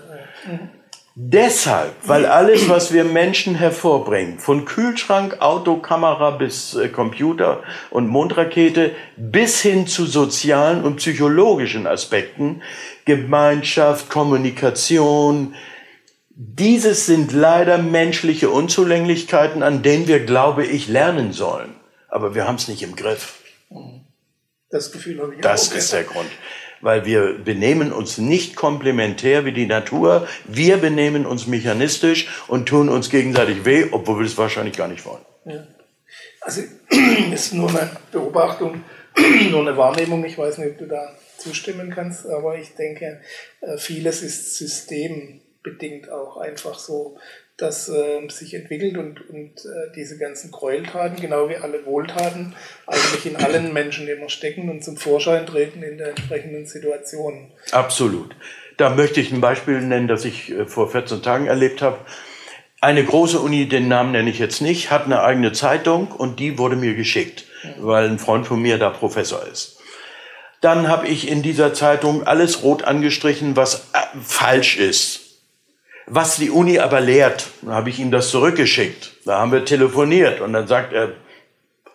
Deshalb, 1.15 1.93
weil 2.03 2.25
alles, 2.25 2.67
was 2.67 2.93
wir 2.93 3.05
Menschen 3.05 3.55
hervorbringen, 3.55 4.37
von 4.37 4.65
Kühlschrank, 4.65 5.37
Auto, 5.39 5.77
Kamera 5.77 6.31
bis 6.31 6.75
äh, 6.75 6.89
Computer 6.89 7.63
und 7.89 8.07
Mondrakete 8.07 8.91
bis 9.15 9.61
hin 9.61 9.87
zu 9.87 10.05
sozialen 10.05 10.83
und 10.83 10.97
psychologischen 10.97 11.87
Aspekten, 11.87 12.61
Gemeinschaft, 13.05 14.09
Kommunikation, 14.09 15.55
dieses 16.39 17.07
sind 17.07 17.33
leider 17.33 17.79
menschliche 17.79 18.51
Unzulänglichkeiten, 18.51 19.63
an 19.63 19.81
denen 19.81 20.07
wir, 20.07 20.19
glaube 20.23 20.65
ich, 20.65 20.87
lernen 20.87 21.33
sollen. 21.33 21.73
Aber 22.09 22.35
wir 22.35 22.47
haben 22.47 22.55
es 22.55 22.67
nicht 22.67 22.83
im 22.83 22.95
Griff. 22.95 23.41
Das 24.69 24.91
Gefühl 24.91 25.19
habe 25.19 25.33
ich 25.33 25.41
Das 25.41 25.71
auch. 25.71 25.75
ist 25.75 25.93
der 25.93 26.03
Grund 26.03 26.29
weil 26.81 27.05
wir 27.05 27.39
benehmen 27.43 27.91
uns 27.91 28.17
nicht 28.17 28.55
komplementär 28.55 29.45
wie 29.45 29.51
die 29.51 29.65
Natur, 29.65 30.27
wir 30.45 30.77
benehmen 30.77 31.25
uns 31.25 31.47
mechanistisch 31.47 32.27
und 32.47 32.67
tun 32.67 32.89
uns 32.89 33.09
gegenseitig 33.09 33.65
weh, 33.65 33.87
obwohl 33.91 34.19
wir 34.19 34.25
es 34.25 34.37
wahrscheinlich 34.37 34.77
gar 34.77 34.87
nicht 34.87 35.05
wollen. 35.05 35.25
Ja. 35.45 35.67
Also 36.41 36.61
ist 37.33 37.53
nur 37.53 37.69
eine 37.69 37.89
Beobachtung, 38.11 38.83
nur 39.49 39.61
eine 39.61 39.75
Wahrnehmung, 39.75 40.23
ich 40.25 40.37
weiß 40.37 40.59
nicht, 40.59 40.71
ob 40.71 40.77
du 40.77 40.85
da 40.85 41.15
zustimmen 41.37 41.91
kannst, 41.93 42.27
aber 42.27 42.57
ich 42.57 42.75
denke, 42.75 43.21
äh, 43.61 43.77
vieles 43.77 44.21
ist 44.21 44.55
systembedingt 45.67 46.09
auch 46.09 46.37
einfach 46.37 46.79
so 46.79 47.17
das 47.57 47.89
äh, 47.89 48.29
sich 48.29 48.53
entwickelt 48.53 48.97
und, 48.97 49.27
und 49.29 49.65
äh, 49.65 49.91
diese 49.95 50.19
ganzen 50.19 50.51
Gräueltaten, 50.51 51.19
genau 51.19 51.49
wie 51.49 51.55
alle 51.55 51.87
Wohltaten, 51.87 52.53
eigentlich 52.85 53.25
in 53.25 53.35
allen 53.35 53.73
Menschen 53.73 54.07
immer 54.07 54.29
stecken 54.29 54.69
und 54.69 54.83
zum 54.83 54.95
Vorschein 54.95 55.47
treten 55.47 55.81
in 55.81 55.97
der 55.97 56.09
entsprechenden 56.09 56.67
Situation. 56.67 57.51
Absolut. 57.71 58.35
Da 58.77 58.91
möchte 58.91 59.21
ich 59.21 59.31
ein 59.31 59.41
Beispiel 59.41 59.81
nennen, 59.81 60.07
das 60.07 60.23
ich 60.23 60.51
äh, 60.51 60.67
vor 60.67 60.91
14 60.91 61.23
Tagen 61.23 61.47
erlebt 61.47 61.81
habe. 61.81 61.97
Eine 62.79 63.03
große 63.03 63.39
Uni, 63.39 63.67
den 63.67 63.87
Namen 63.87 64.11
nenne 64.11 64.29
ich 64.29 64.37
jetzt 64.37 64.61
nicht, 64.61 64.91
hat 64.91 65.05
eine 65.05 65.23
eigene 65.23 65.51
Zeitung 65.51 66.11
und 66.11 66.39
die 66.39 66.59
wurde 66.59 66.75
mir 66.75 66.93
geschickt, 66.93 67.45
weil 67.79 68.07
ein 68.07 68.19
Freund 68.19 68.45
von 68.45 68.61
mir 68.61 68.77
da 68.77 68.91
Professor 68.91 69.43
ist. 69.47 69.79
Dann 70.61 70.87
habe 70.87 71.07
ich 71.07 71.27
in 71.27 71.41
dieser 71.41 71.73
Zeitung 71.73 72.27
alles 72.27 72.61
rot 72.61 72.83
angestrichen, 72.83 73.55
was 73.55 73.89
äh, 73.93 74.19
falsch 74.21 74.77
ist 74.77 75.26
was 76.07 76.37
die 76.37 76.49
Uni 76.49 76.79
aber 76.79 77.01
lehrt. 77.01 77.47
Dann 77.61 77.73
habe 77.73 77.89
ich 77.89 77.99
ihm 77.99 78.11
das 78.11 78.31
zurückgeschickt. 78.31 79.11
Da 79.25 79.39
haben 79.39 79.51
wir 79.51 79.65
telefoniert 79.65 80.41
und 80.41 80.53
dann 80.53 80.67
sagt 80.67 80.93
er, 80.93 81.11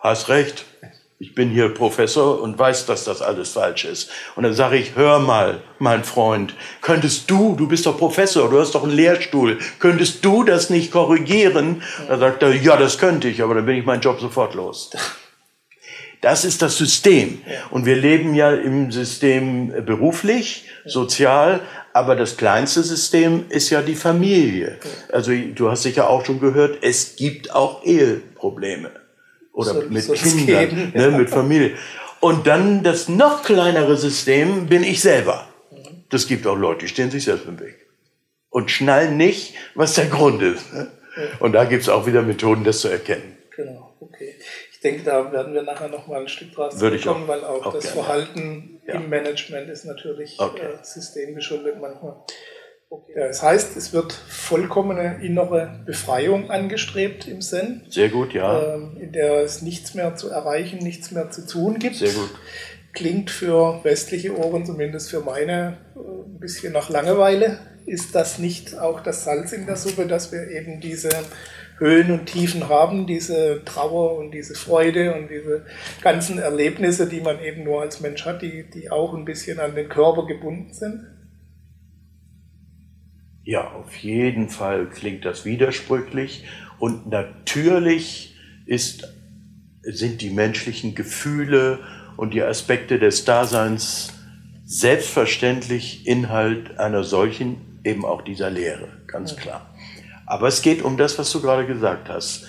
hast 0.00 0.28
recht, 0.28 0.64
ich 1.18 1.36
bin 1.36 1.50
hier 1.50 1.68
Professor 1.72 2.42
und 2.42 2.58
weiß, 2.58 2.86
dass 2.86 3.04
das 3.04 3.22
alles 3.22 3.50
falsch 3.50 3.84
ist. 3.84 4.10
Und 4.34 4.42
dann 4.42 4.54
sage 4.54 4.76
ich, 4.76 4.96
hör 4.96 5.20
mal, 5.20 5.62
mein 5.78 6.02
Freund, 6.02 6.52
könntest 6.80 7.30
du, 7.30 7.54
du 7.54 7.68
bist 7.68 7.86
doch 7.86 7.96
Professor, 7.96 8.50
du 8.50 8.58
hast 8.58 8.74
doch 8.74 8.82
einen 8.82 8.92
Lehrstuhl, 8.92 9.58
könntest 9.78 10.24
du 10.24 10.42
das 10.42 10.68
nicht 10.68 10.90
korrigieren? 10.90 11.82
Da 12.08 12.18
sagt 12.18 12.42
er, 12.42 12.52
ja, 12.52 12.76
das 12.76 12.98
könnte 12.98 13.28
ich, 13.28 13.40
aber 13.40 13.54
dann 13.54 13.66
bin 13.66 13.76
ich 13.76 13.86
meinen 13.86 14.00
Job 14.00 14.20
sofort 14.20 14.54
los. 14.54 14.90
Das 16.20 16.44
ist 16.44 16.60
das 16.60 16.76
System. 16.76 17.40
Und 17.70 17.86
wir 17.86 17.96
leben 17.96 18.34
ja 18.34 18.52
im 18.52 18.90
System 18.90 19.84
beruflich, 19.84 20.64
sozial, 20.84 21.60
aber 21.92 22.16
das 22.16 22.36
kleinste 22.36 22.82
System 22.82 23.46
ist 23.48 23.70
ja 23.70 23.82
die 23.82 23.94
Familie. 23.94 24.78
Also 25.10 25.32
du 25.32 25.70
hast 25.70 25.82
sicher 25.82 26.08
auch 26.08 26.24
schon 26.24 26.40
gehört, 26.40 26.78
es 26.82 27.16
gibt 27.16 27.54
auch 27.54 27.84
Eheprobleme. 27.84 28.90
Oder 29.52 29.74
so, 29.74 29.82
mit 29.88 30.12
Kindern, 30.14 30.46
geben, 30.46 30.92
ne, 30.94 31.10
ja. 31.10 31.16
mit 31.16 31.28
Familie. 31.28 31.76
Und 32.20 32.46
dann 32.46 32.82
das 32.82 33.08
noch 33.08 33.42
kleinere 33.42 33.96
System 33.96 34.66
bin 34.66 34.82
ich 34.82 35.00
selber. 35.00 35.46
Das 36.08 36.26
gibt 36.26 36.46
auch 36.46 36.56
Leute, 36.56 36.80
die 36.80 36.88
stehen 36.88 37.10
sich 37.10 37.24
selbst 37.24 37.46
im 37.46 37.60
Weg. 37.60 37.86
Und 38.48 38.70
schnallen 38.70 39.16
nicht, 39.16 39.54
was 39.74 39.94
der 39.94 40.06
Grund 40.06 40.42
ist. 40.42 40.72
Ne? 40.72 40.90
Und 41.40 41.52
da 41.52 41.64
gibt 41.64 41.82
es 41.82 41.88
auch 41.88 42.06
wieder 42.06 42.22
Methoden, 42.22 42.64
das 42.64 42.80
zu 42.80 42.88
erkennen. 42.88 43.36
Genau, 43.54 43.94
okay 44.00 44.34
denke, 44.82 45.04
da 45.04 45.32
werden 45.32 45.54
wir 45.54 45.62
nachher 45.62 45.88
noch 45.88 46.06
mal 46.06 46.20
ein 46.20 46.28
Stück 46.28 46.52
draus 46.54 46.78
kommen, 46.78 47.28
weil 47.28 47.44
auch, 47.44 47.66
auch 47.66 47.72
das 47.72 47.84
gerne. 47.84 48.02
Verhalten 48.02 48.80
ja. 48.86 48.94
im 48.94 49.08
Management 49.08 49.70
ist 49.70 49.84
natürlich 49.84 50.38
okay. 50.38 50.60
äh, 50.60 50.84
systemgeschuldet 50.84 51.80
manchmal. 51.80 52.16
Okay. 52.92 53.12
Ja, 53.16 53.28
das 53.28 53.42
heißt, 53.42 53.74
es 53.78 53.94
wird 53.94 54.12
vollkommene 54.12 55.20
innere 55.22 55.80
Befreiung 55.86 56.50
angestrebt 56.50 57.26
im 57.26 57.40
Zen. 57.40 57.86
Sehr 57.88 58.10
gut, 58.10 58.34
ja. 58.34 58.74
Ähm, 58.74 58.98
in 59.00 59.12
der 59.12 59.38
es 59.38 59.62
nichts 59.62 59.94
mehr 59.94 60.14
zu 60.14 60.28
erreichen, 60.28 60.78
nichts 60.78 61.10
mehr 61.10 61.30
zu 61.30 61.46
tun 61.46 61.78
gibt. 61.78 61.96
Sehr 61.96 62.12
gut. 62.12 62.28
Klingt 62.92 63.30
für 63.30 63.82
westliche 63.82 64.36
Ohren, 64.36 64.66
zumindest 64.66 65.08
für 65.08 65.20
meine, 65.20 65.78
äh, 65.96 66.00
ein 66.00 66.38
bisschen 66.38 66.74
nach 66.74 66.90
Langeweile. 66.90 67.60
Ist 67.86 68.14
das 68.14 68.38
nicht 68.38 68.78
auch 68.78 69.00
das 69.00 69.24
Salz 69.24 69.52
in 69.52 69.64
der 69.64 69.76
Suppe, 69.76 70.06
dass 70.06 70.30
wir 70.30 70.48
eben 70.48 70.80
diese 70.80 71.08
Höhen 71.82 72.12
und 72.12 72.26
Tiefen 72.26 72.68
haben, 72.68 73.08
diese 73.08 73.64
Trauer 73.64 74.16
und 74.16 74.30
diese 74.30 74.54
Freude 74.54 75.14
und 75.16 75.28
diese 75.28 75.66
ganzen 76.00 76.38
Erlebnisse, 76.38 77.08
die 77.08 77.20
man 77.20 77.42
eben 77.42 77.64
nur 77.64 77.82
als 77.82 78.00
Mensch 78.00 78.24
hat, 78.24 78.40
die, 78.40 78.70
die 78.70 78.90
auch 78.90 79.12
ein 79.14 79.24
bisschen 79.24 79.58
an 79.58 79.74
den 79.74 79.88
Körper 79.88 80.26
gebunden 80.26 80.72
sind? 80.72 81.04
Ja, 83.42 83.72
auf 83.72 83.96
jeden 83.96 84.48
Fall 84.48 84.88
klingt 84.90 85.24
das 85.24 85.44
widersprüchlich 85.44 86.44
und 86.78 87.08
natürlich 87.08 88.36
ist, 88.64 89.12
sind 89.82 90.20
die 90.22 90.30
menschlichen 90.30 90.94
Gefühle 90.94 91.80
und 92.16 92.32
die 92.32 92.42
Aspekte 92.42 93.00
des 93.00 93.24
Daseins 93.24 94.12
selbstverständlich 94.64 96.06
Inhalt 96.06 96.78
einer 96.78 97.02
solchen, 97.02 97.80
eben 97.82 98.04
auch 98.04 98.22
dieser 98.22 98.50
Lehre, 98.50 98.86
ganz 99.08 99.36
klar. 99.36 99.71
Aber 100.26 100.48
es 100.48 100.62
geht 100.62 100.82
um 100.82 100.96
das, 100.96 101.18
was 101.18 101.30
du 101.30 101.40
gerade 101.40 101.66
gesagt 101.66 102.08
hast. 102.08 102.44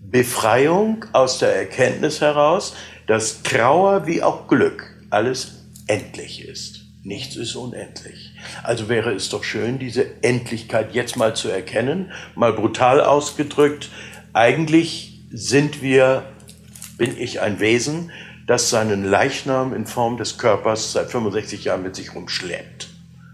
Befreiung 0.00 1.04
aus 1.12 1.38
der 1.38 1.56
Erkenntnis 1.56 2.20
heraus, 2.20 2.74
dass 3.06 3.42
Trauer 3.42 4.06
wie 4.06 4.22
auch 4.22 4.46
Glück 4.46 4.84
alles 5.10 5.64
endlich 5.86 6.46
ist. 6.46 6.82
Nichts 7.02 7.36
ist 7.36 7.56
unendlich. 7.56 8.32
Also 8.62 8.88
wäre 8.88 9.12
es 9.12 9.28
doch 9.28 9.42
schön, 9.42 9.78
diese 9.78 10.22
Endlichkeit 10.22 10.94
jetzt 10.94 11.16
mal 11.16 11.34
zu 11.34 11.48
erkennen, 11.48 12.12
mal 12.36 12.52
brutal 12.52 13.00
ausgedrückt. 13.00 13.90
Eigentlich 14.32 15.20
sind 15.30 15.82
wir, 15.82 16.24
bin 16.98 17.18
ich 17.18 17.40
ein 17.40 17.58
Wesen, 17.58 18.12
das 18.46 18.70
seinen 18.70 19.04
Leichnam 19.04 19.74
in 19.74 19.86
Form 19.86 20.16
des 20.16 20.38
Körpers 20.38 20.92
seit 20.92 21.10
65 21.10 21.64
Jahren 21.64 21.82
mit 21.82 21.96
sich 21.96 22.14
rumschleppt. 22.14 22.88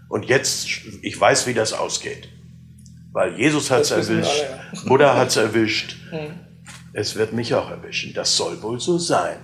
Und 0.07 0.25
jetzt, 0.25 0.67
ich 1.01 1.19
weiß, 1.19 1.45
wie 1.45 1.53
das 1.53 1.73
ausgeht. 1.73 2.29
Weil 3.11 3.37
Jesus 3.39 3.71
hat 3.71 3.81
es 3.81 3.91
erwischt, 3.91 4.43
alle, 4.43 4.59
ja. 4.73 4.87
Buddha 4.87 5.17
hat 5.17 5.29
es 5.29 5.37
erwischt, 5.37 5.95
hm. 6.11 6.31
es 6.93 7.15
wird 7.15 7.33
mich 7.33 7.53
auch 7.55 7.69
erwischen. 7.69 8.13
Das 8.13 8.35
soll 8.37 8.61
wohl 8.61 8.79
so 8.79 8.97
sein. 8.97 9.37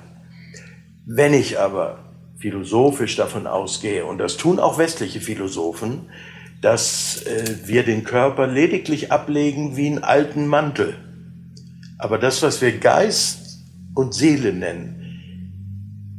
Wenn 1.05 1.33
ich 1.33 1.59
aber 1.59 1.99
philosophisch 2.37 3.15
davon 3.15 3.47
ausgehe, 3.47 4.05
und 4.05 4.17
das 4.17 4.37
tun 4.37 4.59
auch 4.59 4.77
westliche 4.77 5.21
Philosophen, 5.21 6.09
dass 6.61 7.23
äh, 7.23 7.57
wir 7.65 7.83
den 7.83 8.03
Körper 8.03 8.47
lediglich 8.47 9.11
ablegen 9.11 9.77
wie 9.77 9.87
einen 9.87 10.03
alten 10.03 10.47
Mantel. 10.47 10.95
Aber 11.97 12.17
das, 12.17 12.41
was 12.41 12.61
wir 12.61 12.77
Geist 12.77 13.59
und 13.93 14.13
Seele 14.13 14.53
nennen, 14.53 14.95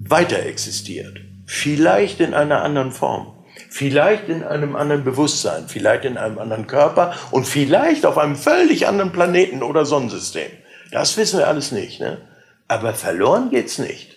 weiter 0.08 0.40
existiert. 0.44 1.20
Vielleicht 1.46 2.20
in 2.20 2.34
einer 2.34 2.62
anderen 2.62 2.92
Form. 2.92 3.35
Vielleicht 3.76 4.30
in 4.30 4.42
einem 4.42 4.74
anderen 4.74 5.04
Bewusstsein, 5.04 5.68
vielleicht 5.68 6.06
in 6.06 6.16
einem 6.16 6.38
anderen 6.38 6.66
Körper 6.66 7.14
und 7.30 7.46
vielleicht 7.46 8.06
auf 8.06 8.16
einem 8.16 8.34
völlig 8.34 8.86
anderen 8.86 9.12
Planeten 9.12 9.62
oder 9.62 9.84
Sonnensystem. 9.84 10.50
Das 10.92 11.18
wissen 11.18 11.40
wir 11.40 11.46
alles 11.46 11.72
nicht. 11.72 12.00
Ne? 12.00 12.26
Aber 12.68 12.94
verloren 12.94 13.50
geht's 13.50 13.76
nicht. 13.76 14.16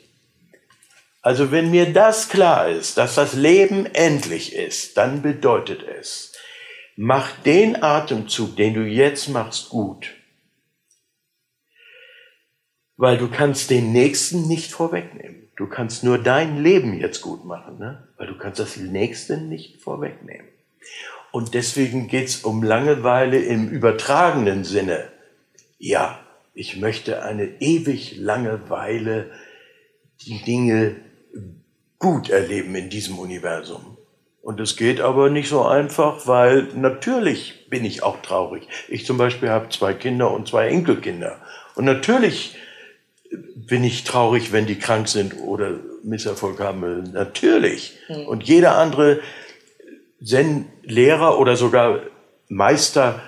Also 1.22 1.51
wenn 1.51 1.72
mir 1.72 1.91
das 1.91 2.30
klar 2.30 2.70
ist, 2.70 2.97
dass 2.97 3.16
das 3.16 3.34
Leben 3.34 3.86
endlich 3.88 4.55
ist, 4.55 4.95
dann 4.95 5.22
bedeutet 5.22 5.84
es, 5.84 6.32
mach 6.95 7.30
den 7.41 7.84
Atemzug, 7.84 8.55
den 8.55 8.74
du 8.74 8.86
jetzt 8.86 9.28
machst, 9.28 9.68
gut. 9.68 10.16
Weil 12.95 13.18
du 13.18 13.30
kannst 13.30 13.72
den 13.72 13.91
nächsten 13.91 14.47
nicht 14.47 14.72
vorwegnehmen. 14.72 15.49
Du 15.60 15.68
kannst 15.68 16.05
nur 16.05 16.18
dein 16.18 16.64
Leben 16.64 16.97
jetzt 16.97 17.20
gut 17.20 17.43
machen, 17.43 17.80
ne? 17.80 18.07
weil 18.16 18.28
du 18.28 18.38
kannst 18.38 18.62
das 18.62 18.78
Nächste 18.78 19.36
nicht 19.36 19.82
vorwegnehmen. 19.82 20.47
Und 21.34 21.53
deswegen 21.53 22.07
geht 22.07 22.30
es 22.30 22.38
um 22.45 22.64
Langeweile 22.64 23.39
im 23.39 23.68
übertragenen 23.68 24.64
Sinne. 24.64 25.10
Ja, 25.78 26.18
ich 26.53 26.78
möchte 26.78 27.24
eine 27.24 27.60
ewig 27.60 28.16
lange 28.16 28.70
Weile 28.70 29.32
die 30.22 30.41
Dinge 30.41 30.95
gut 31.97 32.30
erleben 32.30 32.74
in 32.76 32.89
diesem 32.89 33.20
Universum. 33.20 33.97
Und 34.41 34.62
es 34.62 34.78
geht 34.78 35.01
aber 35.01 35.30
nicht 35.30 35.49
so 35.49 35.66
einfach, 35.66 36.26
weil 36.26 36.70
natürlich 36.74 37.70
bin 37.70 37.84
ich 37.84 38.01
auch 38.01 38.22
traurig. 38.22 38.66
Ich 38.88 39.05
zum 39.05 39.18
Beispiel 39.18 39.49
habe 39.49 39.68
zwei 39.68 39.93
Kinder 39.93 40.32
und 40.32 40.47
zwei 40.47 40.70
Enkelkinder. 40.70 41.41
Und 41.76 41.84
natürlich 41.84 42.55
bin 43.56 43.84
ich 43.84 44.04
traurig, 44.04 44.52
wenn 44.52 44.66
die 44.66 44.80
krank 44.80 45.08
sind 45.08 45.38
oder 45.38 45.80
Misserfolg 46.04 46.60
haben. 46.60 47.12
Natürlich. 47.14 47.98
Mhm. 48.08 48.28
Und 48.28 48.44
jeder 48.44 48.78
andere 48.78 49.20
Zen-Lehrer 50.24 51.40
oder 51.40 51.56
sogar 51.56 52.02
Meister 52.48 53.22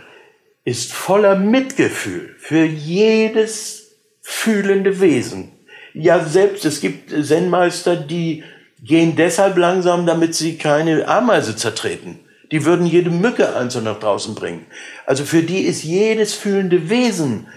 ist 0.66 0.94
voller 0.94 1.36
Mitgefühl 1.36 2.36
für 2.38 2.64
jedes 2.64 3.92
fühlende 4.22 5.00
Wesen. 5.00 5.52
Ja, 5.94 6.24
selbst 6.24 6.66
es 6.66 6.82
gibt 6.82 7.12
Zen-Meister, 7.26 7.96
die 7.96 8.44
gehen 8.84 9.16
deshalb 9.16 9.58
langsam, 9.58 10.06
damit 10.06 10.36
sie 10.36 10.58
keine 10.58 11.08
Ameise 11.08 11.56
zertreten. 11.56 12.20
Die 12.52 12.66
würden 12.66 12.86
jede 12.86 13.10
Mücke 13.10 13.56
einzeln 13.56 13.86
nach 13.86 14.00
draußen 14.00 14.36
bringen. 14.36 14.66
Also 15.06 15.24
für 15.24 15.44
die 15.44 15.62
ist 15.62 15.84
jedes 15.84 16.34
fühlende 16.34 16.90
Wesen 16.90 17.48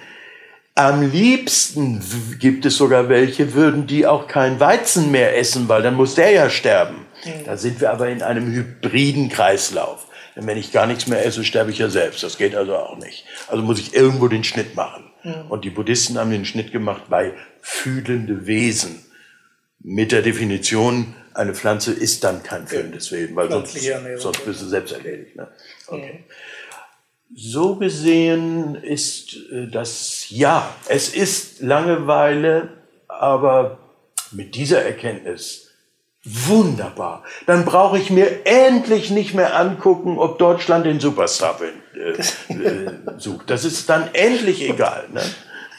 am 0.74 1.08
liebsten 1.10 2.02
gibt 2.38 2.66
es 2.66 2.76
sogar 2.76 3.08
welche, 3.08 3.54
würden 3.54 3.86
die 3.86 4.06
auch 4.06 4.26
kein 4.26 4.58
Weizen 4.58 5.10
mehr 5.10 5.38
essen, 5.38 5.68
weil 5.68 5.82
dann 5.82 5.94
muss 5.94 6.14
der 6.14 6.30
ja 6.30 6.50
sterben. 6.50 7.06
Da 7.46 7.56
sind 7.56 7.80
wir 7.80 7.90
aber 7.90 8.08
in 8.08 8.22
einem 8.22 8.52
hybriden 8.52 9.28
Kreislauf. 9.28 10.06
Denn 10.36 10.46
wenn 10.46 10.58
ich 10.58 10.72
gar 10.72 10.86
nichts 10.86 11.06
mehr 11.06 11.24
esse, 11.24 11.44
sterbe 11.44 11.70
ich 11.70 11.78
ja 11.78 11.88
selbst. 11.88 12.22
Das 12.22 12.38
geht 12.38 12.56
also 12.56 12.74
auch 12.76 12.98
nicht. 12.98 13.24
Also 13.48 13.62
muss 13.62 13.78
ich 13.78 13.94
irgendwo 13.94 14.26
den 14.28 14.42
Schnitt 14.44 14.74
machen. 14.74 15.04
Und 15.48 15.64
die 15.64 15.70
Buddhisten 15.70 16.18
haben 16.18 16.30
den 16.30 16.44
Schnitt 16.44 16.72
gemacht 16.72 17.04
bei 17.08 17.32
fühlende 17.60 18.46
Wesen. 18.46 19.06
Mit 19.80 20.12
der 20.12 20.22
Definition, 20.22 21.14
eine 21.34 21.54
Pflanze 21.54 21.92
ist 21.92 22.24
dann 22.24 22.42
kein 22.42 22.66
fühlendes 22.66 23.10
Wesen, 23.12 23.36
weil 23.36 23.50
sonst, 23.50 23.78
sonst 24.16 24.44
bist 24.44 24.62
du 24.62 24.66
selbst 24.66 24.92
erledigt. 24.92 25.36
Ne? 25.36 25.48
Okay. 25.86 26.24
So 27.32 27.76
gesehen 27.76 28.74
ist 28.76 29.36
äh, 29.50 29.66
das, 29.66 30.26
ja, 30.30 30.68
es 30.88 31.14
ist 31.14 31.60
Langeweile, 31.60 32.68
aber 33.08 33.78
mit 34.30 34.54
dieser 34.54 34.82
Erkenntnis 34.82 35.70
wunderbar. 36.24 37.22
Dann 37.46 37.64
brauche 37.64 37.98
ich 37.98 38.10
mir 38.10 38.46
endlich 38.46 39.10
nicht 39.10 39.34
mehr 39.34 39.56
angucken, 39.56 40.18
ob 40.18 40.38
Deutschland 40.38 40.86
den 40.86 41.00
Superstar 41.00 41.58
äh, 41.60 42.52
äh, 42.52 42.90
sucht. 43.18 43.50
Das 43.50 43.64
ist 43.64 43.88
dann 43.88 44.10
endlich 44.14 44.68
egal. 44.68 45.08
Ne? 45.12 45.22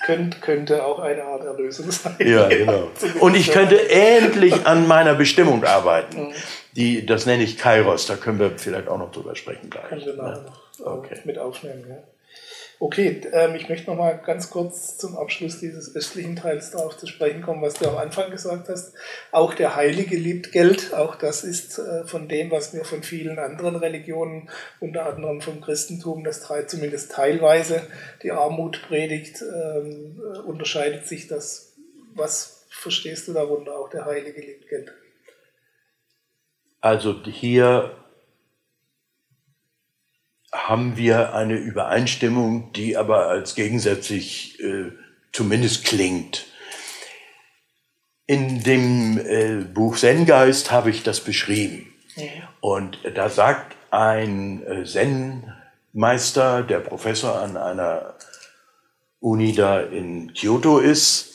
Könnt, 0.06 0.42
könnte 0.42 0.86
auch 0.86 1.00
eine 1.00 1.24
Art 1.24 1.44
Erlösung 1.44 1.90
sein. 1.90 2.16
Ja, 2.20 2.48
genau. 2.48 2.92
Und 3.20 3.36
ich 3.36 3.52
könnte 3.52 3.90
endlich 3.90 4.68
an 4.68 4.88
meiner 4.88 5.16
Bestimmung 5.16 5.64
arbeiten. 5.64 6.28
Mhm. 6.28 6.34
Die, 6.76 7.06
das 7.06 7.26
nenne 7.26 7.44
ich 7.44 7.58
Kairos, 7.58 8.06
da 8.06 8.16
können 8.16 8.38
wir 8.38 8.52
vielleicht 8.58 8.88
auch 8.88 9.00
noch 9.00 9.12
drüber 9.12 9.36
sprechen. 9.36 9.70
Gleich, 9.70 9.88
können 9.88 10.06
wir 10.06 10.14
nachher 10.16 10.42
ne? 10.42 10.46
noch 10.46 10.65
okay. 10.82 11.20
mit 11.26 11.38
aufnehmen. 11.38 11.86
Ja. 11.88 12.04
Okay, 12.78 13.22
ähm, 13.32 13.56
ich 13.56 13.70
möchte 13.70 13.90
noch 13.90 13.98
mal 13.98 14.20
ganz 14.26 14.50
kurz 14.50 14.98
zum 14.98 15.18
Abschluss 15.18 15.60
dieses 15.60 15.96
östlichen 15.96 16.36
Teils 16.36 16.72
darauf 16.72 16.98
zu 16.98 17.08
sprechen 17.08 17.42
kommen, 17.42 17.62
was 17.62 17.76
du 17.76 17.88
am 17.88 17.98
Anfang 17.98 18.32
gesagt 18.32 18.68
hast. 18.68 18.94
Auch 19.32 19.54
der 19.54 19.78
Heilige 19.78 20.18
liebt 20.18 20.52
Geld. 20.52 20.94
Auch 20.94 21.16
das 21.16 21.46
ist 21.46 21.80
äh, 21.80 22.06
von 22.06 22.28
dem, 22.28 22.52
was 22.52 22.74
wir 22.74 22.84
von 22.84 23.02
vielen 23.02 23.40
anderen 23.40 23.78
Religionen, 23.78 24.50
unter 24.82 25.06
anderem 25.06 25.40
vom 25.40 25.62
Christentum, 25.62 26.26
das 26.26 26.46
zumindest 26.68 27.14
teilweise 27.14 27.82
die 28.24 28.32
Armut 28.32 28.82
predigt, 28.88 29.42
ähm, 29.42 30.22
äh, 30.22 30.40
unterscheidet 30.40 31.08
sich 31.08 31.28
das. 31.28 31.78
Was 32.14 32.66
verstehst 32.70 33.30
du 33.30 33.34
darunter? 33.34 33.78
Auch 33.78 33.90
der 33.90 34.04
Heilige 34.04 34.42
liebt 34.42 34.68
Geld. 34.68 34.94
Also 36.82 37.24
hier 37.24 38.05
haben 40.56 40.98
wir 40.98 41.34
eine 41.34 41.56
Übereinstimmung, 41.56 42.72
die 42.74 42.98
aber 42.98 43.28
als 43.28 43.56
gegensätzlich 43.56 44.60
äh, 44.62 44.92
zumindest 45.32 45.86
klingt. 45.86 46.46
In 48.26 48.64
dem 48.64 49.20
äh, 49.20 49.64
Buch 49.64 49.98
Zen-Geist 49.98 50.72
habe 50.72 50.90
ich 50.90 51.04
das 51.04 51.20
beschrieben. 51.20 51.94
Ja. 52.16 52.26
Und 52.62 52.98
da 53.14 53.30
sagt 53.30 53.76
ein 53.92 54.66
äh, 54.66 54.86
Zen-Meister, 54.86 56.64
der 56.64 56.80
Professor 56.80 57.40
an 57.40 57.58
einer 57.58 58.16
Uni 59.20 59.54
da 59.54 59.82
in 59.82 60.34
Kyoto 60.34 60.80
ist, 60.80 61.34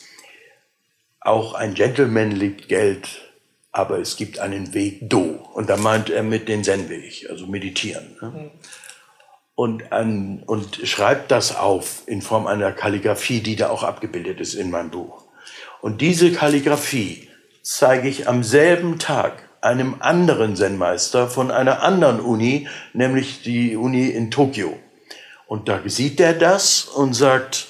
auch 1.19 1.53
ein 1.53 1.75
Gentleman 1.75 2.31
liebt 2.31 2.67
Geld, 2.67 3.21
aber 3.71 3.99
es 3.99 4.17
gibt 4.17 4.39
einen 4.39 4.73
Weg 4.73 5.09
Do. 5.09 5.47
Und 5.53 5.69
da 5.69 5.77
meint 5.77 6.09
er 6.09 6.23
mit 6.23 6.49
den 6.49 6.63
Zen-Weg, 6.63 7.27
also 7.29 7.45
meditieren. 7.45 8.17
Ne? 8.19 8.29
Mhm 8.29 8.51
und, 9.61 9.91
an, 9.91 10.41
und 10.47 10.77
schreibt 10.87 11.29
das 11.29 11.55
auf 11.55 12.01
in 12.07 12.23
Form 12.23 12.47
einer 12.47 12.71
Kalligraphie, 12.71 13.41
die 13.41 13.55
da 13.55 13.69
auch 13.69 13.83
abgebildet 13.83 14.39
ist 14.39 14.55
in 14.55 14.71
meinem 14.71 14.89
Buch. 14.89 15.21
Und 15.81 16.01
diese 16.01 16.31
Kalligraphie 16.31 17.29
zeige 17.61 18.09
ich 18.09 18.27
am 18.27 18.43
selben 18.43 18.97
Tag 18.97 19.47
einem 19.61 19.97
anderen 19.99 20.55
Zen-Meister 20.55 21.27
von 21.27 21.51
einer 21.51 21.83
anderen 21.83 22.21
Uni, 22.21 22.67
nämlich 22.93 23.43
die 23.43 23.75
Uni 23.75 24.07
in 24.07 24.31
Tokio. 24.31 24.79
Und 25.45 25.69
da 25.69 25.79
sieht 25.85 26.19
er 26.19 26.33
das 26.33 26.85
und 26.85 27.13
sagt, 27.13 27.67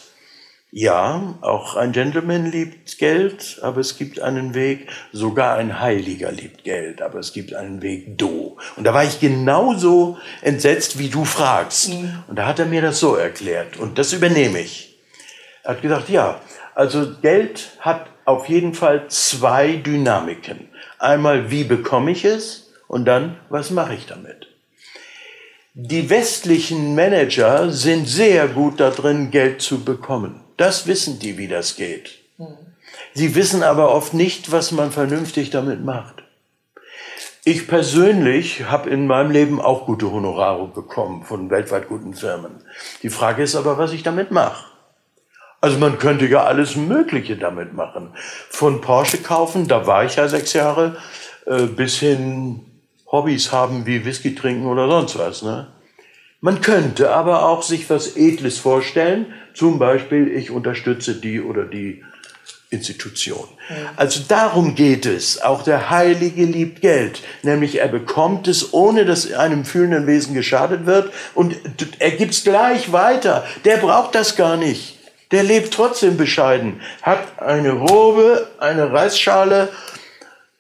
ja, 0.74 1.36
auch 1.41 1.76
ein 1.76 1.91
Gentleman 1.91 2.49
liebt 2.49 2.97
Geld, 2.97 3.59
aber 3.61 3.82
es 3.82 3.97
gibt 3.97 4.22
einen 4.22 4.53
Weg, 4.53 4.88
sogar 5.11 5.57
ein 5.57 5.82
Heiliger 5.82 6.32
liebt 6.32 6.63
Geld, 6.63 7.01
aber 7.01 7.19
es 7.19 7.34
gibt 7.34 7.53
einen 7.53 7.82
Weg 7.82 8.17
do. 8.17 8.57
Und 8.78 8.86
da 8.86 8.93
war 8.93 9.03
ich 9.03 9.19
genauso 9.19 10.17
entsetzt, 10.41 10.97
wie 10.97 11.09
du 11.09 11.26
fragst. 11.26 11.89
Mhm. 11.89 12.24
Und 12.28 12.39
da 12.39 12.47
hat 12.47 12.59
er 12.59 12.67
mir 12.67 12.82
das 12.82 13.01
so 13.01 13.15
erklärt 13.15 13.78
und 13.78 13.97
das 13.97 14.13
übernehme 14.13 14.59
ich. 14.59 14.97
Er 15.63 15.72
hat 15.72 15.82
gesagt, 15.82 16.07
ja, 16.07 16.39
also 16.74 17.15
Geld 17.22 17.72
hat 17.82 18.07
auf 18.24 18.47
jeden 18.47 18.74
Fall 18.74 19.09
zwei 19.09 19.74
Dynamiken. 19.76 20.69
Einmal, 20.99 21.51
wie 21.51 21.65
bekomme 21.65 22.11
ich 22.11 22.24
es 22.24 22.72
und 22.88 23.03
dann, 23.03 23.36
was 23.49 23.72
mache 23.72 23.93
ich 23.93 24.05
damit? 24.05 24.47
Die 25.74 26.09
westlichen 26.09 26.95
Manager 26.95 27.72
sind 27.72 28.07
sehr 28.07 28.47
gut 28.47 28.80
darin, 28.80 29.32
Geld 29.32 29.61
zu 29.61 29.84
bekommen. 29.84 30.41
Das 30.62 30.86
wissen 30.86 31.18
die, 31.18 31.39
wie 31.39 31.47
das 31.47 31.76
geht. 31.76 32.20
Sie 33.16 33.34
wissen 33.34 33.64
aber 33.64 33.95
oft 33.95 34.14
nicht, 34.14 34.51
was 34.51 34.72
man 34.72 34.91
vernünftig 34.91 35.49
damit 35.49 35.84
macht. 35.84 36.22
Ich 37.43 37.68
persönlich 37.68 38.66
habe 38.66 38.91
in 38.91 39.07
meinem 39.07 39.32
Leben 39.32 39.59
auch 39.59 39.88
gute 39.88 40.12
Honorare 40.12 40.68
bekommen 40.68 41.24
von 41.24 41.49
weltweit 41.49 41.88
guten 41.88 42.14
Firmen. 42.14 42.64
Die 43.01 43.09
Frage 43.09 43.41
ist 43.41 43.55
aber, 43.55 43.80
was 43.80 43.91
ich 43.91 44.03
damit 44.03 44.30
mache. 44.30 44.64
Also 45.62 45.80
man 45.80 45.97
könnte 45.97 46.28
ja 46.28 46.43
alles 46.43 46.76
Mögliche 46.76 47.38
damit 47.38 47.74
machen. 47.74 48.14
Von 48.51 48.82
Porsche 48.82 49.18
kaufen, 49.18 49.68
da 49.68 49.88
war 49.88 50.05
ich 50.05 50.18
ja 50.18 50.28
sechs 50.28 50.53
Jahre, 50.53 50.95
äh, 51.47 51.64
bis 51.64 51.97
hin 51.97 52.68
Hobbys 53.12 53.51
haben 53.51 53.88
wie 53.88 54.05
Whisky 54.05 54.36
trinken 54.36 54.68
oder 54.68 54.88
sonst 54.88 55.18
was. 55.18 55.41
Ne? 55.41 55.70
Man 56.41 56.61
könnte 56.61 57.11
aber 57.11 57.45
auch 57.47 57.61
sich 57.61 57.89
was 57.89 58.17
Edles 58.17 58.57
vorstellen, 58.57 59.33
zum 59.53 59.77
Beispiel, 59.77 60.27
ich 60.27 60.49
unterstütze 60.49 61.15
die 61.15 61.39
oder 61.39 61.65
die 61.65 62.03
Institution. 62.71 63.47
Also 63.97 64.21
darum 64.27 64.75
geht 64.75 65.05
es. 65.05 65.41
Auch 65.41 65.61
der 65.61 65.89
Heilige 65.89 66.45
liebt 66.45 66.81
Geld. 66.81 67.21
Nämlich 67.43 67.79
er 67.79 67.89
bekommt 67.89 68.47
es, 68.47 68.73
ohne 68.73 69.05
dass 69.05 69.31
einem 69.33 69.65
fühlenden 69.65 70.07
Wesen 70.07 70.33
geschadet 70.33 70.85
wird. 70.85 71.13
Und 71.35 71.55
er 71.99 72.11
gibt 72.11 72.33
es 72.33 72.43
gleich 72.43 72.91
weiter. 72.93 73.45
Der 73.65 73.77
braucht 73.77 74.15
das 74.15 74.37
gar 74.37 74.55
nicht. 74.55 74.97
Der 75.31 75.43
lebt 75.43 75.73
trotzdem 75.73 76.17
bescheiden. 76.17 76.81
Hat 77.01 77.41
eine 77.41 77.71
Robe, 77.71 78.49
eine 78.57 78.91
Reisschale 78.91 79.69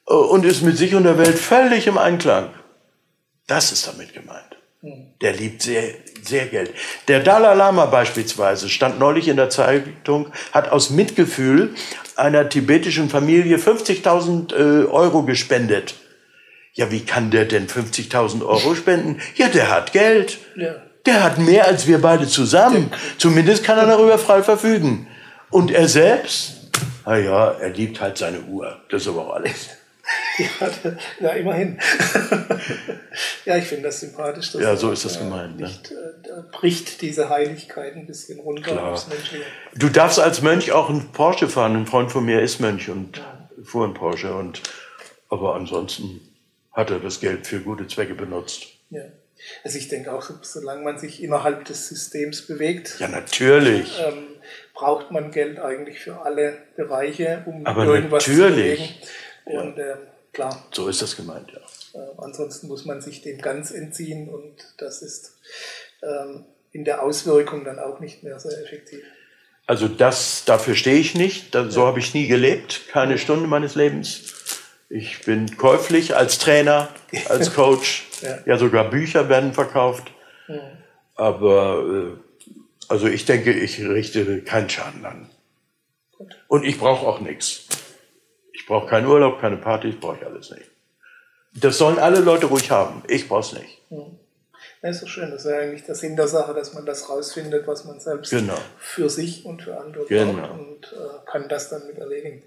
äh, 0.07 0.13
und 0.13 0.45
ist 0.45 0.61
mit 0.61 0.77
sich 0.77 0.93
und 0.95 1.03
der 1.03 1.17
Welt 1.17 1.39
völlig 1.39 1.87
im 1.87 1.97
Einklang. 1.97 2.49
Das 3.47 3.71
ist 3.71 3.87
damit 3.87 4.13
gemeint. 4.13 4.50
Der 5.21 5.33
liebt 5.33 5.61
sehr, 5.61 5.83
sehr 6.23 6.47
Geld. 6.47 6.71
Der 7.07 7.19
Dalai 7.19 7.53
Lama 7.53 7.85
beispielsweise 7.85 8.67
stand 8.67 8.97
neulich 8.97 9.27
in 9.27 9.37
der 9.37 9.51
Zeitung, 9.51 10.31
hat 10.51 10.69
aus 10.69 10.89
Mitgefühl 10.89 11.75
einer 12.15 12.49
tibetischen 12.49 13.09
Familie 13.09 13.57
50.000 13.57 14.53
äh, 14.53 14.85
Euro 14.87 15.21
gespendet. 15.21 15.95
Ja, 16.73 16.89
wie 16.89 17.01
kann 17.01 17.29
der 17.29 17.45
denn 17.45 17.67
50.000 17.67 18.43
Euro 18.43 18.73
spenden? 18.73 19.21
Ja, 19.35 19.49
der 19.49 19.69
hat 19.69 19.91
Geld. 19.93 20.39
Ja. 20.55 20.75
Der 21.05 21.23
hat 21.23 21.37
mehr 21.37 21.67
als 21.67 21.85
wir 21.85 22.01
beide 22.01 22.27
zusammen. 22.27 22.91
Zumindest 23.17 23.63
kann 23.63 23.77
er 23.77 23.85
darüber 23.85 24.17
frei 24.17 24.41
verfügen. 24.41 25.07
Und 25.51 25.69
er 25.69 25.87
selbst? 25.87 26.71
Na 27.05 27.17
ja, 27.17 27.51
er 27.51 27.69
liebt 27.69 28.01
halt 28.01 28.17
seine 28.17 28.41
Uhr. 28.41 28.81
Das 28.89 29.03
ist 29.03 29.07
aber 29.09 29.27
auch 29.27 29.35
alles. 29.35 29.69
Ja, 30.37 30.69
ja 31.19 31.29
immerhin. 31.29 31.79
ja, 33.45 33.57
ich 33.57 33.65
finde 33.65 33.83
das 33.83 33.99
sympathisch. 33.99 34.53
ja, 34.55 34.75
so 34.75 34.91
ist 34.91 35.05
das 35.05 35.17
gemeint. 35.19 35.59
Ne? 35.59 35.67
Nicht, 35.67 35.91
äh, 35.91 36.41
bricht 36.51 37.01
diese 37.01 37.29
Heiligkeit 37.29 37.95
ein 37.95 38.07
bisschen 38.07 38.39
runter 38.39 38.71
Klar. 38.71 39.01
Du 39.75 39.89
darfst 39.89 40.19
als 40.19 40.41
Mönch 40.41 40.71
auch 40.71 40.89
einen 40.89 41.11
Porsche 41.11 41.47
fahren. 41.49 41.75
Ein 41.75 41.87
Freund 41.87 42.11
von 42.11 42.25
mir 42.25 42.41
ist 42.41 42.59
Mönch 42.59 42.89
und 42.89 43.17
ja. 43.17 43.49
fuhr 43.63 43.85
einen 43.85 43.93
Porsche. 43.93 44.33
Und 44.33 44.61
Aber 45.29 45.55
ansonsten 45.55 46.21
hat 46.71 46.89
er 46.91 46.99
das 46.99 47.19
Geld 47.19 47.47
für 47.47 47.59
gute 47.59 47.87
Zwecke 47.87 48.13
benutzt. 48.15 48.67
Ja. 48.89 49.03
Also 49.63 49.79
ich 49.79 49.87
denke 49.87 50.13
auch, 50.13 50.23
solange 50.43 50.83
man 50.83 50.99
sich 50.99 51.23
innerhalb 51.23 51.65
des 51.65 51.87
Systems 51.87 52.45
bewegt, 52.45 52.97
Ja, 52.99 53.07
natürlich. 53.07 53.99
ähm, 53.99 54.27
braucht 54.75 55.09
man 55.11 55.31
Geld 55.31 55.59
eigentlich 55.59 55.99
für 55.99 56.21
alle 56.21 56.57
Bereiche, 56.75 57.43
um 57.47 57.65
Aber 57.65 57.85
irgendwas 57.85 58.27
natürlich. 58.27 59.01
zu 59.45 59.47
bewegen. 59.47 59.67
Und 59.67 59.79
ähm, 59.79 59.97
klar, 60.31 60.67
So 60.71 60.87
ist 60.87 61.01
das 61.01 61.15
gemeint, 61.15 61.51
ja. 61.51 61.59
Äh, 61.93 61.99
ansonsten 62.17 62.67
muss 62.67 62.85
man 62.85 63.01
sich 63.01 63.21
dem 63.21 63.39
ganz 63.39 63.71
entziehen 63.71 64.29
und 64.29 64.55
das 64.77 65.01
ist 65.01 65.37
ähm, 66.01 66.45
in 66.71 66.85
der 66.85 67.03
Auswirkung 67.03 67.65
dann 67.65 67.79
auch 67.79 67.99
nicht 67.99 68.23
mehr 68.23 68.39
sehr 68.39 68.57
effektiv. 68.63 69.03
Also 69.67 69.87
das, 69.87 70.43
dafür 70.45 70.75
stehe 70.75 70.97
ich 70.97 71.15
nicht. 71.15 71.53
Da, 71.55 71.69
so 71.69 71.85
habe 71.85 71.99
ich 71.99 72.13
nie 72.13 72.27
gelebt. 72.27 72.81
Keine 72.89 73.17
Stunde 73.17 73.47
meines 73.47 73.75
Lebens. 73.75 74.33
Ich 74.89 75.23
bin 75.23 75.57
käuflich 75.57 76.15
als 76.15 76.39
Trainer, 76.39 76.89
als 77.29 77.53
Coach. 77.55 78.07
Ja. 78.21 78.39
ja. 78.45 78.57
sogar 78.57 78.89
Bücher 78.89 79.29
werden 79.29 79.53
verkauft. 79.53 80.11
Aber 81.15 81.83
äh, 81.83 82.41
also 82.89 83.07
ich 83.07 83.25
denke, 83.25 83.53
ich 83.53 83.79
richte 83.79 84.41
keinen 84.41 84.69
Schaden 84.69 85.05
an. 85.05 85.29
Und 86.47 86.65
ich 86.65 86.77
brauche 86.77 87.07
auch 87.07 87.21
nichts. 87.21 87.67
Ich 88.53 88.65
brauche 88.65 88.87
keinen 88.87 89.07
Urlaub, 89.07 89.39
keine 89.39 89.57
brauche 89.57 90.17
ich 90.19 90.25
alles 90.25 90.51
nicht. 90.51 90.69
Das 91.53 91.77
sollen 91.77 91.99
alle 91.99 92.19
Leute 92.19 92.45
ruhig 92.47 92.71
haben. 92.71 93.03
Ich 93.07 93.27
brauche 93.27 93.41
es 93.41 93.53
nicht. 93.53 93.81
Ja, 94.81 94.89
ist 94.89 95.03
doch 95.03 95.07
schön. 95.07 95.29
Das 95.31 95.45
ist 95.45 95.51
ja 95.51 95.57
eigentlich 95.57 95.83
der 95.83 95.95
Sinn 95.95 96.15
der 96.15 96.27
Sache, 96.27 96.53
dass 96.53 96.73
man 96.73 96.85
das 96.85 97.09
rausfindet, 97.09 97.67
was 97.67 97.85
man 97.85 97.99
selbst 97.99 98.29
Genau. 98.31 98.57
für 98.79 99.09
sich 99.09 99.45
und 99.45 99.61
für 99.63 99.79
andere 99.79 100.05
Genau. 100.05 100.33
braucht 100.33 100.51
und 100.59 100.93
äh, 100.93 101.29
kann 101.31 101.47
das 101.49 101.69
dann 101.69 101.85
mit 101.87 101.97
erledigen. 101.97 102.41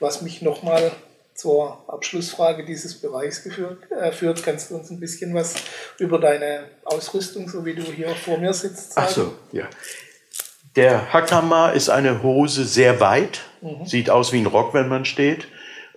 Was 0.00 0.20
mich 0.22 0.42
nochmal 0.42 0.90
zur 1.34 1.84
Abschlussfrage 1.88 2.64
dieses 2.64 3.00
Bereichs 3.00 3.44
geführt, 3.44 3.78
äh, 3.92 4.10
führt, 4.10 4.42
kannst 4.42 4.70
du 4.70 4.74
uns 4.76 4.90
ein 4.90 4.98
bisschen 4.98 5.32
was 5.34 5.54
über 5.98 6.18
deine 6.18 6.64
Ausrüstung, 6.84 7.48
so 7.48 7.64
wie 7.64 7.74
du 7.76 7.82
hier 7.82 8.08
vor 8.16 8.38
mir 8.38 8.52
sitzt, 8.52 8.94
sagen? 8.94 9.06
Ach 9.08 9.14
so, 9.14 9.34
ja. 9.52 9.68
Der 10.74 11.12
Hakama 11.12 11.70
ist 11.70 11.88
eine 11.90 12.22
Hose 12.22 12.64
sehr 12.64 13.00
weit, 13.00 13.40
sieht 13.84 14.10
aus 14.10 14.32
wie 14.32 14.38
ein 14.40 14.46
Rock, 14.46 14.74
wenn 14.74 14.88
man 14.88 15.04
steht 15.04 15.48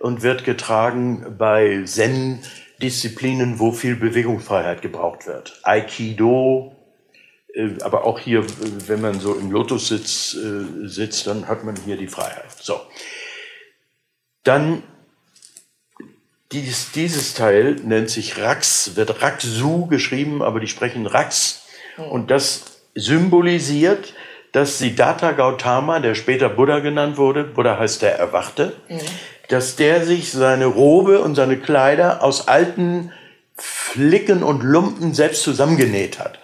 und 0.02 0.22
wird 0.22 0.44
getragen 0.44 1.36
bei 1.38 1.82
Zen-Disziplinen, 1.84 3.60
wo 3.60 3.70
viel 3.70 3.94
Bewegungsfreiheit 3.94 4.82
gebraucht 4.82 5.28
wird. 5.28 5.60
Aikido, 5.62 6.74
äh, 7.54 7.70
aber 7.82 8.04
auch 8.04 8.18
hier, 8.18 8.40
äh, 8.40 8.44
wenn 8.88 9.00
man 9.00 9.20
so 9.20 9.34
im 9.34 9.52
Lotussitz 9.52 10.34
äh, 10.34 10.88
sitzt, 10.88 11.28
dann 11.28 11.46
hat 11.46 11.62
man 11.62 11.76
hier 11.76 11.96
die 11.96 12.08
Freiheit. 12.08 12.50
So. 12.60 12.80
Dann 14.42 14.82
dieses, 16.50 16.90
dieses 16.90 17.34
Teil 17.34 17.76
nennt 17.84 18.10
sich 18.10 18.38
Rax, 18.38 18.96
wird 18.96 19.22
Raxu 19.22 19.86
geschrieben, 19.86 20.42
aber 20.42 20.58
die 20.58 20.68
sprechen 20.68 21.06
Rax. 21.06 21.62
Und 22.10 22.32
das 22.32 22.82
symbolisiert, 22.96 24.14
dass 24.50 24.78
Siddhartha 24.78 25.32
Gautama, 25.32 26.00
der 26.00 26.14
später 26.14 26.48
Buddha 26.48 26.80
genannt 26.80 27.16
wurde, 27.16 27.44
Buddha 27.44 27.78
heißt 27.78 28.02
der 28.02 28.18
Erwachte, 28.18 28.76
dass 29.52 29.76
der 29.76 30.06
sich 30.06 30.32
seine 30.32 30.64
Robe 30.64 31.20
und 31.20 31.34
seine 31.34 31.58
Kleider 31.58 32.22
aus 32.22 32.48
alten 32.48 33.12
Flicken 33.54 34.42
und 34.42 34.62
Lumpen 34.62 35.12
selbst 35.12 35.42
zusammengenäht 35.42 36.18
hat. 36.18 36.38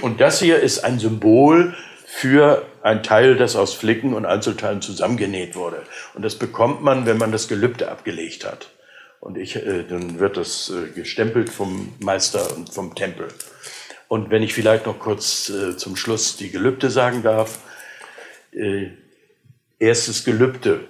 Und 0.00 0.22
das 0.22 0.40
hier 0.40 0.60
ist 0.60 0.84
ein 0.84 0.98
Symbol 0.98 1.74
für 2.06 2.64
ein 2.82 3.02
Teil, 3.02 3.36
das 3.36 3.56
aus 3.56 3.74
Flicken 3.74 4.14
und 4.14 4.24
Einzelteilen 4.24 4.80
zusammengenäht 4.80 5.54
wurde. 5.54 5.82
Und 6.14 6.22
das 6.22 6.36
bekommt 6.36 6.82
man, 6.82 7.04
wenn 7.04 7.18
man 7.18 7.30
das 7.30 7.46
Gelübde 7.46 7.90
abgelegt 7.90 8.46
hat. 8.46 8.70
Und 9.20 9.36
ich, 9.36 9.56
äh, 9.56 9.84
dann 9.84 10.18
wird 10.18 10.38
das 10.38 10.70
äh, 10.70 10.90
gestempelt 10.92 11.50
vom 11.50 11.92
Meister 12.00 12.56
und 12.56 12.72
vom 12.72 12.94
Tempel. 12.94 13.28
Und 14.08 14.30
wenn 14.30 14.42
ich 14.42 14.54
vielleicht 14.54 14.86
noch 14.86 14.98
kurz 14.98 15.50
äh, 15.50 15.76
zum 15.76 15.96
Schluss 15.96 16.38
die 16.38 16.50
Gelübde 16.50 16.90
sagen 16.90 17.22
darf. 17.22 17.58
Äh, 18.52 18.88
erstes 19.78 20.24
Gelübde. 20.24 20.88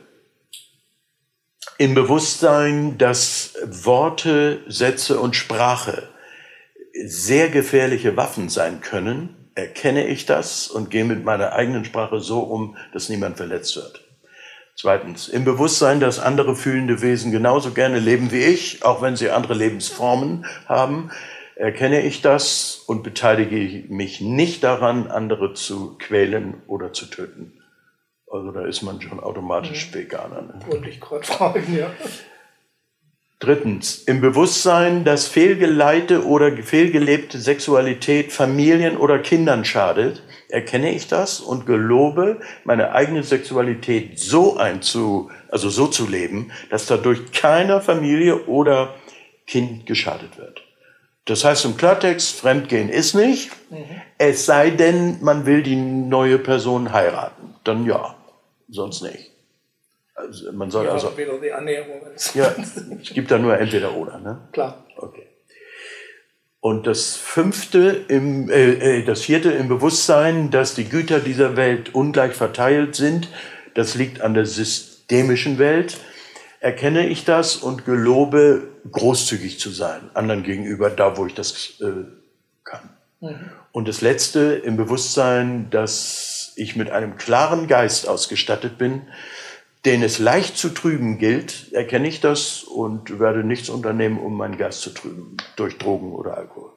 Im 1.78 1.94
Bewusstsein, 1.94 2.98
dass 2.98 3.54
Worte, 3.64 4.60
Sätze 4.68 5.18
und 5.18 5.34
Sprache 5.34 6.08
sehr 7.04 7.48
gefährliche 7.48 8.16
Waffen 8.16 8.48
sein 8.50 8.80
können, 8.82 9.50
erkenne 9.54 10.06
ich 10.06 10.26
das 10.26 10.68
und 10.68 10.90
gehe 10.90 11.04
mit 11.04 11.24
meiner 11.24 11.52
eigenen 11.52 11.84
Sprache 11.84 12.20
so 12.20 12.40
um, 12.40 12.76
dass 12.92 13.08
niemand 13.08 13.38
verletzt 13.38 13.76
wird. 13.76 14.04
Zweitens, 14.76 15.28
im 15.28 15.44
Bewusstsein, 15.44 16.00
dass 16.00 16.18
andere 16.18 16.56
fühlende 16.56 17.02
Wesen 17.02 17.32
genauso 17.32 17.72
gerne 17.72 17.98
leben 17.98 18.32
wie 18.32 18.42
ich, 18.42 18.84
auch 18.84 19.02
wenn 19.02 19.16
sie 19.16 19.30
andere 19.30 19.54
Lebensformen 19.54 20.46
haben, 20.66 21.10
erkenne 21.56 22.02
ich 22.02 22.22
das 22.22 22.82
und 22.86 23.02
beteilige 23.02 23.84
mich 23.92 24.20
nicht 24.20 24.64
daran, 24.64 25.06
andere 25.08 25.54
zu 25.54 25.96
quälen 25.98 26.62
oder 26.66 26.92
zu 26.92 27.06
töten. 27.06 27.61
Also 28.32 28.50
da 28.50 28.64
ist 28.64 28.80
man 28.80 28.98
schon 29.02 29.20
automatisch 29.20 29.92
Veganer. 29.92 30.40
Ne? 30.40 30.54
Wollte 30.66 30.88
ich 30.88 31.00
gerade 31.00 31.22
fragen, 31.22 31.76
ja. 31.76 31.90
Drittens, 33.40 33.96
im 34.04 34.22
Bewusstsein, 34.22 35.04
dass 35.04 35.28
fehlgeleitete 35.28 36.24
oder 36.24 36.50
fehlgelebte 36.56 37.38
Sexualität 37.38 38.32
Familien 38.32 38.96
oder 38.96 39.18
Kindern 39.18 39.66
schadet, 39.66 40.22
erkenne 40.48 40.94
ich 40.94 41.08
das 41.08 41.40
und 41.40 41.66
gelobe, 41.66 42.40
meine 42.64 42.92
eigene 42.92 43.22
Sexualität 43.22 44.18
so 44.18 44.56
einzu, 44.56 45.30
also 45.50 45.68
so 45.68 45.86
zu 45.86 46.08
leben, 46.08 46.52
dass 46.70 46.86
dadurch 46.86 47.32
keiner 47.32 47.82
Familie 47.82 48.46
oder 48.46 48.94
Kind 49.46 49.84
geschadet 49.84 50.38
wird. 50.38 50.62
Das 51.26 51.44
heißt 51.44 51.66
im 51.66 51.76
Klartext, 51.76 52.40
Fremdgehen 52.40 52.88
ist 52.88 53.14
nicht, 53.14 53.50
es 54.16 54.46
sei 54.46 54.70
denn, 54.70 55.22
man 55.22 55.44
will 55.44 55.62
die 55.62 55.76
neue 55.76 56.38
Person 56.38 56.92
heiraten. 56.92 57.54
Dann 57.64 57.84
ja, 57.84 58.14
sonst 58.72 59.02
nicht. 59.02 59.30
Also 60.14 60.52
man 60.52 60.70
soll 60.70 60.86
Ja, 60.86 60.92
also 60.92 61.16
wieder 61.16 61.38
die 61.38 61.52
Annäherung. 61.52 62.00
ja, 62.34 62.54
es 63.00 63.14
gibt 63.14 63.30
da 63.30 63.38
nur 63.38 63.58
entweder 63.58 63.94
oder, 63.96 64.18
ne? 64.18 64.48
Klar. 64.52 64.84
Okay. 64.96 65.26
Und 66.60 66.86
das 66.86 67.16
fünfte, 67.16 68.04
im, 68.08 68.48
äh, 68.48 68.98
äh, 68.98 69.04
das 69.04 69.22
vierte 69.22 69.50
im 69.50 69.68
Bewusstsein, 69.68 70.50
dass 70.50 70.74
die 70.74 70.84
Güter 70.84 71.18
dieser 71.18 71.56
Welt 71.56 71.94
ungleich 71.94 72.34
verteilt 72.34 72.94
sind, 72.94 73.28
das 73.74 73.94
liegt 73.94 74.20
an 74.20 74.34
der 74.34 74.46
systemischen 74.46 75.58
Welt, 75.58 75.96
erkenne 76.60 77.08
ich 77.08 77.24
das 77.24 77.56
und 77.56 77.84
gelobe, 77.84 78.68
großzügig 78.90 79.58
zu 79.58 79.70
sein, 79.70 80.10
anderen 80.14 80.44
gegenüber, 80.44 80.90
da 80.90 81.16
wo 81.16 81.26
ich 81.26 81.34
das 81.34 81.80
äh, 81.80 82.04
kann. 82.62 82.90
Und 83.72 83.88
das 83.88 84.00
letzte 84.00 84.40
im 84.40 84.76
Bewusstsein, 84.76 85.68
dass 85.70 86.31
ich 86.56 86.76
mit 86.76 86.90
einem 86.90 87.16
klaren 87.16 87.66
Geist 87.66 88.08
ausgestattet 88.08 88.78
bin, 88.78 89.02
den 89.84 90.02
es 90.02 90.18
leicht 90.18 90.56
zu 90.56 90.68
trüben 90.68 91.18
gilt, 91.18 91.72
erkenne 91.72 92.06
ich 92.06 92.20
das 92.20 92.62
und 92.62 93.18
werde 93.18 93.42
nichts 93.42 93.68
unternehmen, 93.68 94.18
um 94.18 94.36
meinen 94.36 94.56
Geist 94.56 94.80
zu 94.80 94.90
trüben, 94.90 95.36
durch 95.56 95.78
Drogen 95.78 96.12
oder 96.12 96.36
Alkohol. 96.36 96.70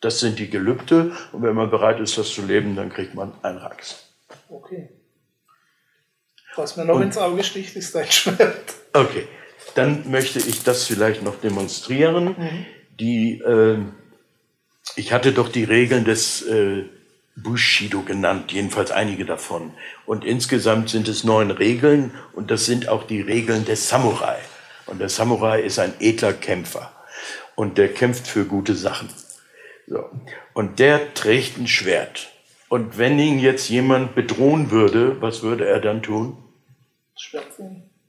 Das 0.00 0.20
sind 0.20 0.38
die 0.38 0.50
Gelübde 0.50 1.16
und 1.32 1.42
wenn 1.42 1.54
man 1.54 1.70
bereit 1.70 1.98
ist, 2.00 2.18
das 2.18 2.28
zu 2.28 2.42
leben, 2.42 2.76
dann 2.76 2.90
kriegt 2.90 3.14
man 3.14 3.32
einen 3.42 3.58
Rax. 3.58 4.06
Okay. 4.50 4.90
Was 6.56 6.76
mir 6.76 6.84
noch 6.84 7.00
ins 7.00 7.18
Auge 7.18 7.44
sticht, 7.44 7.76
ist 7.76 7.94
dein 7.94 8.10
Schwert. 8.10 8.74
Okay, 8.92 9.28
dann 9.74 10.10
möchte 10.10 10.38
ich 10.38 10.62
das 10.62 10.84
vielleicht 10.84 11.22
noch 11.22 11.40
demonstrieren. 11.40 12.34
Die, 12.98 13.40
äh, 13.40 13.78
ich 14.96 15.12
hatte 15.12 15.32
doch 15.32 15.50
die 15.50 15.64
Regeln 15.64 16.04
des 16.04 16.42
äh, 16.42 16.84
Bushido 17.36 18.02
genannt, 18.02 18.50
jedenfalls 18.52 18.90
einige 18.90 19.24
davon. 19.24 19.72
Und 20.06 20.24
insgesamt 20.24 20.88
sind 20.88 21.06
es 21.06 21.22
neun 21.22 21.50
Regeln 21.50 22.12
und 22.32 22.50
das 22.50 22.64
sind 22.64 22.88
auch 22.88 23.04
die 23.04 23.20
Regeln 23.20 23.64
des 23.64 23.88
Samurai. 23.88 24.38
Und 24.86 25.00
der 25.00 25.08
Samurai 25.08 25.60
ist 25.60 25.78
ein 25.78 25.92
edler 26.00 26.32
Kämpfer 26.32 26.92
und 27.54 27.78
der 27.78 27.92
kämpft 27.92 28.26
für 28.26 28.44
gute 28.44 28.74
Sachen. 28.74 29.08
So. 29.86 30.10
Und 30.54 30.78
der 30.78 31.14
trägt 31.14 31.58
ein 31.58 31.66
Schwert. 31.66 32.32
Und 32.68 32.98
wenn 32.98 33.18
ihn 33.18 33.38
jetzt 33.38 33.68
jemand 33.68 34.14
bedrohen 34.14 34.70
würde, 34.70 35.20
was 35.20 35.42
würde 35.42 35.66
er 35.66 35.80
dann 35.80 36.02
tun? 36.02 36.36
Das 37.14 37.22
Schwert? 37.22 37.46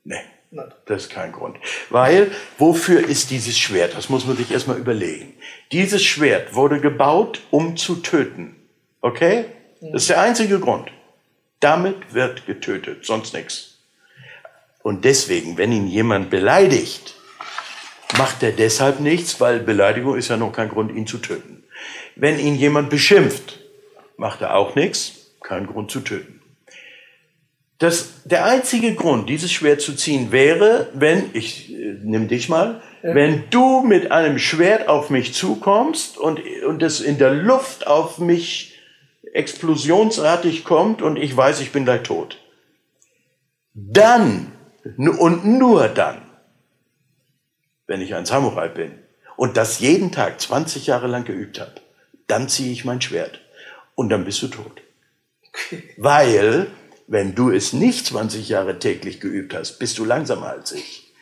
Nee. 0.03 0.15
Nein. 0.49 0.73
Das 0.85 1.03
ist 1.03 1.09
kein 1.11 1.33
Grund. 1.33 1.57
Weil, 1.89 2.31
wofür 2.57 3.05
ist 3.05 3.31
dieses 3.31 3.57
Schwert? 3.57 3.95
Das 3.95 4.09
muss 4.09 4.25
man 4.25 4.37
sich 4.37 4.51
erstmal 4.51 4.77
überlegen. 4.77 5.33
Dieses 5.71 6.03
Schwert 6.03 6.55
wurde 6.55 6.79
gebaut, 6.79 7.41
um 7.51 7.75
zu 7.75 7.97
töten. 7.97 8.56
Okay? 9.07 9.45
Das 9.79 10.03
ist 10.03 10.09
der 10.09 10.21
einzige 10.21 10.59
Grund. 10.59 10.89
Damit 11.61 12.13
wird 12.13 12.45
getötet, 12.45 13.05
sonst 13.05 13.33
nichts. 13.33 13.77
Und 14.83 15.05
deswegen, 15.05 15.57
wenn 15.57 15.71
ihn 15.71 15.87
jemand 15.87 16.29
beleidigt, 16.29 17.15
macht 18.17 18.43
er 18.43 18.51
deshalb 18.51 18.99
nichts, 18.99 19.39
weil 19.39 19.59
Beleidigung 19.59 20.17
ist 20.17 20.27
ja 20.27 20.35
noch 20.35 20.51
kein 20.51 20.69
Grund, 20.69 20.93
ihn 20.93 21.07
zu 21.07 21.19
töten. 21.19 21.63
Wenn 22.15 22.37
ihn 22.37 22.55
jemand 22.55 22.89
beschimpft, 22.89 23.59
macht 24.17 24.41
er 24.41 24.55
auch 24.55 24.75
nichts, 24.75 25.31
kein 25.41 25.67
Grund 25.67 25.89
zu 25.89 26.01
töten. 26.01 26.41
Das, 27.79 28.23
der 28.25 28.45
einzige 28.45 28.95
Grund, 28.95 29.29
dieses 29.29 29.51
Schwert 29.51 29.81
zu 29.81 29.95
ziehen, 29.95 30.31
wäre, 30.31 30.89
wenn, 30.93 31.29
ich 31.33 31.71
äh, 31.71 31.95
nimm 32.03 32.27
dich 32.27 32.49
mal, 32.49 32.81
ja. 33.03 33.13
wenn 33.13 33.43
du 33.51 33.83
mit 33.83 34.11
einem 34.11 34.39
Schwert 34.39 34.87
auf 34.87 35.11
mich 35.11 35.33
zukommst 35.33 36.17
und, 36.17 36.41
und 36.65 36.81
es 36.81 36.99
in 36.99 37.19
der 37.19 37.33
Luft 37.33 37.85
auf 37.85 38.17
mich 38.17 38.66
explosionsartig 39.37 40.63
kommt 40.63 41.01
und 41.01 41.15
ich 41.15 41.35
weiß, 41.35 41.61
ich 41.61 41.71
bin 41.71 41.85
gleich 41.85 42.03
tot. 42.03 42.39
Dann 43.73 44.51
und 44.95 45.45
nur 45.45 45.87
dann, 45.89 46.21
wenn 47.85 48.01
ich 48.01 48.15
ein 48.15 48.25
Samurai 48.25 48.67
bin 48.67 48.97
und 49.35 49.55
das 49.55 49.79
jeden 49.79 50.11
Tag 50.11 50.41
20 50.41 50.87
Jahre 50.87 51.07
lang 51.07 51.23
geübt 51.23 51.59
habe, 51.59 51.75
dann 52.25 52.49
ziehe 52.49 52.71
ich 52.71 52.83
mein 52.83 53.01
Schwert 53.01 53.39
und 53.95 54.09
dann 54.09 54.25
bist 54.25 54.41
du 54.41 54.47
tot. 54.47 54.81
Weil 55.97 56.67
wenn 57.07 57.35
du 57.35 57.51
es 57.51 57.73
nicht 57.73 58.07
20 58.07 58.49
Jahre 58.49 58.79
täglich 58.79 59.19
geübt 59.19 59.53
hast, 59.53 59.77
bist 59.77 59.97
du 59.97 60.05
langsamer 60.05 60.49
als 60.49 60.71
ich. 60.71 61.13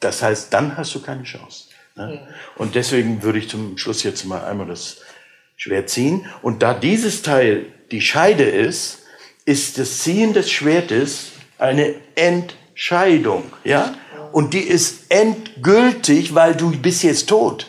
Das 0.00 0.22
heißt, 0.22 0.52
dann 0.52 0.76
hast 0.76 0.94
du 0.94 1.02
keine 1.02 1.24
Chance. 1.24 1.68
Ne? 1.96 2.28
Und 2.56 2.74
deswegen 2.74 3.22
würde 3.22 3.38
ich 3.38 3.48
zum 3.48 3.76
Schluss 3.76 4.02
jetzt 4.02 4.24
mal 4.24 4.44
einmal 4.44 4.66
das 4.66 4.98
Schwert 5.56 5.88
ziehen. 5.88 6.26
Und 6.42 6.62
da 6.62 6.74
dieses 6.74 7.22
Teil 7.22 7.66
die 7.90 8.00
Scheide 8.00 8.44
ist, 8.44 9.04
ist 9.44 9.78
das 9.78 9.98
Ziehen 10.00 10.32
des 10.32 10.50
Schwertes 10.50 11.32
eine 11.58 11.94
Entscheidung. 12.14 13.44
Ja? 13.64 13.94
Und 14.32 14.54
die 14.54 14.60
ist 14.60 15.10
endgültig, 15.10 16.34
weil 16.34 16.54
du 16.54 16.70
bist 16.78 17.02
jetzt 17.02 17.28
tot. 17.28 17.66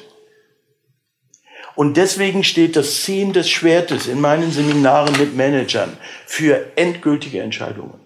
Und 1.76 1.96
deswegen 1.96 2.44
steht 2.44 2.76
das 2.76 3.04
Ziehen 3.04 3.34
des 3.34 3.50
Schwertes 3.50 4.08
in 4.08 4.20
meinen 4.20 4.52
Seminaren 4.52 5.16
mit 5.20 5.38
Managern 5.38 5.96
für 6.26 6.66
endgültige 6.76 7.42
Entscheidungen. 7.42 8.00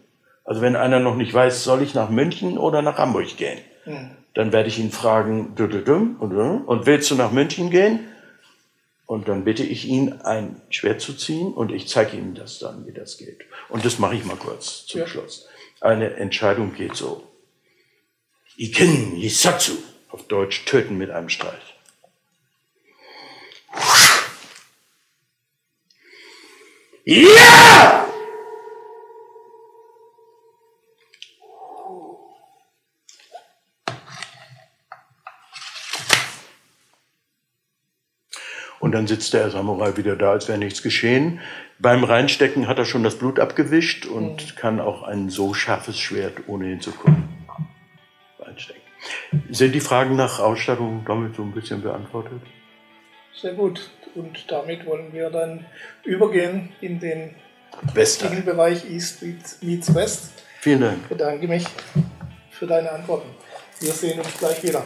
Also 0.43 0.61
wenn 0.61 0.75
einer 0.75 0.99
noch 0.99 1.15
nicht 1.15 1.33
weiß, 1.33 1.63
soll 1.63 1.81
ich 1.81 1.95
nach 1.95 2.09
München 2.09 2.57
oder 2.57 2.81
nach 2.81 2.97
Hamburg 2.97 3.37
gehen, 3.37 3.59
mhm. 3.85 4.11
dann 4.33 4.51
werde 4.51 4.67
ich 4.67 4.77
ihn 4.77 4.91
fragen, 4.91 5.53
und 5.55 6.85
willst 6.85 7.09
du 7.11 7.15
nach 7.15 7.31
München 7.31 7.69
gehen? 7.69 8.10
Und 9.11 9.27
dann 9.27 9.43
bitte 9.43 9.63
ich 9.63 9.83
ihn, 9.89 10.21
ein 10.21 10.61
Schwert 10.69 11.01
zu 11.01 11.13
ziehen 11.13 11.51
und 11.51 11.73
ich 11.73 11.89
zeige 11.89 12.15
ihm 12.15 12.33
das 12.33 12.59
dann, 12.59 12.87
wie 12.87 12.93
das 12.93 13.17
geht. 13.17 13.41
Und 13.67 13.83
das 13.83 13.99
mache 13.99 14.15
ich 14.15 14.23
mal 14.23 14.37
kurz 14.37 14.85
zum 14.85 15.01
ja. 15.01 15.07
Schluss. 15.07 15.49
Eine 15.81 16.13
Entscheidung 16.13 16.73
geht 16.73 16.95
so. 16.95 17.27
Iken 18.55 19.17
Yisatsu, 19.17 19.73
auf 20.11 20.25
Deutsch 20.29 20.63
töten 20.63 20.97
mit 20.97 21.09
einem 21.11 21.27
Streich. 21.27 21.75
Ja! 27.03 28.10
Und 38.91 38.95
dann 38.95 39.07
sitzt 39.07 39.33
der 39.33 39.49
Samurai 39.49 39.95
wieder 39.95 40.17
da, 40.17 40.31
als 40.31 40.49
wäre 40.49 40.57
nichts 40.57 40.83
geschehen. 40.83 41.39
Beim 41.79 42.03
Reinstecken 42.03 42.67
hat 42.67 42.77
er 42.77 42.83
schon 42.83 43.03
das 43.03 43.17
Blut 43.17 43.39
abgewischt 43.39 44.05
und 44.05 44.33
mhm. 44.33 44.55
kann 44.57 44.81
auch 44.81 45.03
ein 45.03 45.29
so 45.29 45.53
scharfes 45.53 45.97
Schwert 45.97 46.33
ohne 46.47 46.65
hinzugucken 46.65 47.23
reinstecken. 48.37 48.81
Sind 49.49 49.73
die 49.73 49.79
Fragen 49.79 50.17
nach 50.17 50.41
Ausstattung 50.41 51.05
damit 51.07 51.37
so 51.37 51.41
ein 51.41 51.53
bisschen 51.53 51.81
beantwortet? 51.81 52.41
Sehr 53.33 53.53
gut. 53.53 53.91
Und 54.13 54.51
damit 54.51 54.85
wollen 54.85 55.13
wir 55.13 55.29
dann 55.29 55.65
übergehen 56.03 56.73
in 56.81 56.99
den 56.99 57.35
westlichen 57.93 58.43
Bereich 58.43 58.83
East 58.91 59.23
meets 59.61 59.95
West. 59.95 60.43
Vielen 60.59 60.81
Dank. 60.81 60.97
Ich 61.03 61.07
bedanke 61.07 61.47
mich 61.47 61.63
für 62.49 62.67
deine 62.67 62.91
Antworten. 62.91 63.29
Wir 63.79 63.93
sehen 63.93 64.19
uns 64.19 64.37
gleich 64.37 64.61
wieder. 64.61 64.85